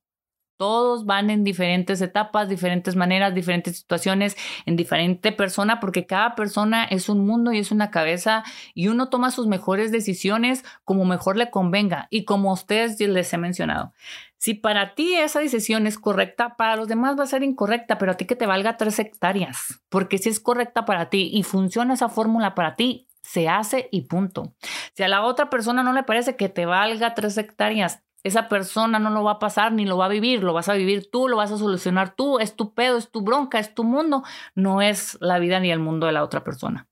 Todos 0.60 1.06
van 1.06 1.30
en 1.30 1.46
diferentes 1.46 2.02
etapas, 2.02 2.50
diferentes 2.50 2.98
maneras, 2.98 3.34
diferentes 3.34 3.78
situaciones, 3.78 4.36
en 4.66 4.76
diferente 4.76 5.32
persona, 5.32 5.80
porque 5.80 6.06
cada 6.06 6.36
persona 6.36 6.84
es 6.84 7.08
un 7.08 7.26
mundo 7.26 7.54
y 7.54 7.60
es 7.60 7.72
una 7.72 7.92
cabeza 7.92 8.44
y 8.74 8.90
uno 8.90 9.08
toma 9.08 9.32
sus 9.32 9.48
mejores 9.48 9.90
decisiones 9.94 10.66
como 10.84 11.06
mejor 11.06 11.38
le 11.38 11.50
convenga 11.50 12.10
y 12.10 12.26
como 12.26 12.50
a 12.50 12.56
ustedes 12.56 13.00
les 13.00 13.32
he 13.32 13.38
mencionado. 13.38 13.94
Si 14.36 14.54
para 14.54 14.96
ti 14.96 15.16
esa 15.16 15.40
decisión 15.40 15.88
es 15.88 15.98
correcta, 15.98 16.58
para 16.58 16.76
los 16.76 16.90
demás 16.90 17.18
va 17.18 17.24
a 17.24 17.28
ser 17.28 17.42
incorrecta, 17.42 17.98
pero 17.98 18.12
a 18.12 18.16
ti 18.16 18.26
que 18.26 18.36
te 18.36 18.46
valga 18.46 18.76
tres 18.76 19.00
hectáreas, 19.00 19.82
porque 19.88 20.18
si 20.18 20.28
es 20.28 20.42
correcta 20.42 20.84
para 20.84 21.10
ti 21.10 21.30
y 21.32 21.44
funciona 21.44 21.94
esa 21.94 22.10
fórmula 22.10 22.54
para 22.54 22.76
ti, 22.76 23.08
se 23.22 23.48
hace 23.48 23.88
y 23.94 24.02
punto. 24.02 24.56
Si 24.94 25.04
a 25.04 25.08
la 25.08 25.24
otra 25.24 25.50
persona 25.50 25.84
no 25.84 25.94
le 25.94 26.04
parece 26.04 26.36
que 26.36 26.50
te 26.50 26.66
valga 26.66 27.16
tres 27.16 27.38
hectáreas, 27.38 28.04
esa 28.24 28.50
persona 28.50 29.00
no 29.00 29.10
lo 29.10 29.24
va 29.24 29.34
a 29.34 29.40
pasar 29.40 29.72
ni 29.72 29.86
lo 29.86 29.98
va 29.98 30.06
a 30.06 30.10
vivir, 30.10 30.44
lo 30.44 30.54
vas 30.54 30.70
a 30.70 30.74
vivir 30.74 31.10
tú, 31.10 31.28
lo 31.28 31.38
vas 31.38 31.52
a 31.52 31.58
solucionar 31.58 32.16
tú, 32.16 32.40
es 32.40 32.56
tu 32.56 32.74
pedo, 32.74 32.98
es 32.98 33.12
tu 33.12 33.22
bronca, 33.22 33.60
es 33.60 33.74
tu 33.74 33.84
mundo, 33.84 34.24
no 34.56 34.82
es 34.82 35.18
la 35.22 35.40
vida 35.40 35.60
ni 35.60 35.72
el 35.72 35.80
mundo 35.80 36.08
de 36.08 36.14
la 36.14 36.24
otra 36.24 36.44
persona. 36.44 36.88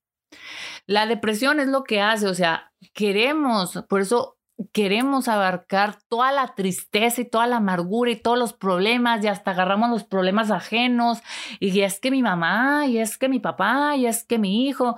La 0.86 1.06
depresión 1.06 1.60
es 1.60 1.68
lo 1.68 1.84
que 1.84 2.02
hace, 2.02 2.28
o 2.28 2.34
sea, 2.34 2.72
queremos, 2.94 3.84
por 3.90 4.02
eso 4.02 4.38
queremos 4.72 5.28
abarcar 5.28 6.02
toda 6.08 6.32
la 6.32 6.56
tristeza 6.56 7.22
y 7.22 7.30
toda 7.30 7.46
la 7.46 7.58
amargura 7.58 8.12
y 8.12 8.16
todos 8.16 8.40
los 8.40 8.54
problemas 8.54 9.24
y 9.24 9.28
hasta 9.28 9.52
agarramos 9.52 9.90
los 9.90 10.04
problemas 10.04 10.50
ajenos 10.50 11.20
y 11.60 11.82
es 11.82 12.00
que 12.00 12.10
mi 12.10 12.24
mamá 12.24 12.88
y 12.88 12.98
es 12.98 13.18
que 13.18 13.30
mi 13.30 13.40
papá 13.40 13.96
y 13.96 14.08
es 14.08 14.24
que 14.24 14.40
mi 14.40 14.66
hijo. 14.68 14.98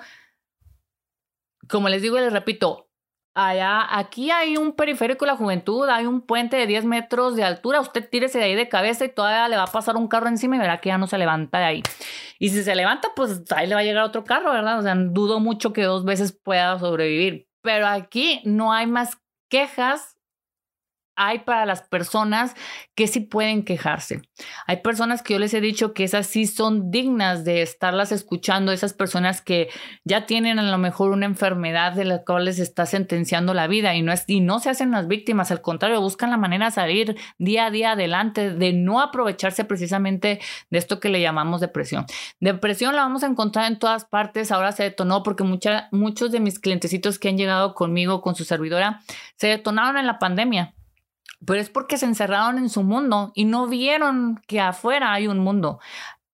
Como 1.67 1.89
les 1.89 2.01
digo 2.01 2.17
y 2.17 2.21
les 2.21 2.33
repito, 2.33 2.88
allá, 3.33 3.97
aquí 3.97 4.31
hay 4.31 4.57
un 4.57 4.73
periférico 4.73 5.25
de 5.25 5.31
la 5.31 5.37
juventud, 5.37 5.87
hay 5.89 6.05
un 6.05 6.21
puente 6.21 6.57
de 6.57 6.67
10 6.67 6.85
metros 6.85 7.35
de 7.35 7.43
altura, 7.43 7.79
usted 7.79 8.07
tírese 8.09 8.37
de 8.37 8.45
ahí 8.45 8.55
de 8.55 8.69
cabeza 8.69 9.05
y 9.05 9.09
todavía 9.09 9.47
le 9.47 9.57
va 9.57 9.63
a 9.63 9.71
pasar 9.71 9.95
un 9.95 10.07
carro 10.07 10.27
encima 10.27 10.55
y 10.55 10.59
verá 10.59 10.79
que 10.79 10.89
ya 10.89 10.97
no 10.97 11.07
se 11.07 11.17
levanta 11.17 11.59
de 11.59 11.65
ahí. 11.65 11.83
Y 12.39 12.49
si 12.49 12.63
se 12.63 12.75
levanta, 12.75 13.09
pues 13.15 13.43
ahí 13.55 13.67
le 13.67 13.75
va 13.75 13.81
a 13.81 13.83
llegar 13.83 14.03
otro 14.03 14.23
carro, 14.23 14.51
¿verdad? 14.51 14.79
O 14.79 14.81
sea, 14.81 14.95
dudo 14.95 15.39
mucho 15.39 15.73
que 15.73 15.83
dos 15.83 16.05
veces 16.05 16.31
pueda 16.31 16.77
sobrevivir. 16.79 17.47
Pero 17.61 17.87
aquí 17.87 18.41
no 18.45 18.71
hay 18.73 18.87
más 18.87 19.17
quejas 19.49 20.18
hay 21.19 21.39
para 21.39 21.65
las 21.65 21.81
personas 21.81 22.55
que 22.95 23.07
sí 23.07 23.19
pueden 23.19 23.63
quejarse. 23.63 24.21
Hay 24.65 24.77
personas 24.77 25.21
que 25.21 25.33
yo 25.33 25.39
les 25.39 25.53
he 25.53 25.59
dicho 25.59 25.93
que 25.93 26.05
esas 26.05 26.27
sí 26.27 26.47
son 26.47 26.91
dignas 26.91 27.43
de 27.43 27.61
estarlas 27.61 28.13
escuchando, 28.13 28.71
esas 28.71 28.93
personas 28.93 29.41
que 29.41 29.69
ya 30.05 30.25
tienen 30.25 30.59
a 30.59 30.63
lo 30.63 30.77
mejor 30.77 31.11
una 31.11 31.25
enfermedad 31.25 31.91
de 31.91 32.05
la 32.05 32.23
cual 32.23 32.45
les 32.45 32.57
está 32.57 32.85
sentenciando 32.85 33.53
la 33.53 33.67
vida 33.67 33.93
y 33.95 34.01
no, 34.01 34.13
es, 34.13 34.23
y 34.27 34.39
no 34.39 34.59
se 34.59 34.69
hacen 34.69 34.91
las 34.91 35.07
víctimas, 35.09 35.51
al 35.51 35.61
contrario, 35.61 35.99
buscan 35.99 36.31
la 36.31 36.37
manera 36.37 36.67
de 36.67 36.71
salir 36.71 37.17
día 37.37 37.65
a 37.65 37.71
día 37.71 37.91
adelante, 37.91 38.51
de 38.51 38.71
no 38.71 39.01
aprovecharse 39.01 39.65
precisamente 39.65 40.39
de 40.69 40.77
esto 40.77 41.01
que 41.01 41.09
le 41.09 41.19
llamamos 41.19 41.59
depresión. 41.59 42.05
Depresión 42.39 42.95
la 42.95 43.01
vamos 43.01 43.23
a 43.23 43.27
encontrar 43.27 43.69
en 43.69 43.77
todas 43.77 44.05
partes, 44.05 44.53
ahora 44.53 44.71
se 44.71 44.83
detonó 44.83 45.21
porque 45.23 45.43
mucha, 45.43 45.89
muchos 45.91 46.31
de 46.31 46.39
mis 46.39 46.59
clientecitos 46.59 47.19
que 47.19 47.27
han 47.27 47.37
llegado 47.37 47.75
conmigo, 47.75 48.21
con 48.21 48.35
su 48.35 48.45
servidora, 48.45 49.01
se 49.35 49.47
detonaron 49.47 49.97
en 49.97 50.07
la 50.07 50.17
pandemia 50.17 50.75
pero 51.45 51.59
es 51.59 51.69
porque 51.69 51.97
se 51.97 52.05
encerraron 52.05 52.57
en 52.57 52.69
su 52.69 52.83
mundo 52.83 53.31
y 53.35 53.45
no 53.45 53.67
vieron 53.67 54.41
que 54.47 54.59
afuera 54.59 55.13
hay 55.13 55.27
un 55.27 55.39
mundo. 55.39 55.79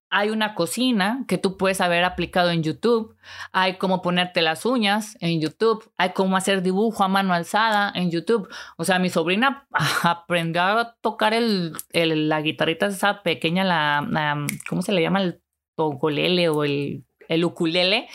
Hay 0.09 0.29
una 0.29 0.55
cocina 0.55 1.25
que 1.27 1.37
tú 1.37 1.57
puedes 1.57 1.81
haber 1.81 2.05
aplicado 2.05 2.51
en 2.51 2.63
YouTube, 2.63 3.17
hay 3.51 3.77
cómo 3.77 4.01
ponerte 4.01 4.41
las 4.41 4.65
uñas 4.65 5.17
en 5.19 5.41
YouTube, 5.41 5.91
hay 5.97 6.11
cómo 6.13 6.37
hacer 6.37 6.61
dibujo 6.61 7.03
a 7.03 7.07
mano 7.07 7.33
alzada 7.33 7.91
en 7.95 8.11
YouTube. 8.11 8.47
O 8.77 8.85
sea, 8.85 8.99
mi 8.99 9.09
sobrina 9.09 9.67
aprendió 10.03 10.61
a 10.61 10.95
tocar 11.01 11.33
el, 11.33 11.73
la 11.91 12.41
guitarrita 12.41 12.85
esa 12.85 13.23
pequeña, 13.23 13.63
la, 13.63 14.07
la, 14.09 14.45
¿cómo 14.69 14.81
se 14.81 14.93
le 14.93 15.01
llama? 15.01 15.21
El 15.21 15.41
togolele 15.75 16.49
o 16.49 16.63
el 16.63 17.04
el 17.27 17.45
ukulele, 17.45 18.07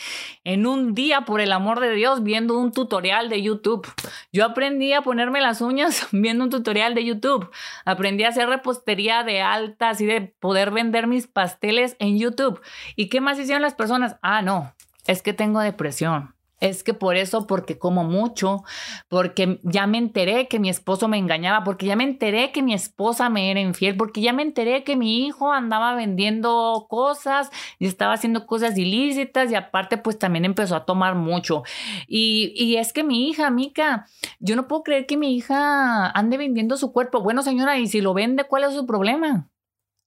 en 0.43 0.65
un 0.65 0.93
día, 0.93 1.21
por 1.21 1.41
el 1.41 1.51
amor 1.51 1.79
de 1.79 1.91
Dios, 1.93 2.23
viendo 2.23 2.57
un 2.57 2.71
tutorial 2.71 3.29
de 3.29 3.41
YouTube. 3.41 3.87
Yo 4.31 4.45
aprendí 4.45 4.93
a 4.93 5.01
ponerme 5.01 5.41
las 5.41 5.61
uñas 5.61 6.07
viendo 6.11 6.43
un 6.43 6.49
tutorial 6.49 6.95
de 6.95 7.05
YouTube. 7.05 7.49
Aprendí 7.85 8.23
a 8.23 8.29
hacer 8.29 8.49
repostería 8.49 9.23
de 9.23 9.41
altas 9.41 10.01
y 10.01 10.05
de 10.05 10.21
poder 10.21 10.71
vender 10.71 11.07
mis 11.07 11.27
pasteles 11.27 11.95
en 11.99 12.17
YouTube. 12.17 12.61
¿Y 12.95 13.09
qué 13.09 13.21
más 13.21 13.39
hicieron 13.39 13.61
las 13.61 13.75
personas? 13.75 14.17
Ah, 14.21 14.41
no, 14.41 14.73
es 15.07 15.21
que 15.21 15.33
tengo 15.33 15.59
depresión. 15.59 16.33
Es 16.61 16.83
que 16.83 16.93
por 16.93 17.15
eso, 17.15 17.47
porque 17.47 17.79
como 17.79 18.03
mucho, 18.03 18.63
porque 19.09 19.59
ya 19.63 19.87
me 19.87 19.97
enteré 19.97 20.47
que 20.47 20.59
mi 20.59 20.69
esposo 20.69 21.07
me 21.07 21.17
engañaba, 21.17 21.63
porque 21.63 21.87
ya 21.87 21.95
me 21.95 22.03
enteré 22.03 22.51
que 22.51 22.61
mi 22.61 22.75
esposa 22.75 23.31
me 23.31 23.49
era 23.49 23.59
infiel, 23.59 23.97
porque 23.97 24.21
ya 24.21 24.31
me 24.31 24.43
enteré 24.43 24.83
que 24.83 24.95
mi 24.95 25.25
hijo 25.25 25.51
andaba 25.51 25.95
vendiendo 25.95 26.85
cosas 26.87 27.49
y 27.79 27.87
estaba 27.87 28.13
haciendo 28.13 28.45
cosas 28.45 28.77
ilícitas 28.77 29.51
y 29.51 29.55
aparte 29.55 29.97
pues 29.97 30.19
también 30.19 30.45
empezó 30.45 30.75
a 30.75 30.85
tomar 30.85 31.15
mucho. 31.15 31.63
Y, 32.07 32.53
y 32.55 32.77
es 32.77 32.93
que 32.93 33.03
mi 33.03 33.27
hija, 33.27 33.49
Mica, 33.49 34.05
yo 34.39 34.55
no 34.55 34.67
puedo 34.67 34.83
creer 34.83 35.07
que 35.07 35.17
mi 35.17 35.35
hija 35.35 36.11
ande 36.11 36.37
vendiendo 36.37 36.77
su 36.77 36.91
cuerpo. 36.91 37.21
Bueno, 37.21 37.41
señora, 37.41 37.79
y 37.79 37.87
si 37.87 38.01
lo 38.01 38.13
vende, 38.13 38.43
¿cuál 38.43 38.65
es 38.65 38.75
su 38.75 38.85
problema? 38.85 39.49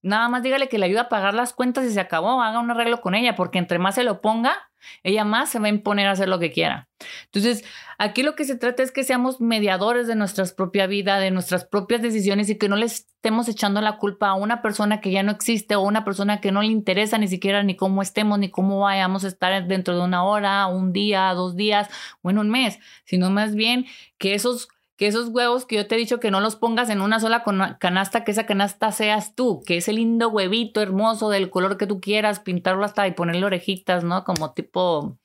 Nada 0.02 0.28
más 0.28 0.42
dígale 0.42 0.68
que 0.68 0.78
le 0.78 0.86
ayuda 0.86 1.02
a 1.02 1.08
pagar 1.08 1.34
las 1.34 1.52
cuentas 1.52 1.84
y 1.86 1.90
se 1.90 1.98
acabó, 1.98 2.42
haga 2.42 2.60
un 2.60 2.70
arreglo 2.70 3.00
con 3.00 3.14
ella, 3.14 3.34
porque 3.34 3.58
entre 3.58 3.78
más 3.78 3.94
se 3.94 4.04
lo 4.04 4.20
ponga, 4.20 4.54
ella 5.02 5.24
más 5.24 5.50
se 5.50 5.58
va 5.58 5.66
a 5.66 5.70
imponer 5.70 6.06
a 6.06 6.12
hacer 6.12 6.28
lo 6.28 6.38
que 6.38 6.52
quiera. 6.52 6.88
Entonces, 7.26 7.64
aquí 7.98 8.22
lo 8.22 8.34
que 8.34 8.44
se 8.44 8.56
trata 8.56 8.82
es 8.82 8.92
que 8.92 9.04
seamos 9.04 9.40
mediadores 9.40 10.06
de 10.06 10.14
nuestra 10.14 10.44
propia 10.56 10.86
vida, 10.86 11.18
de 11.18 11.30
nuestras 11.30 11.64
propias 11.64 12.02
decisiones 12.02 12.48
y 12.50 12.56
que 12.56 12.68
no 12.68 12.76
le 12.76 12.86
estemos 12.86 13.48
echando 13.48 13.80
la 13.80 13.96
culpa 13.96 14.28
a 14.28 14.34
una 14.34 14.62
persona 14.62 15.00
que 15.00 15.10
ya 15.10 15.22
no 15.22 15.32
existe 15.32 15.76
o 15.76 15.80
una 15.80 16.04
persona 16.04 16.40
que 16.40 16.52
no 16.52 16.62
le 16.62 16.68
interesa 16.68 17.18
ni 17.18 17.28
siquiera 17.28 17.62
ni 17.62 17.76
cómo 17.76 18.02
estemos, 18.02 18.38
ni 18.38 18.50
cómo 18.50 18.80
vayamos 18.80 19.24
a 19.24 19.28
estar 19.28 19.66
dentro 19.66 19.96
de 19.96 20.02
una 20.02 20.24
hora, 20.24 20.66
un 20.66 20.92
día, 20.92 21.32
dos 21.34 21.56
días 21.56 21.88
o 22.22 22.30
un 22.30 22.50
mes, 22.50 22.78
sino 23.04 23.30
más 23.30 23.54
bien 23.54 23.86
que 24.18 24.34
esos 24.34 24.68
que 24.96 25.06
esos 25.06 25.28
huevos 25.28 25.66
que 25.66 25.76
yo 25.76 25.86
te 25.86 25.94
he 25.94 25.98
dicho 25.98 26.20
que 26.20 26.30
no 26.30 26.40
los 26.40 26.56
pongas 26.56 26.88
en 26.88 27.00
una 27.00 27.18
sola 27.18 27.44
canasta, 27.78 28.24
que 28.24 28.30
esa 28.30 28.46
canasta 28.46 28.92
seas 28.92 29.34
tú, 29.34 29.62
que 29.66 29.78
ese 29.78 29.92
lindo 29.92 30.28
huevito 30.28 30.80
hermoso 30.80 31.30
del 31.30 31.50
color 31.50 31.76
que 31.76 31.86
tú 31.86 32.00
quieras, 32.00 32.40
pintarlo 32.40 32.84
hasta 32.84 33.06
y 33.06 33.12
ponerle 33.12 33.44
orejitas, 33.44 34.04
¿no? 34.04 34.24
Como 34.24 34.52
tipo 34.52 35.18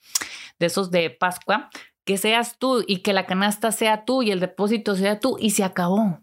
de 0.58 0.66
esos 0.66 0.92
de 0.92 1.10
Pascua, 1.10 1.70
que 2.04 2.18
seas 2.18 2.58
tú 2.58 2.84
y 2.86 2.98
que 2.98 3.14
la 3.14 3.26
canasta 3.26 3.72
sea 3.72 4.06
tú 4.06 4.24
y 4.24 4.32
el 4.32 4.40
depósito 4.40 4.96
sea 4.96 5.20
tú 5.20 5.38
y 5.40 5.52
se 5.52 5.64
acabó. 5.64 6.22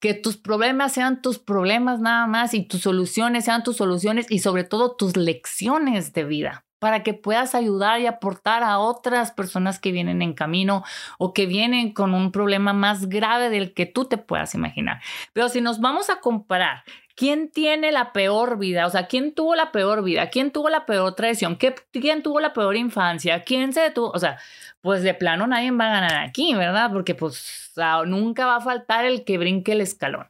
Que 0.00 0.12
tus 0.12 0.36
problemas 0.36 0.92
sean 0.92 1.22
tus 1.22 1.38
problemas 1.38 2.00
nada 2.00 2.26
más 2.26 2.52
y 2.52 2.62
tus 2.64 2.82
soluciones 2.82 3.44
sean 3.44 3.62
tus 3.62 3.76
soluciones 3.76 4.26
y 4.30 4.40
sobre 4.40 4.64
todo 4.64 4.96
tus 4.96 5.16
lecciones 5.16 6.12
de 6.12 6.24
vida 6.24 6.66
para 6.82 7.04
que 7.04 7.14
puedas 7.14 7.54
ayudar 7.54 8.00
y 8.00 8.06
aportar 8.06 8.64
a 8.64 8.80
otras 8.80 9.30
personas 9.30 9.78
que 9.78 9.92
vienen 9.92 10.20
en 10.20 10.32
camino 10.32 10.82
o 11.16 11.32
que 11.32 11.46
vienen 11.46 11.92
con 11.92 12.12
un 12.12 12.32
problema 12.32 12.72
más 12.72 13.08
grave 13.08 13.50
del 13.50 13.72
que 13.72 13.86
tú 13.86 14.06
te 14.06 14.18
puedas 14.18 14.56
imaginar. 14.56 15.00
Pero 15.32 15.48
si 15.48 15.60
nos 15.60 15.78
vamos 15.78 16.10
a 16.10 16.16
comparar, 16.16 16.82
¿quién 17.14 17.52
tiene 17.52 17.92
la 17.92 18.12
peor 18.12 18.58
vida? 18.58 18.84
O 18.84 18.90
sea, 18.90 19.06
¿quién 19.06 19.32
tuvo 19.32 19.54
la 19.54 19.70
peor 19.70 20.02
vida? 20.02 20.28
¿Quién 20.28 20.50
tuvo 20.50 20.70
la 20.70 20.84
peor 20.84 21.14
traición? 21.14 21.56
¿Quién 21.56 22.24
tuvo 22.24 22.40
la 22.40 22.52
peor 22.52 22.74
infancia? 22.74 23.44
¿Quién 23.44 23.72
se 23.72 23.78
detuvo? 23.78 24.10
O 24.10 24.18
sea, 24.18 24.40
pues 24.80 25.04
de 25.04 25.14
plano 25.14 25.46
nadie 25.46 25.70
va 25.70 25.86
a 25.86 26.00
ganar 26.00 26.24
aquí, 26.24 26.52
¿verdad? 26.52 26.90
Porque 26.90 27.14
pues 27.14 27.70
nunca 28.06 28.44
va 28.44 28.56
a 28.56 28.60
faltar 28.60 29.04
el 29.04 29.22
que 29.22 29.38
brinque 29.38 29.70
el 29.70 29.82
escalón. 29.82 30.26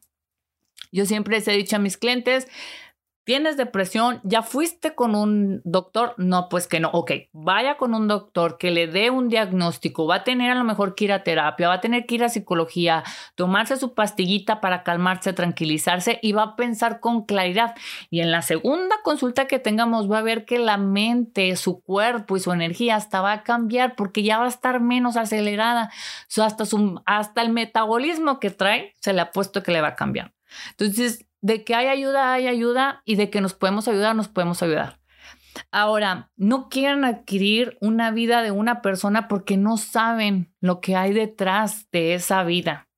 Yo 0.94 1.06
siempre 1.06 1.36
les 1.36 1.48
he 1.48 1.52
dicho 1.52 1.76
a 1.76 1.78
mis 1.78 1.96
clientes, 1.96 2.46
¿Tienes 3.24 3.56
depresión? 3.56 4.20
¿Ya 4.24 4.42
fuiste 4.42 4.96
con 4.96 5.14
un 5.14 5.60
doctor? 5.64 6.14
No, 6.16 6.48
pues 6.48 6.66
que 6.66 6.80
no. 6.80 6.90
Ok, 6.92 7.12
vaya 7.32 7.76
con 7.76 7.94
un 7.94 8.08
doctor 8.08 8.58
que 8.58 8.72
le 8.72 8.88
dé 8.88 9.10
un 9.10 9.28
diagnóstico. 9.28 10.08
Va 10.08 10.16
a 10.16 10.24
tener 10.24 10.50
a 10.50 10.56
lo 10.56 10.64
mejor 10.64 10.96
que 10.96 11.04
ir 11.04 11.12
a 11.12 11.22
terapia, 11.22 11.68
va 11.68 11.74
a 11.74 11.80
tener 11.80 12.06
que 12.06 12.16
ir 12.16 12.24
a 12.24 12.28
psicología, 12.28 13.04
tomarse 13.36 13.76
su 13.76 13.94
pastillita 13.94 14.60
para 14.60 14.82
calmarse, 14.82 15.32
tranquilizarse 15.32 16.18
y 16.20 16.32
va 16.32 16.42
a 16.42 16.56
pensar 16.56 16.98
con 16.98 17.24
claridad. 17.24 17.76
Y 18.10 18.22
en 18.22 18.32
la 18.32 18.42
segunda 18.42 18.96
consulta 19.04 19.46
que 19.46 19.60
tengamos 19.60 20.10
va 20.10 20.18
a 20.18 20.22
ver 20.22 20.44
que 20.44 20.58
la 20.58 20.76
mente, 20.76 21.54
su 21.54 21.80
cuerpo 21.80 22.36
y 22.36 22.40
su 22.40 22.50
energía 22.50 22.96
hasta 22.96 23.20
va 23.20 23.32
a 23.32 23.42
cambiar 23.44 23.94
porque 23.94 24.24
ya 24.24 24.38
va 24.38 24.46
a 24.46 24.48
estar 24.48 24.80
menos 24.80 25.16
acelerada. 25.16 25.92
hasta, 26.38 26.66
su, 26.66 27.00
hasta 27.06 27.42
el 27.42 27.50
metabolismo 27.50 28.40
que 28.40 28.50
trae 28.50 28.94
se 29.00 29.12
le 29.12 29.20
ha 29.20 29.30
puesto 29.30 29.62
que 29.62 29.70
le 29.70 29.80
va 29.80 29.88
a 29.88 29.94
cambiar. 29.94 30.32
Entonces, 30.70 31.24
de 31.42 31.64
que 31.64 31.74
hay 31.74 31.88
ayuda, 31.88 32.32
hay 32.32 32.46
ayuda 32.46 33.02
y 33.04 33.16
de 33.16 33.28
que 33.28 33.40
nos 33.40 33.52
podemos 33.52 33.88
ayudar, 33.88 34.16
nos 34.16 34.28
podemos 34.28 34.62
ayudar. 34.62 35.00
Ahora, 35.70 36.30
no 36.36 36.68
quieren 36.70 37.04
adquirir 37.04 37.76
una 37.80 38.10
vida 38.10 38.42
de 38.42 38.50
una 38.50 38.80
persona 38.80 39.28
porque 39.28 39.56
no 39.56 39.76
saben 39.76 40.54
lo 40.60 40.80
que 40.80 40.96
hay 40.96 41.12
detrás 41.12 41.90
de 41.90 42.14
esa 42.14 42.42
vida. 42.44 42.88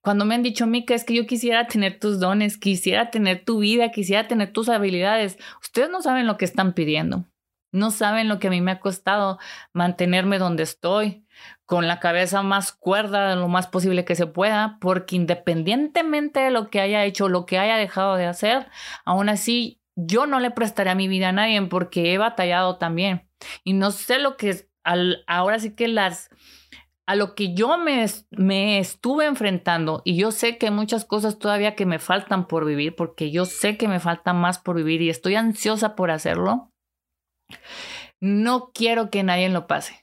Cuando 0.00 0.24
me 0.24 0.34
han 0.34 0.42
dicho, 0.42 0.66
Mica, 0.66 0.94
es 0.94 1.04
que 1.04 1.14
yo 1.14 1.26
quisiera 1.26 1.66
tener 1.66 2.00
tus 2.00 2.18
dones, 2.18 2.56
quisiera 2.56 3.10
tener 3.10 3.44
tu 3.44 3.58
vida, 3.58 3.90
quisiera 3.90 4.26
tener 4.26 4.52
tus 4.52 4.68
habilidades, 4.68 5.38
ustedes 5.60 5.90
no 5.90 6.02
saben 6.02 6.26
lo 6.26 6.38
que 6.38 6.44
están 6.44 6.72
pidiendo. 6.72 7.26
No 7.72 7.90
saben 7.90 8.28
lo 8.28 8.38
que 8.38 8.48
a 8.48 8.50
mí 8.50 8.60
me 8.60 8.72
ha 8.72 8.80
costado 8.80 9.38
mantenerme 9.72 10.38
donde 10.38 10.62
estoy, 10.62 11.24
con 11.72 11.88
la 11.88 12.00
cabeza 12.00 12.42
más 12.42 12.70
cuerda 12.70 13.34
lo 13.34 13.48
más 13.48 13.66
posible 13.66 14.04
que 14.04 14.14
se 14.14 14.26
pueda, 14.26 14.76
porque 14.78 15.16
independientemente 15.16 16.40
de 16.40 16.50
lo 16.50 16.68
que 16.68 16.82
haya 16.82 17.02
hecho, 17.06 17.30
lo 17.30 17.46
que 17.46 17.58
haya 17.58 17.78
dejado 17.78 18.16
de 18.16 18.26
hacer, 18.26 18.68
aún 19.06 19.30
así 19.30 19.80
yo 19.96 20.26
no 20.26 20.38
le 20.38 20.50
prestaré 20.50 20.94
mi 20.94 21.08
vida 21.08 21.30
a 21.30 21.32
nadie 21.32 21.62
porque 21.62 22.12
he 22.12 22.18
batallado 22.18 22.76
también. 22.76 23.26
Y 23.64 23.72
no 23.72 23.90
sé 23.90 24.18
lo 24.18 24.36
que 24.36 24.68
al, 24.84 25.24
ahora 25.26 25.58
sí 25.60 25.74
que 25.74 25.88
las 25.88 26.28
a 27.06 27.14
lo 27.14 27.34
que 27.34 27.54
yo 27.54 27.78
me, 27.78 28.04
me 28.32 28.78
estuve 28.78 29.24
enfrentando 29.24 30.02
y 30.04 30.18
yo 30.18 30.30
sé 30.30 30.58
que 30.58 30.66
hay 30.66 30.72
muchas 30.72 31.06
cosas 31.06 31.38
todavía 31.38 31.74
que 31.74 31.86
me 31.86 31.98
faltan 31.98 32.48
por 32.48 32.66
vivir 32.66 32.94
porque 32.96 33.30
yo 33.30 33.46
sé 33.46 33.78
que 33.78 33.88
me 33.88 33.98
falta 33.98 34.34
más 34.34 34.58
por 34.58 34.76
vivir 34.76 35.00
y 35.00 35.08
estoy 35.08 35.36
ansiosa 35.36 35.96
por 35.96 36.10
hacerlo. 36.10 36.70
No 38.20 38.72
quiero 38.74 39.08
que 39.08 39.22
nadie 39.22 39.48
lo 39.48 39.66
pase 39.66 40.01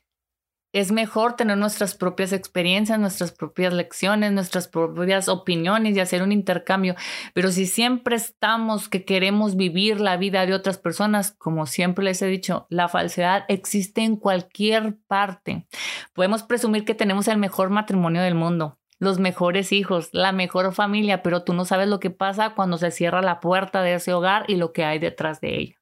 es 0.71 0.91
mejor 0.91 1.35
tener 1.35 1.57
nuestras 1.57 1.95
propias 1.95 2.31
experiencias, 2.31 2.99
nuestras 2.99 3.31
propias 3.31 3.73
lecciones, 3.73 4.31
nuestras 4.31 4.67
propias 4.67 5.27
opiniones 5.27 5.95
y 5.95 5.99
hacer 5.99 6.21
un 6.21 6.31
intercambio. 6.31 6.95
Pero 7.33 7.51
si 7.51 7.65
siempre 7.65 8.15
estamos 8.15 8.87
que 8.87 9.03
queremos 9.03 9.55
vivir 9.55 9.99
la 9.99 10.17
vida 10.17 10.45
de 10.45 10.53
otras 10.53 10.77
personas, 10.77 11.31
como 11.31 11.65
siempre 11.65 12.05
les 12.05 12.21
he 12.21 12.27
dicho, 12.27 12.67
la 12.69 12.87
falsedad 12.87 13.45
existe 13.47 14.01
en 14.01 14.15
cualquier 14.15 14.97
parte. 15.07 15.65
Podemos 16.13 16.43
presumir 16.43 16.85
que 16.85 16.95
tenemos 16.95 17.27
el 17.27 17.37
mejor 17.37 17.71
matrimonio 17.71 18.21
del 18.21 18.35
mundo, 18.35 18.77
los 18.99 19.17
mejores 19.17 19.71
hijos, 19.71 20.09
la 20.11 20.31
mejor 20.31 20.73
familia, 20.73 21.23
pero 21.23 21.43
tú 21.43 21.53
no 21.53 21.65
sabes 21.65 21.87
lo 21.87 21.99
que 21.99 22.11
pasa 22.11 22.53
cuando 22.53 22.77
se 22.77 22.91
cierra 22.91 23.21
la 23.21 23.39
puerta 23.39 23.81
de 23.81 23.95
ese 23.95 24.13
hogar 24.13 24.45
y 24.47 24.55
lo 24.57 24.71
que 24.71 24.83
hay 24.83 24.99
detrás 24.99 25.41
de 25.41 25.57
ella. 25.57 25.78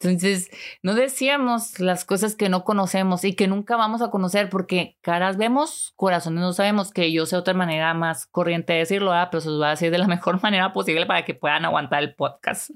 Entonces, 0.00 0.50
no 0.82 0.94
decíamos 0.94 1.80
las 1.80 2.04
cosas 2.04 2.34
que 2.34 2.48
no 2.48 2.64
conocemos 2.64 3.24
y 3.24 3.34
que 3.34 3.48
nunca 3.48 3.76
vamos 3.76 4.02
a 4.02 4.10
conocer 4.10 4.48
porque 4.48 4.96
caras 5.00 5.36
vemos, 5.36 5.92
corazones 5.96 6.40
no 6.40 6.52
sabemos, 6.52 6.92
que 6.92 7.12
yo 7.12 7.26
sé 7.26 7.36
otra 7.36 7.54
manera 7.54 7.94
más 7.94 8.26
corriente 8.26 8.72
de 8.72 8.80
decirlo, 8.80 9.12
pero 9.30 9.40
se 9.40 9.48
los 9.48 9.58
voy 9.58 9.66
a 9.66 9.70
decir 9.70 9.90
de 9.90 9.98
la 9.98 10.06
mejor 10.08 10.42
manera 10.42 10.72
posible 10.72 11.06
para 11.06 11.24
que 11.24 11.34
puedan 11.34 11.64
aguantar 11.64 12.02
el 12.02 12.14
podcast. 12.14 12.70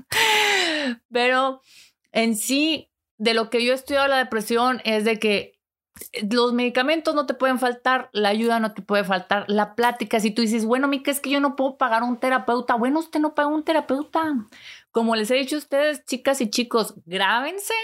Pero 1.10 1.62
en 2.12 2.36
sí, 2.36 2.90
de 3.18 3.34
lo 3.34 3.50
que 3.50 3.64
yo 3.64 3.72
he 3.72 3.74
estudiado 3.74 4.08
la 4.08 4.18
depresión 4.18 4.80
es 4.84 5.04
de 5.04 5.18
que 5.18 5.56
los 6.30 6.52
medicamentos 6.52 7.14
no 7.14 7.26
te 7.26 7.34
pueden 7.34 7.58
faltar, 7.58 8.10
la 8.12 8.28
ayuda 8.28 8.60
no 8.60 8.72
te 8.72 8.82
puede 8.82 9.04
faltar, 9.04 9.44
la 9.48 9.74
plática. 9.74 10.20
Si 10.20 10.30
tú 10.30 10.42
dices, 10.42 10.64
bueno, 10.64 10.88
Mica, 10.88 11.10
es 11.10 11.20
que 11.20 11.30
yo 11.30 11.40
no 11.40 11.56
puedo 11.56 11.78
pagar 11.78 12.02
un 12.02 12.18
terapeuta, 12.18 12.74
bueno, 12.74 13.00
usted 13.00 13.20
no 13.20 13.34
paga 13.34 13.48
un 13.48 13.64
terapeuta. 13.64 14.34
Como 14.96 15.14
les 15.14 15.30
he 15.30 15.34
dicho 15.34 15.56
a 15.56 15.58
ustedes, 15.58 16.06
chicas 16.06 16.40
y 16.40 16.48
chicos, 16.48 16.94
grábense 17.04 17.74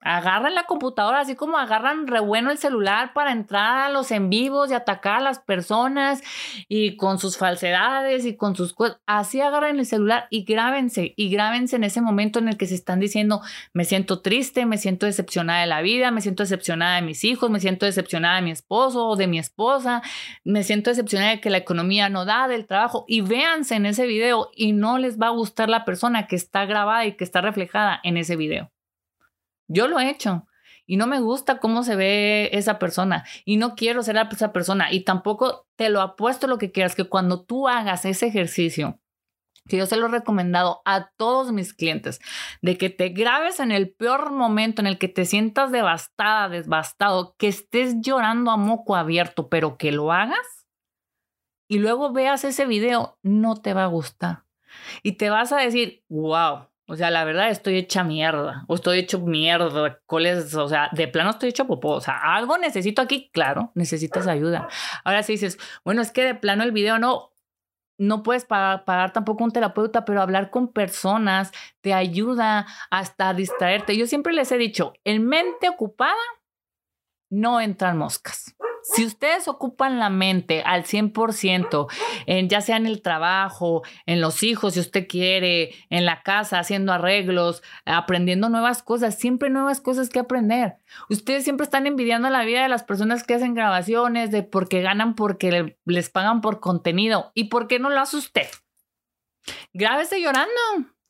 agarran 0.00 0.54
la 0.54 0.64
computadora, 0.64 1.20
así 1.20 1.34
como 1.34 1.58
agarran 1.58 2.06
re 2.06 2.20
bueno 2.20 2.50
el 2.50 2.58
celular 2.58 3.12
para 3.12 3.32
entrar 3.32 3.78
a 3.78 3.88
los 3.88 4.10
en 4.10 4.30
vivos 4.30 4.70
y 4.70 4.74
atacar 4.74 5.16
a 5.16 5.20
las 5.20 5.38
personas 5.40 6.22
y 6.68 6.96
con 6.96 7.18
sus 7.18 7.36
falsedades 7.36 8.24
y 8.24 8.36
con 8.36 8.54
sus 8.54 8.72
cosas. 8.72 8.98
Así 9.06 9.40
agarran 9.40 9.78
el 9.78 9.86
celular 9.86 10.26
y 10.30 10.44
grábense 10.44 11.14
y 11.16 11.30
grábense 11.30 11.76
en 11.76 11.84
ese 11.84 12.00
momento 12.00 12.38
en 12.38 12.48
el 12.48 12.56
que 12.56 12.66
se 12.66 12.74
están 12.74 13.00
diciendo, 13.00 13.40
me 13.72 13.84
siento 13.84 14.20
triste, 14.20 14.66
me 14.66 14.78
siento 14.78 15.06
decepcionada 15.06 15.60
de 15.60 15.66
la 15.66 15.82
vida, 15.82 16.10
me 16.10 16.20
siento 16.20 16.42
decepcionada 16.42 16.96
de 16.96 17.02
mis 17.02 17.24
hijos, 17.24 17.50
me 17.50 17.60
siento 17.60 17.86
decepcionada 17.86 18.36
de 18.36 18.42
mi 18.42 18.50
esposo 18.52 19.06
o 19.06 19.16
de 19.16 19.26
mi 19.26 19.38
esposa, 19.38 20.02
me 20.44 20.62
siento 20.62 20.90
decepcionada 20.90 21.30
de 21.32 21.40
que 21.40 21.50
la 21.50 21.58
economía 21.58 22.08
no 22.08 22.24
da 22.24 22.48
del 22.48 22.66
trabajo 22.66 23.04
y 23.08 23.20
véanse 23.20 23.74
en 23.74 23.86
ese 23.86 24.06
video 24.06 24.50
y 24.54 24.72
no 24.72 24.98
les 24.98 25.18
va 25.20 25.26
a 25.26 25.30
gustar 25.30 25.68
la 25.68 25.84
persona 25.84 26.26
que 26.26 26.36
está 26.36 26.66
grabada 26.66 27.06
y 27.06 27.16
que 27.16 27.24
está 27.24 27.40
reflejada 27.40 28.00
en 28.04 28.16
ese 28.16 28.36
video. 28.36 28.70
Yo 29.68 29.86
lo 29.86 30.00
he 30.00 30.10
hecho 30.10 30.46
y 30.86 30.96
no 30.96 31.06
me 31.06 31.20
gusta 31.20 31.58
cómo 31.58 31.82
se 31.82 31.94
ve 31.94 32.50
esa 32.52 32.78
persona 32.78 33.24
y 33.44 33.58
no 33.58 33.74
quiero 33.74 34.02
ser 34.02 34.16
esa 34.16 34.52
persona 34.52 34.90
y 34.90 35.04
tampoco 35.04 35.66
te 35.76 35.90
lo 35.90 36.00
apuesto 36.00 36.46
lo 36.46 36.58
que 36.58 36.72
quieras, 36.72 36.94
que 36.94 37.04
cuando 37.04 37.44
tú 37.44 37.68
hagas 37.68 38.04
ese 38.04 38.26
ejercicio, 38.26 38.98
que 39.68 39.76
yo 39.76 39.86
se 39.86 39.96
lo 39.96 40.06
he 40.06 40.10
recomendado 40.10 40.80
a 40.86 41.10
todos 41.16 41.52
mis 41.52 41.74
clientes, 41.74 42.20
de 42.62 42.78
que 42.78 42.88
te 42.88 43.10
grabes 43.10 43.60
en 43.60 43.70
el 43.70 43.90
peor 43.92 44.32
momento 44.32 44.80
en 44.80 44.86
el 44.86 44.98
que 44.98 45.08
te 45.08 45.26
sientas 45.26 45.70
devastada, 45.70 46.48
devastado, 46.48 47.34
que 47.38 47.48
estés 47.48 47.96
llorando 48.00 48.50
a 48.50 48.56
moco 48.56 48.96
abierto, 48.96 49.50
pero 49.50 49.76
que 49.76 49.92
lo 49.92 50.10
hagas 50.10 50.66
y 51.68 51.78
luego 51.78 52.12
veas 52.12 52.44
ese 52.44 52.64
video, 52.64 53.18
no 53.22 53.56
te 53.56 53.74
va 53.74 53.84
a 53.84 53.88
gustar. 53.88 54.44
Y 55.02 55.12
te 55.12 55.28
vas 55.28 55.52
a 55.52 55.58
decir, 55.58 56.02
wow, 56.08 56.68
o 56.90 56.96
sea, 56.96 57.10
la 57.10 57.22
verdad 57.24 57.50
estoy 57.50 57.76
hecha 57.76 58.02
mierda. 58.02 58.64
O 58.66 58.74
estoy 58.74 58.98
hecho 58.98 59.20
mierda. 59.20 60.00
¿Cuál 60.06 60.26
O 60.26 60.68
sea, 60.68 60.88
de 60.92 61.06
plano 61.06 61.30
estoy 61.30 61.50
hecho 61.50 61.66
popó. 61.66 61.90
O 61.90 62.00
sea, 62.00 62.16
algo 62.34 62.56
necesito 62.56 63.02
aquí. 63.02 63.30
Claro, 63.30 63.72
necesitas 63.74 64.26
ayuda. 64.26 64.68
Ahora 65.04 65.22
sí 65.22 65.32
dices, 65.32 65.58
bueno, 65.84 66.00
es 66.00 66.10
que 66.10 66.24
de 66.24 66.34
plano 66.34 66.64
el 66.64 66.72
video 66.72 66.98
no. 66.98 67.30
No 68.00 68.22
puedes 68.22 68.44
pagar, 68.44 68.84
pagar 68.84 69.12
tampoco 69.12 69.42
un 69.42 69.50
terapeuta, 69.50 70.04
pero 70.04 70.22
hablar 70.22 70.50
con 70.50 70.72
personas 70.72 71.50
te 71.80 71.92
ayuda 71.92 72.66
hasta 72.90 73.34
distraerte. 73.34 73.96
Yo 73.96 74.06
siempre 74.06 74.32
les 74.32 74.52
he 74.52 74.56
dicho, 74.56 74.92
en 75.04 75.26
mente 75.26 75.68
ocupada 75.68 76.14
no 77.28 77.60
entran 77.60 77.98
moscas. 77.98 78.54
Si 78.82 79.04
ustedes 79.04 79.48
ocupan 79.48 79.98
la 79.98 80.10
mente 80.10 80.62
al 80.64 80.84
100%, 80.84 81.86
en, 82.26 82.48
ya 82.48 82.60
sea 82.60 82.76
en 82.76 82.86
el 82.86 83.02
trabajo, 83.02 83.82
en 84.06 84.20
los 84.20 84.42
hijos, 84.42 84.74
si 84.74 84.80
usted 84.80 85.06
quiere, 85.06 85.74
en 85.90 86.04
la 86.04 86.22
casa, 86.22 86.58
haciendo 86.58 86.92
arreglos, 86.92 87.62
aprendiendo 87.84 88.48
nuevas 88.48 88.82
cosas, 88.82 89.18
siempre 89.18 89.50
nuevas 89.50 89.80
cosas 89.80 90.08
que 90.08 90.18
aprender. 90.18 90.76
Ustedes 91.08 91.44
siempre 91.44 91.64
están 91.64 91.86
envidiando 91.86 92.30
la 92.30 92.44
vida 92.44 92.62
de 92.62 92.68
las 92.68 92.84
personas 92.84 93.24
que 93.24 93.34
hacen 93.34 93.54
grabaciones, 93.54 94.30
de 94.30 94.42
porque 94.42 94.82
ganan, 94.82 95.14
porque 95.14 95.76
les 95.84 96.10
pagan 96.10 96.40
por 96.40 96.60
contenido. 96.60 97.32
¿Y 97.34 97.44
por 97.44 97.66
qué 97.66 97.78
no 97.78 97.90
lo 97.90 98.00
hace 98.00 98.16
usted? 98.16 98.46
Grábese 99.72 100.20
llorando. 100.20 100.50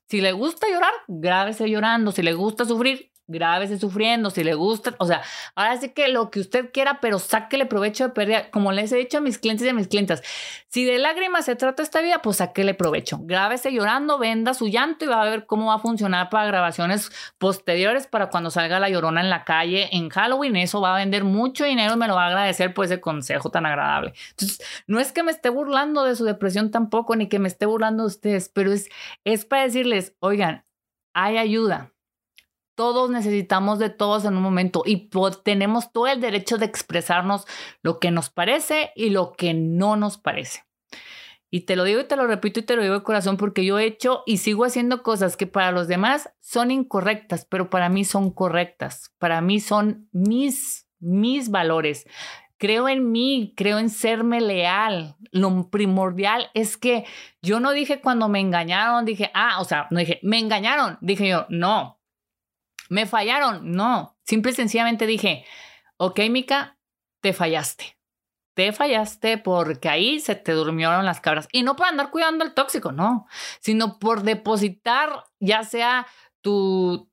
Si 0.08 0.20
le 0.20 0.32
gusta 0.32 0.68
llorar, 0.68 0.92
grábese 1.06 1.68
llorando. 1.68 2.12
Si 2.12 2.22
le 2.22 2.32
gusta 2.32 2.64
sufrir, 2.64 3.12
grábese 3.28 3.78
sufriendo, 3.78 4.30
si 4.30 4.42
le 4.42 4.54
gusta, 4.54 4.94
o 4.98 5.06
sea, 5.06 5.22
ahora 5.54 5.76
sí 5.76 5.90
que 5.90 6.08
lo 6.08 6.30
que 6.30 6.40
usted 6.40 6.72
quiera, 6.72 6.98
pero 7.00 7.18
sáquele 7.18 7.66
provecho 7.66 8.04
de 8.04 8.10
pérdida, 8.10 8.50
como 8.50 8.72
les 8.72 8.90
he 8.90 8.96
dicho 8.96 9.18
a 9.18 9.20
mis 9.20 9.38
clientes 9.38 9.66
y 9.66 9.68
a 9.68 9.74
mis 9.74 9.86
clientas, 9.86 10.22
si 10.68 10.84
de 10.84 10.98
lágrimas 10.98 11.44
se 11.44 11.54
trata 11.54 11.82
esta 11.82 12.00
vida, 12.00 12.22
pues 12.22 12.38
sáquele 12.38 12.72
provecho, 12.72 13.18
grábese 13.20 13.70
llorando, 13.70 14.18
venda 14.18 14.54
su 14.54 14.66
llanto 14.66 15.04
y 15.04 15.08
va 15.08 15.22
a 15.22 15.28
ver 15.28 15.46
cómo 15.46 15.66
va 15.66 15.74
a 15.74 15.78
funcionar 15.78 16.30
para 16.30 16.46
grabaciones 16.46 17.12
posteriores 17.36 18.06
para 18.06 18.30
cuando 18.30 18.50
salga 18.50 18.80
la 18.80 18.88
llorona 18.88 19.20
en 19.20 19.28
la 19.28 19.44
calle 19.44 19.90
en 19.92 20.08
Halloween, 20.08 20.56
eso 20.56 20.80
va 20.80 20.94
a 20.94 20.98
vender 20.98 21.24
mucho 21.24 21.64
dinero 21.64 21.94
y 21.94 21.96
me 21.98 22.08
lo 22.08 22.14
va 22.14 22.24
a 22.24 22.28
agradecer 22.28 22.72
por 22.72 22.86
ese 22.86 23.00
consejo 23.00 23.50
tan 23.50 23.66
agradable. 23.66 24.14
Entonces, 24.30 24.58
no 24.86 25.00
es 25.00 25.12
que 25.12 25.22
me 25.22 25.32
esté 25.32 25.50
burlando 25.50 26.04
de 26.04 26.16
su 26.16 26.24
depresión 26.24 26.70
tampoco, 26.70 27.14
ni 27.14 27.28
que 27.28 27.38
me 27.38 27.48
esté 27.48 27.66
burlando 27.66 28.04
de 28.04 28.06
ustedes, 28.06 28.48
pero 28.48 28.72
es, 28.72 28.88
es 29.24 29.44
para 29.44 29.64
decirles, 29.64 30.14
oigan, 30.20 30.64
hay 31.12 31.36
ayuda 31.36 31.92
todos 32.78 33.10
necesitamos 33.10 33.80
de 33.80 33.90
todos 33.90 34.24
en 34.24 34.36
un 34.36 34.42
momento 34.44 34.84
y 34.86 35.10
tenemos 35.42 35.92
todo 35.92 36.06
el 36.06 36.20
derecho 36.20 36.58
de 36.58 36.66
expresarnos 36.66 37.44
lo 37.82 37.98
que 37.98 38.12
nos 38.12 38.30
parece 38.30 38.92
y 38.94 39.10
lo 39.10 39.32
que 39.32 39.52
no 39.52 39.96
nos 39.96 40.16
parece. 40.16 40.62
Y 41.50 41.62
te 41.62 41.74
lo 41.74 41.82
digo 41.82 42.02
y 42.02 42.04
te 42.04 42.14
lo 42.14 42.28
repito 42.28 42.60
y 42.60 42.62
te 42.62 42.76
lo 42.76 42.82
digo 42.82 42.94
de 42.94 43.02
corazón 43.02 43.36
porque 43.36 43.64
yo 43.64 43.80
he 43.80 43.84
hecho 43.84 44.22
y 44.26 44.36
sigo 44.36 44.64
haciendo 44.64 45.02
cosas 45.02 45.36
que 45.36 45.48
para 45.48 45.72
los 45.72 45.88
demás 45.88 46.30
son 46.38 46.70
incorrectas, 46.70 47.44
pero 47.50 47.68
para 47.68 47.88
mí 47.88 48.04
son 48.04 48.30
correctas. 48.30 49.12
Para 49.18 49.40
mí 49.40 49.58
son 49.58 50.08
mis, 50.12 50.88
mis 51.00 51.50
valores. 51.50 52.06
Creo 52.58 52.88
en 52.88 53.10
mí, 53.10 53.54
creo 53.56 53.80
en 53.80 53.90
serme 53.90 54.40
leal. 54.40 55.16
Lo 55.32 55.68
primordial 55.68 56.48
es 56.54 56.76
que 56.76 57.06
yo 57.42 57.58
no 57.58 57.72
dije 57.72 58.00
cuando 58.00 58.28
me 58.28 58.38
engañaron, 58.38 59.04
dije, 59.04 59.32
ah, 59.34 59.60
o 59.60 59.64
sea, 59.64 59.88
no 59.90 59.98
dije, 59.98 60.20
me 60.22 60.38
engañaron. 60.38 60.96
Dije 61.00 61.28
yo, 61.28 61.46
no, 61.48 61.97
¿Me 62.88 63.06
fallaron? 63.06 63.72
No. 63.72 64.18
Simple 64.24 64.52
y 64.52 64.54
sencillamente 64.54 65.06
dije, 65.06 65.44
ok, 65.96 66.20
Mica, 66.30 66.78
te 67.20 67.32
fallaste. 67.32 67.98
Te 68.54 68.72
fallaste 68.72 69.38
porque 69.38 69.88
ahí 69.88 70.18
se 70.18 70.34
te 70.34 70.52
durmieron 70.52 71.04
las 71.04 71.20
cabras. 71.20 71.48
Y 71.52 71.62
no 71.62 71.76
por 71.76 71.86
andar 71.86 72.10
cuidando 72.10 72.44
al 72.44 72.54
tóxico, 72.54 72.90
no, 72.90 73.26
sino 73.60 73.98
por 73.98 74.22
depositar 74.22 75.24
ya 75.38 75.62
sea 75.62 76.06
tu, 76.40 77.08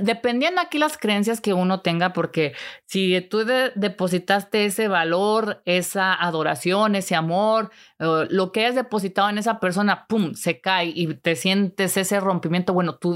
dependiendo 0.00 0.60
aquí 0.60 0.78
las 0.78 0.98
creencias 0.98 1.40
que 1.40 1.52
uno 1.52 1.82
tenga, 1.82 2.12
porque 2.12 2.54
si 2.86 3.20
tú 3.20 3.44
depositaste 3.74 4.64
ese 4.64 4.88
valor, 4.88 5.62
esa 5.64 6.14
adoración, 6.14 6.96
ese 6.96 7.14
amor, 7.14 7.70
lo 7.98 8.52
que 8.52 8.60
hayas 8.60 8.74
depositado 8.74 9.28
en 9.28 9.38
esa 9.38 9.60
persona, 9.60 10.06
pum, 10.08 10.34
se 10.34 10.60
cae 10.60 10.92
y 10.94 11.14
te 11.14 11.36
sientes 11.36 11.96
ese 11.96 12.18
rompimiento. 12.20 12.72
Bueno, 12.72 12.96
tú, 12.96 13.14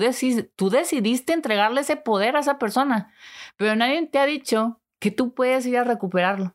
tú 0.57 0.71
decidiste 0.71 1.33
entregarle 1.33 1.81
ese 1.81 1.97
poder 1.97 2.37
a 2.37 2.41
esa 2.41 2.59
persona, 2.59 3.13
pero 3.57 3.75
nadie 3.77 4.07
te 4.07 4.19
ha 4.19 4.27
dicho 4.27 4.81
que 4.99 5.11
tú 5.11 5.35
puedes 5.35 5.65
ir 5.67 5.79
a 5.79 5.85
recuperarlo. 5.85 6.55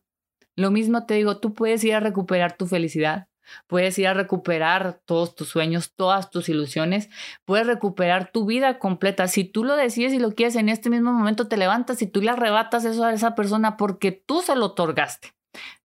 Lo 0.56 0.71
mismo 0.71 1.06
te 1.06 1.15
digo, 1.15 1.39
tú 1.39 1.54
puedes 1.54 1.84
ir 1.84 1.95
a 1.95 2.00
recuperar 2.00 2.56
tu 2.56 2.65
felicidad, 2.67 3.28
Puedes 3.67 3.97
ir 3.99 4.08
a 4.08 4.13
recuperar 4.13 5.01
todos 5.05 5.36
tus 5.36 5.49
sueños, 5.49 5.93
todas 5.95 6.29
tus 6.29 6.49
ilusiones. 6.49 7.10
Puedes 7.45 7.67
recuperar 7.67 8.31
tu 8.31 8.45
vida 8.45 8.79
completa. 8.79 9.27
Si 9.27 9.43
tú 9.43 9.63
lo 9.63 9.75
decides 9.75 10.13
y 10.13 10.19
lo 10.19 10.34
quieres 10.34 10.55
en 10.55 10.69
este 10.69 10.89
mismo 10.89 11.12
momento, 11.12 11.47
te 11.47 11.58
levantas 11.58 12.01
y 12.01 12.08
tú 12.08 12.21
le 12.21 12.31
arrebatas 12.31 12.86
eso 12.86 13.03
a 13.03 13.13
esa 13.13 13.36
persona 13.36 13.77
porque 13.77 14.12
tú 14.12 14.41
se 14.41 14.55
lo 14.55 14.67
otorgaste. 14.67 15.34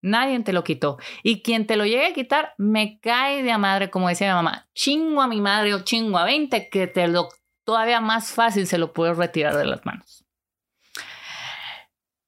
Nadie 0.02 0.39
te 0.41 0.54
lo 0.54 0.63
quitó. 0.63 0.98
Y 1.24 1.41
quien 1.41 1.67
te 1.67 1.76
lo 1.76 1.86
llegue 1.86 2.08
a 2.08 2.13
quitar, 2.13 2.54
me 2.58 3.00
cae 3.00 3.43
de 3.43 3.58
madre, 3.58 3.89
como 3.89 4.08
decía 4.08 4.28
mi 4.28 4.36
mamá. 4.36 4.67
Chingo 4.74 5.22
a 5.22 5.28
mi 5.28 5.41
madre 5.41 5.74
o 5.74 5.84
chingo 5.84 6.17
a 6.17 6.24
20, 6.24 6.70
que 6.70 6.88
te 6.88 7.08
lo 7.08 7.30
todavía 7.67 8.00
más 8.00 8.32
fácil 8.32 8.65
se 8.65 8.78
lo 8.78 8.93
puedes 8.93 9.17
retirar 9.17 9.58
de 9.58 9.65
las 9.65 9.86
manos. 9.86 10.26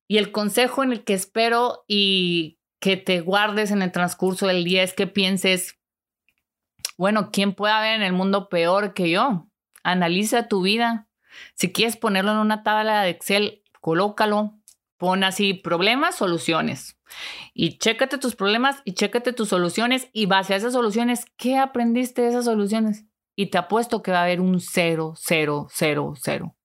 Y 0.06 0.18
el 0.18 0.34
consejo 0.34 0.84
en 0.84 0.92
el 0.92 1.06
que 1.06 1.14
espero 1.14 1.86
y 1.88 2.59
que 2.80 2.98
te 2.98 3.22
guardes 3.22 3.72
en 3.72 3.82
el 3.82 3.92
transcurso 3.92 4.48
del 4.48 4.64
día 4.64 4.84
es 4.84 4.94
que 4.94 5.08
pienses, 5.08 5.78
bueno, 6.98 7.30
¿quién 7.32 7.54
puede 7.54 7.74
haber 7.74 7.96
en 7.96 8.04
el 8.04 8.14
mundo 8.14 8.50
peor 8.50 8.94
que 8.94 9.10
yo? 9.10 9.48
Analiza 9.84 10.48
tu 10.48 10.62
vida. 10.62 11.08
Si 11.56 11.72
quieres 11.72 11.98
ponerlo 11.98 12.32
en 12.32 12.38
una 12.38 12.64
tabla 12.64 13.02
de 13.04 13.10
Excel, 13.10 13.64
colócalo. 13.82 14.56
Pon 14.98 15.24
así 15.24 15.54
problemas, 15.54 16.16
soluciones. 16.16 16.98
Y 17.54 17.78
chécate 17.78 18.18
tus 18.18 18.36
problemas 18.36 18.82
y 18.84 18.94
chécate 18.94 19.32
tus 19.32 19.50
soluciones 19.50 20.10
y 20.12 20.26
base 20.26 20.54
a 20.54 20.58
esas 20.58 20.74
soluciones, 20.74 21.26
¿qué 21.38 21.58
aprendiste 21.58 22.22
de 22.22 22.30
esas 22.30 22.46
soluciones? 22.46 23.06
Y 23.36 23.48
te 23.48 23.58
apuesto 23.58 24.02
que 24.02 24.12
va 24.12 24.20
a 24.20 24.24
haber 24.24 24.42
un 24.42 24.60
cero, 24.60 25.14
cero, 25.16 25.68
cero, 25.72 26.14
cero. 26.22 26.56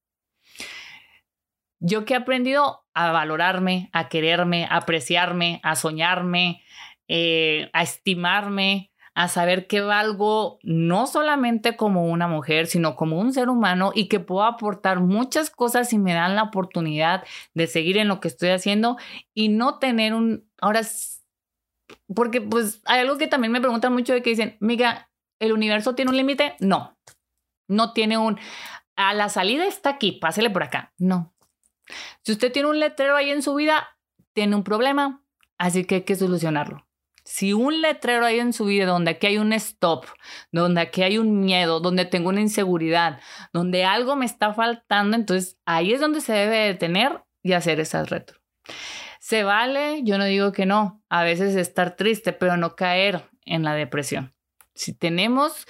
Yo 1.87 2.07
que 2.07 2.15
he 2.15 2.17
aprendido 2.17 2.87
a 2.95 3.13
valorarme, 3.13 3.91
a 3.93 4.09
quererme, 4.09 4.65
a 4.65 4.77
apreciarme, 4.77 5.61
a 5.63 5.77
soñarme, 5.77 6.63
eh, 7.09 7.69
a 7.75 7.83
estimarme, 7.83 8.91
a 9.15 9.29
saber 9.29 9.67
que 9.67 9.83
valgo 9.83 10.59
no 10.63 11.07
solamente 11.07 11.77
como 11.77 12.07
una 12.07 12.27
mujer, 12.27 12.69
sino 12.69 12.97
como 12.97 13.19
un 13.19 13.35
ser 13.35 13.51
humano 13.51 13.93
y 13.95 14.09
que 14.09 14.19
puedo 14.19 14.45
aportar 14.45 15.01
muchas 15.01 15.51
cosas 15.51 15.91
si 15.91 15.99
me 15.99 16.15
dan 16.15 16.37
la 16.37 16.45
oportunidad 16.45 17.23
de 17.53 17.67
seguir 17.67 17.99
en 17.99 18.09
lo 18.09 18.19
que 18.19 18.29
estoy 18.29 18.49
haciendo 18.49 18.97
y 19.35 19.51
no 19.51 19.79
tener 19.79 20.15
un, 20.15 20.49
ahora, 20.63 20.81
porque 22.15 22.41
pues 22.41 22.81
hay 22.87 23.01
algo 23.01 23.19
que 23.19 23.27
también 23.27 23.53
me 23.53 23.61
preguntan 23.61 23.93
mucho 23.93 24.15
de 24.15 24.23
que 24.23 24.31
dicen, 24.31 24.57
Miga, 24.59 25.11
¿el 25.39 25.53
universo 25.53 25.95
tiene 25.95 26.11
un 26.11 26.17
límite? 26.17 26.57
No, 26.61 26.97
no 27.69 27.93
tiene 27.93 28.17
un, 28.17 28.39
a 28.97 29.13
la 29.13 29.29
salida 29.29 29.67
está 29.67 29.91
aquí, 29.91 30.13
pásele 30.13 30.51
por 30.51 30.63
acá. 30.63 30.93
No, 30.99 31.34
si 32.23 32.33
usted 32.33 32.53
tiene 32.53 32.69
un 32.69 32.81
letrero 32.81 33.17
ahí 33.17 33.31
en 33.31 33.43
su 33.43 33.55
vida, 33.55 33.89
tiene 34.33 34.57
un 34.57 34.65
problema, 34.65 35.23
así 35.59 35.85
que 35.85 35.97
hay 35.97 36.03
que 36.03 36.17
solucionarlo. 36.17 36.87
Si 37.25 37.55
un 37.55 37.81
letrero 37.81 38.27
hay 38.27 38.39
en 38.39 38.53
su 38.53 38.67
vida 38.67 38.85
donde 38.85 39.13
aquí 39.13 39.29
hay 39.29 39.39
un 39.39 39.55
stop, 39.55 40.05
donde 40.53 40.83
aquí 40.83 41.03
hay 41.03 41.17
un 41.17 41.41
miedo, 41.41 41.81
donde 41.81 42.05
tengo 42.05 42.29
una 42.29 42.43
inseguridad, 42.43 43.19
donde 43.53 43.85
algo 43.85 44.15
me 44.15 44.27
está 44.27 44.53
faltando, 44.53 45.17
entonces 45.17 45.59
ahí 45.65 45.95
es 45.95 46.01
donde 46.01 46.21
se 46.21 46.35
debe 46.35 46.59
detener 46.59 47.25
y 47.43 47.55
hacer 47.55 47.81
ese 47.81 48.05
reto. 48.05 48.35
Se 49.21 49.43
vale, 49.43 50.03
yo 50.03 50.19
no 50.19 50.27
digo 50.27 50.53
que 50.53 50.67
no, 50.67 51.03
a 51.09 51.25
veces 51.25 51.57
estar 51.57 51.97
triste, 51.97 52.35
pero 52.35 52.59
no 52.59 52.77
caer 52.77 53.23
en 53.47 53.63
la 53.63 53.75
depresión. 53.75 54.34
Si 54.75 54.93
tenemos 54.93 55.67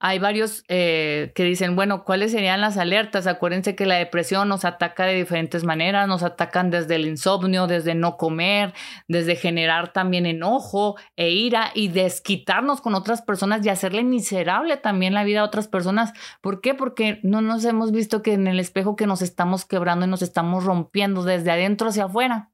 hay 0.00 0.20
varios 0.20 0.64
eh, 0.68 1.32
que 1.34 1.42
dicen, 1.42 1.74
bueno, 1.74 2.04
¿cuáles 2.04 2.30
serían 2.30 2.60
las 2.60 2.76
alertas? 2.76 3.26
Acuérdense 3.26 3.74
que 3.74 3.84
la 3.84 3.96
depresión 3.96 4.48
nos 4.48 4.64
ataca 4.64 5.06
de 5.06 5.14
diferentes 5.14 5.64
maneras, 5.64 6.06
nos 6.06 6.22
atacan 6.22 6.70
desde 6.70 6.94
el 6.94 7.06
insomnio, 7.06 7.66
desde 7.66 7.96
no 7.96 8.16
comer, 8.16 8.74
desde 9.08 9.34
generar 9.34 9.92
también 9.92 10.24
enojo 10.24 10.96
e 11.16 11.30
ira 11.30 11.72
y 11.74 11.88
desquitarnos 11.88 12.80
con 12.80 12.94
otras 12.94 13.22
personas 13.22 13.66
y 13.66 13.70
hacerle 13.70 14.04
miserable 14.04 14.76
también 14.76 15.14
la 15.14 15.24
vida 15.24 15.40
a 15.40 15.44
otras 15.44 15.66
personas. 15.66 16.12
¿Por 16.40 16.60
qué? 16.60 16.74
Porque 16.74 17.18
no 17.24 17.40
nos 17.40 17.64
hemos 17.64 17.90
visto 17.90 18.22
que 18.22 18.34
en 18.34 18.46
el 18.46 18.60
espejo 18.60 18.94
que 18.94 19.08
nos 19.08 19.20
estamos 19.20 19.64
quebrando 19.64 20.06
y 20.06 20.08
nos 20.08 20.22
estamos 20.22 20.64
rompiendo 20.64 21.24
desde 21.24 21.50
adentro 21.50 21.88
hacia 21.88 22.04
afuera. 22.04 22.50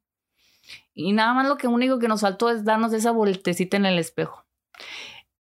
Y 0.94 1.12
nada 1.12 1.34
más 1.34 1.46
lo 1.46 1.58
que 1.58 1.66
único 1.66 1.98
que 1.98 2.08
nos 2.08 2.22
faltó 2.22 2.48
es 2.48 2.64
darnos 2.64 2.92
esa 2.94 3.10
vueltecita 3.10 3.76
en 3.76 3.84
el 3.84 3.98
espejo 3.98 4.44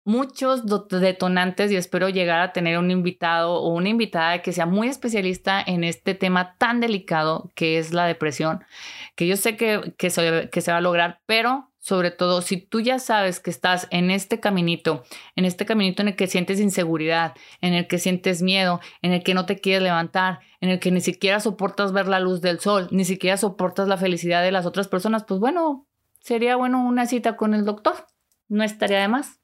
muchos 0.04 0.64
detonantes 0.66 1.70
y 1.70 1.76
espero 1.76 2.08
llegar 2.08 2.40
a 2.40 2.52
tener 2.52 2.78
un 2.78 2.90
invitado 2.90 3.54
o 3.54 3.68
una 3.68 3.88
invitada 3.88 4.42
que 4.42 4.52
sea 4.52 4.66
muy 4.66 4.88
especialista 4.88 5.62
en 5.64 5.84
este 5.84 6.14
tema 6.14 6.56
tan 6.58 6.80
delicado 6.80 7.52
que 7.54 7.78
es 7.78 7.92
la 7.92 8.06
depresión, 8.06 8.64
que 9.14 9.26
yo 9.26 9.36
sé 9.36 9.56
que, 9.56 9.94
que, 9.96 10.10
se, 10.10 10.50
que 10.50 10.60
se 10.60 10.72
va 10.72 10.78
a 10.78 10.82
lograr, 10.82 11.20
pero 11.26 11.72
sobre 11.78 12.12
todo 12.12 12.42
si 12.42 12.58
tú 12.58 12.80
ya 12.80 13.00
sabes 13.00 13.40
que 13.40 13.50
estás 13.50 13.88
en 13.90 14.10
este 14.10 14.38
caminito, 14.38 15.02
en 15.34 15.44
este 15.44 15.66
caminito 15.66 16.02
en 16.02 16.08
el 16.08 16.16
que 16.16 16.28
sientes 16.28 16.60
inseguridad, 16.60 17.34
en 17.60 17.74
el 17.74 17.88
que 17.88 17.98
sientes 17.98 18.40
miedo, 18.40 18.80
en 19.02 19.12
el 19.12 19.22
que 19.24 19.34
no 19.34 19.46
te 19.46 19.58
quieres 19.58 19.82
levantar, 19.82 20.40
en 20.60 20.70
el 20.70 20.78
que 20.78 20.92
ni 20.92 21.00
siquiera 21.00 21.40
soportas 21.40 21.92
ver 21.92 22.06
la 22.06 22.20
luz 22.20 22.40
del 22.40 22.60
sol, 22.60 22.88
ni 22.92 23.04
siquiera 23.04 23.36
soportas 23.36 23.88
la 23.88 23.96
felicidad 23.96 24.42
de 24.42 24.52
las 24.52 24.64
otras 24.64 24.86
personas, 24.86 25.24
pues 25.24 25.40
bueno, 25.40 25.86
sería 26.20 26.54
bueno 26.54 26.84
una 26.84 27.06
cita 27.06 27.36
con 27.36 27.52
el 27.52 27.64
doctor, 27.64 28.06
no 28.48 28.62
estaría 28.62 29.00
de 29.00 29.08
más. 29.08 29.40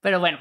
Pero 0.00 0.20
bueno, 0.20 0.38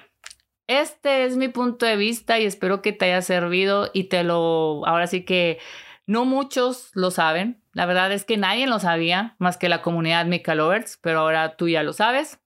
este 0.67 1.25
es 1.25 1.37
mi 1.37 1.47
punto 1.47 1.85
de 1.85 1.95
vista 1.95 2.39
y 2.39 2.45
espero 2.45 2.81
que 2.81 2.93
te 2.93 3.05
haya 3.05 3.21
servido 3.21 3.89
y 3.93 4.05
te 4.05 4.23
lo, 4.23 4.85
ahora 4.85 5.07
sí 5.07 5.23
que 5.23 5.59
no 6.05 6.25
muchos 6.25 6.91
lo 6.93 7.11
saben. 7.11 7.61
La 7.73 7.85
verdad 7.85 8.11
es 8.11 8.25
que 8.25 8.37
nadie 8.37 8.67
lo 8.67 8.79
sabía 8.79 9.35
más 9.39 9.57
que 9.57 9.69
la 9.69 9.81
comunidad 9.81 10.25
Mica 10.25 10.55
Lovers, 10.55 10.97
pero 11.01 11.19
ahora 11.19 11.55
tú 11.55 11.69
ya 11.69 11.83
lo 11.83 11.93
sabes. 11.93 12.39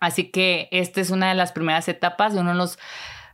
Así 0.00 0.30
que 0.30 0.68
esta 0.70 1.00
es 1.00 1.10
una 1.10 1.28
de 1.28 1.34
las 1.34 1.52
primeras 1.52 1.88
etapas 1.88 2.34
de 2.34 2.40
una 2.40 2.52
de 2.52 2.58
las 2.58 2.78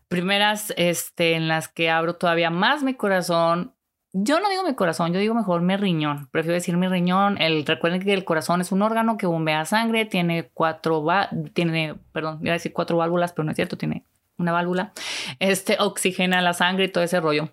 primeras 0.08 0.72
este, 0.76 1.34
en 1.34 1.48
las 1.48 1.68
que 1.68 1.90
abro 1.90 2.16
todavía 2.16 2.50
más 2.50 2.82
mi 2.82 2.94
corazón. 2.94 3.73
Yo 4.16 4.38
no 4.38 4.48
digo 4.48 4.62
mi 4.62 4.76
corazón, 4.76 5.12
yo 5.12 5.18
digo 5.18 5.34
mejor 5.34 5.60
mi 5.60 5.76
riñón. 5.76 6.28
Prefiero 6.30 6.54
decir 6.54 6.76
mi 6.76 6.86
riñón. 6.86 7.36
El, 7.42 7.66
recuerden 7.66 8.00
que 8.00 8.14
el 8.14 8.24
corazón 8.24 8.60
es 8.60 8.70
un 8.70 8.80
órgano 8.80 9.16
que 9.16 9.26
bombea 9.26 9.64
sangre, 9.64 10.04
tiene 10.04 10.50
cuatro, 10.54 11.04
tiene, 11.52 11.96
perdón, 12.12 12.38
iba 12.40 12.52
a 12.52 12.54
decir 12.54 12.72
cuatro 12.72 12.96
válvulas, 12.96 13.32
pero 13.32 13.42
no 13.42 13.50
es 13.50 13.56
cierto, 13.56 13.76
tiene 13.76 14.04
una 14.38 14.52
válvula. 14.52 14.92
Este 15.40 15.78
oxigena 15.80 16.40
la 16.42 16.52
sangre 16.52 16.84
y 16.84 16.88
todo 16.92 17.02
ese 17.02 17.18
rollo. 17.18 17.48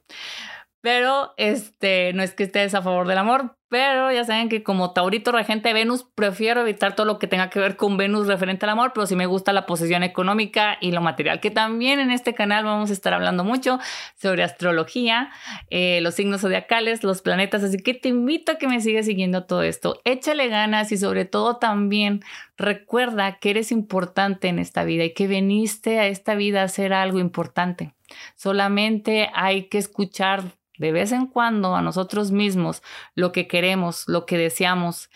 Pero 0.82 1.34
este, 1.38 2.14
no 2.14 2.22
es 2.22 2.36
que 2.36 2.44
estés 2.44 2.76
a 2.76 2.84
favor 2.84 3.08
del 3.08 3.18
amor, 3.18 3.58
pero 3.72 4.12
ya 4.12 4.26
saben 4.26 4.50
que 4.50 4.64
como 4.64 4.92
Taurito 4.92 5.32
regente 5.32 5.70
de 5.70 5.74
Venus, 5.74 6.06
prefiero 6.14 6.60
evitar 6.60 6.94
todo 6.94 7.06
lo 7.06 7.20
que 7.20 7.28
tenga 7.28 7.50
que 7.50 7.58
ver 7.58 7.78
con 7.78 7.96
Venus 7.96 8.28
referente 8.28 8.66
al 8.66 8.72
amor, 8.72 8.92
pero 8.94 9.08
sí 9.08 9.16
me 9.16 9.28
gusta 9.28 9.54
la 9.54 9.66
posición 9.66 10.04
económica 10.04 10.78
y 10.82 10.92
lo 10.92 11.00
material, 11.00 11.40
que 11.40 11.52
también 11.52 12.02
en 12.02 12.12
este 12.12 12.34
canal 12.34 12.66
vamos 12.66 12.90
a 12.90 12.94
estar 12.94 13.14
hablando 13.14 13.46
mucho 13.46 13.80
sobre 14.18 14.44
astrología, 14.44 15.30
eh, 15.70 16.02
los 16.02 16.16
signos 16.16 16.42
zodiacales, 16.42 17.06
los 17.06 17.22
planetas, 17.22 17.64
así 17.64 17.78
que 17.78 17.94
te 17.94 18.10
invito 18.10 18.52
a 18.52 18.56
que 18.56 18.68
me 18.68 18.82
sigas 18.82 19.06
siguiendo 19.06 19.46
todo 19.46 19.64
esto. 19.64 20.02
Échale 20.04 20.50
ganas 20.50 20.92
y 20.92 20.98
sobre 20.98 21.24
todo 21.24 21.56
también 21.56 22.26
recuerda 22.58 23.40
que 23.40 23.52
eres 23.52 23.72
importante 23.72 24.50
en 24.50 24.60
esta 24.60 24.84
vida 24.84 25.06
y 25.06 25.14
que 25.14 25.28
viniste 25.28 25.98
a 25.98 26.08
esta 26.08 26.36
vida 26.36 26.60
a 26.60 26.66
hacer 26.66 26.92
algo 26.92 27.20
importante. 27.20 27.94
Solamente 28.36 29.30
hay 29.34 29.70
que 29.70 29.78
escuchar 29.78 30.44
de 30.82 30.92
vez 30.92 31.12
en 31.12 31.28
cuando 31.28 31.76
a 31.76 31.84
nosotros 31.84 32.32
mismos 32.32 32.82
lo 33.14 33.32
que 33.32 33.48
queremos, 33.48 33.61
lo 34.08 34.26
que 34.26 34.38
deseamos 34.38 35.10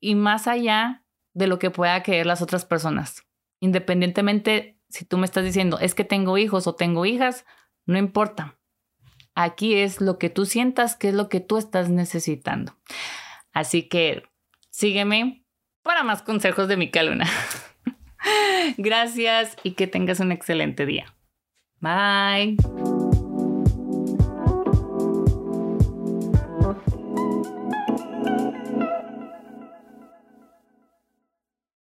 y 0.00 0.14
más 0.14 0.46
allá 0.46 1.04
de 1.34 1.46
lo 1.46 1.58
que 1.58 1.70
pueda 1.70 2.02
querer 2.02 2.26
las 2.26 2.42
otras 2.42 2.64
personas. 2.64 3.24
Independientemente 3.60 4.78
si 4.92 5.04
tú 5.04 5.18
me 5.18 5.24
estás 5.24 5.44
diciendo 5.44 5.78
es 5.80 5.94
que 5.94 6.04
tengo 6.04 6.36
hijos 6.38 6.66
o 6.66 6.74
tengo 6.74 7.06
hijas, 7.06 7.46
no 7.86 7.98
importa. 7.98 8.58
Aquí 9.34 9.74
es 9.74 10.00
lo 10.00 10.18
que 10.18 10.28
tú 10.28 10.44
sientas 10.44 10.96
que 10.96 11.08
es 11.08 11.14
lo 11.14 11.28
que 11.28 11.40
tú 11.40 11.56
estás 11.56 11.88
necesitando. 11.88 12.76
Así 13.52 13.88
que 13.88 14.24
sígueme 14.70 15.44
para 15.82 16.02
más 16.02 16.22
consejos 16.22 16.68
de 16.68 16.76
mi 16.76 16.90
caluna. 16.90 17.26
Gracias 18.76 19.56
y 19.62 19.72
que 19.72 19.86
tengas 19.86 20.20
un 20.20 20.32
excelente 20.32 20.86
día. 20.86 21.14
Bye. 21.80 22.56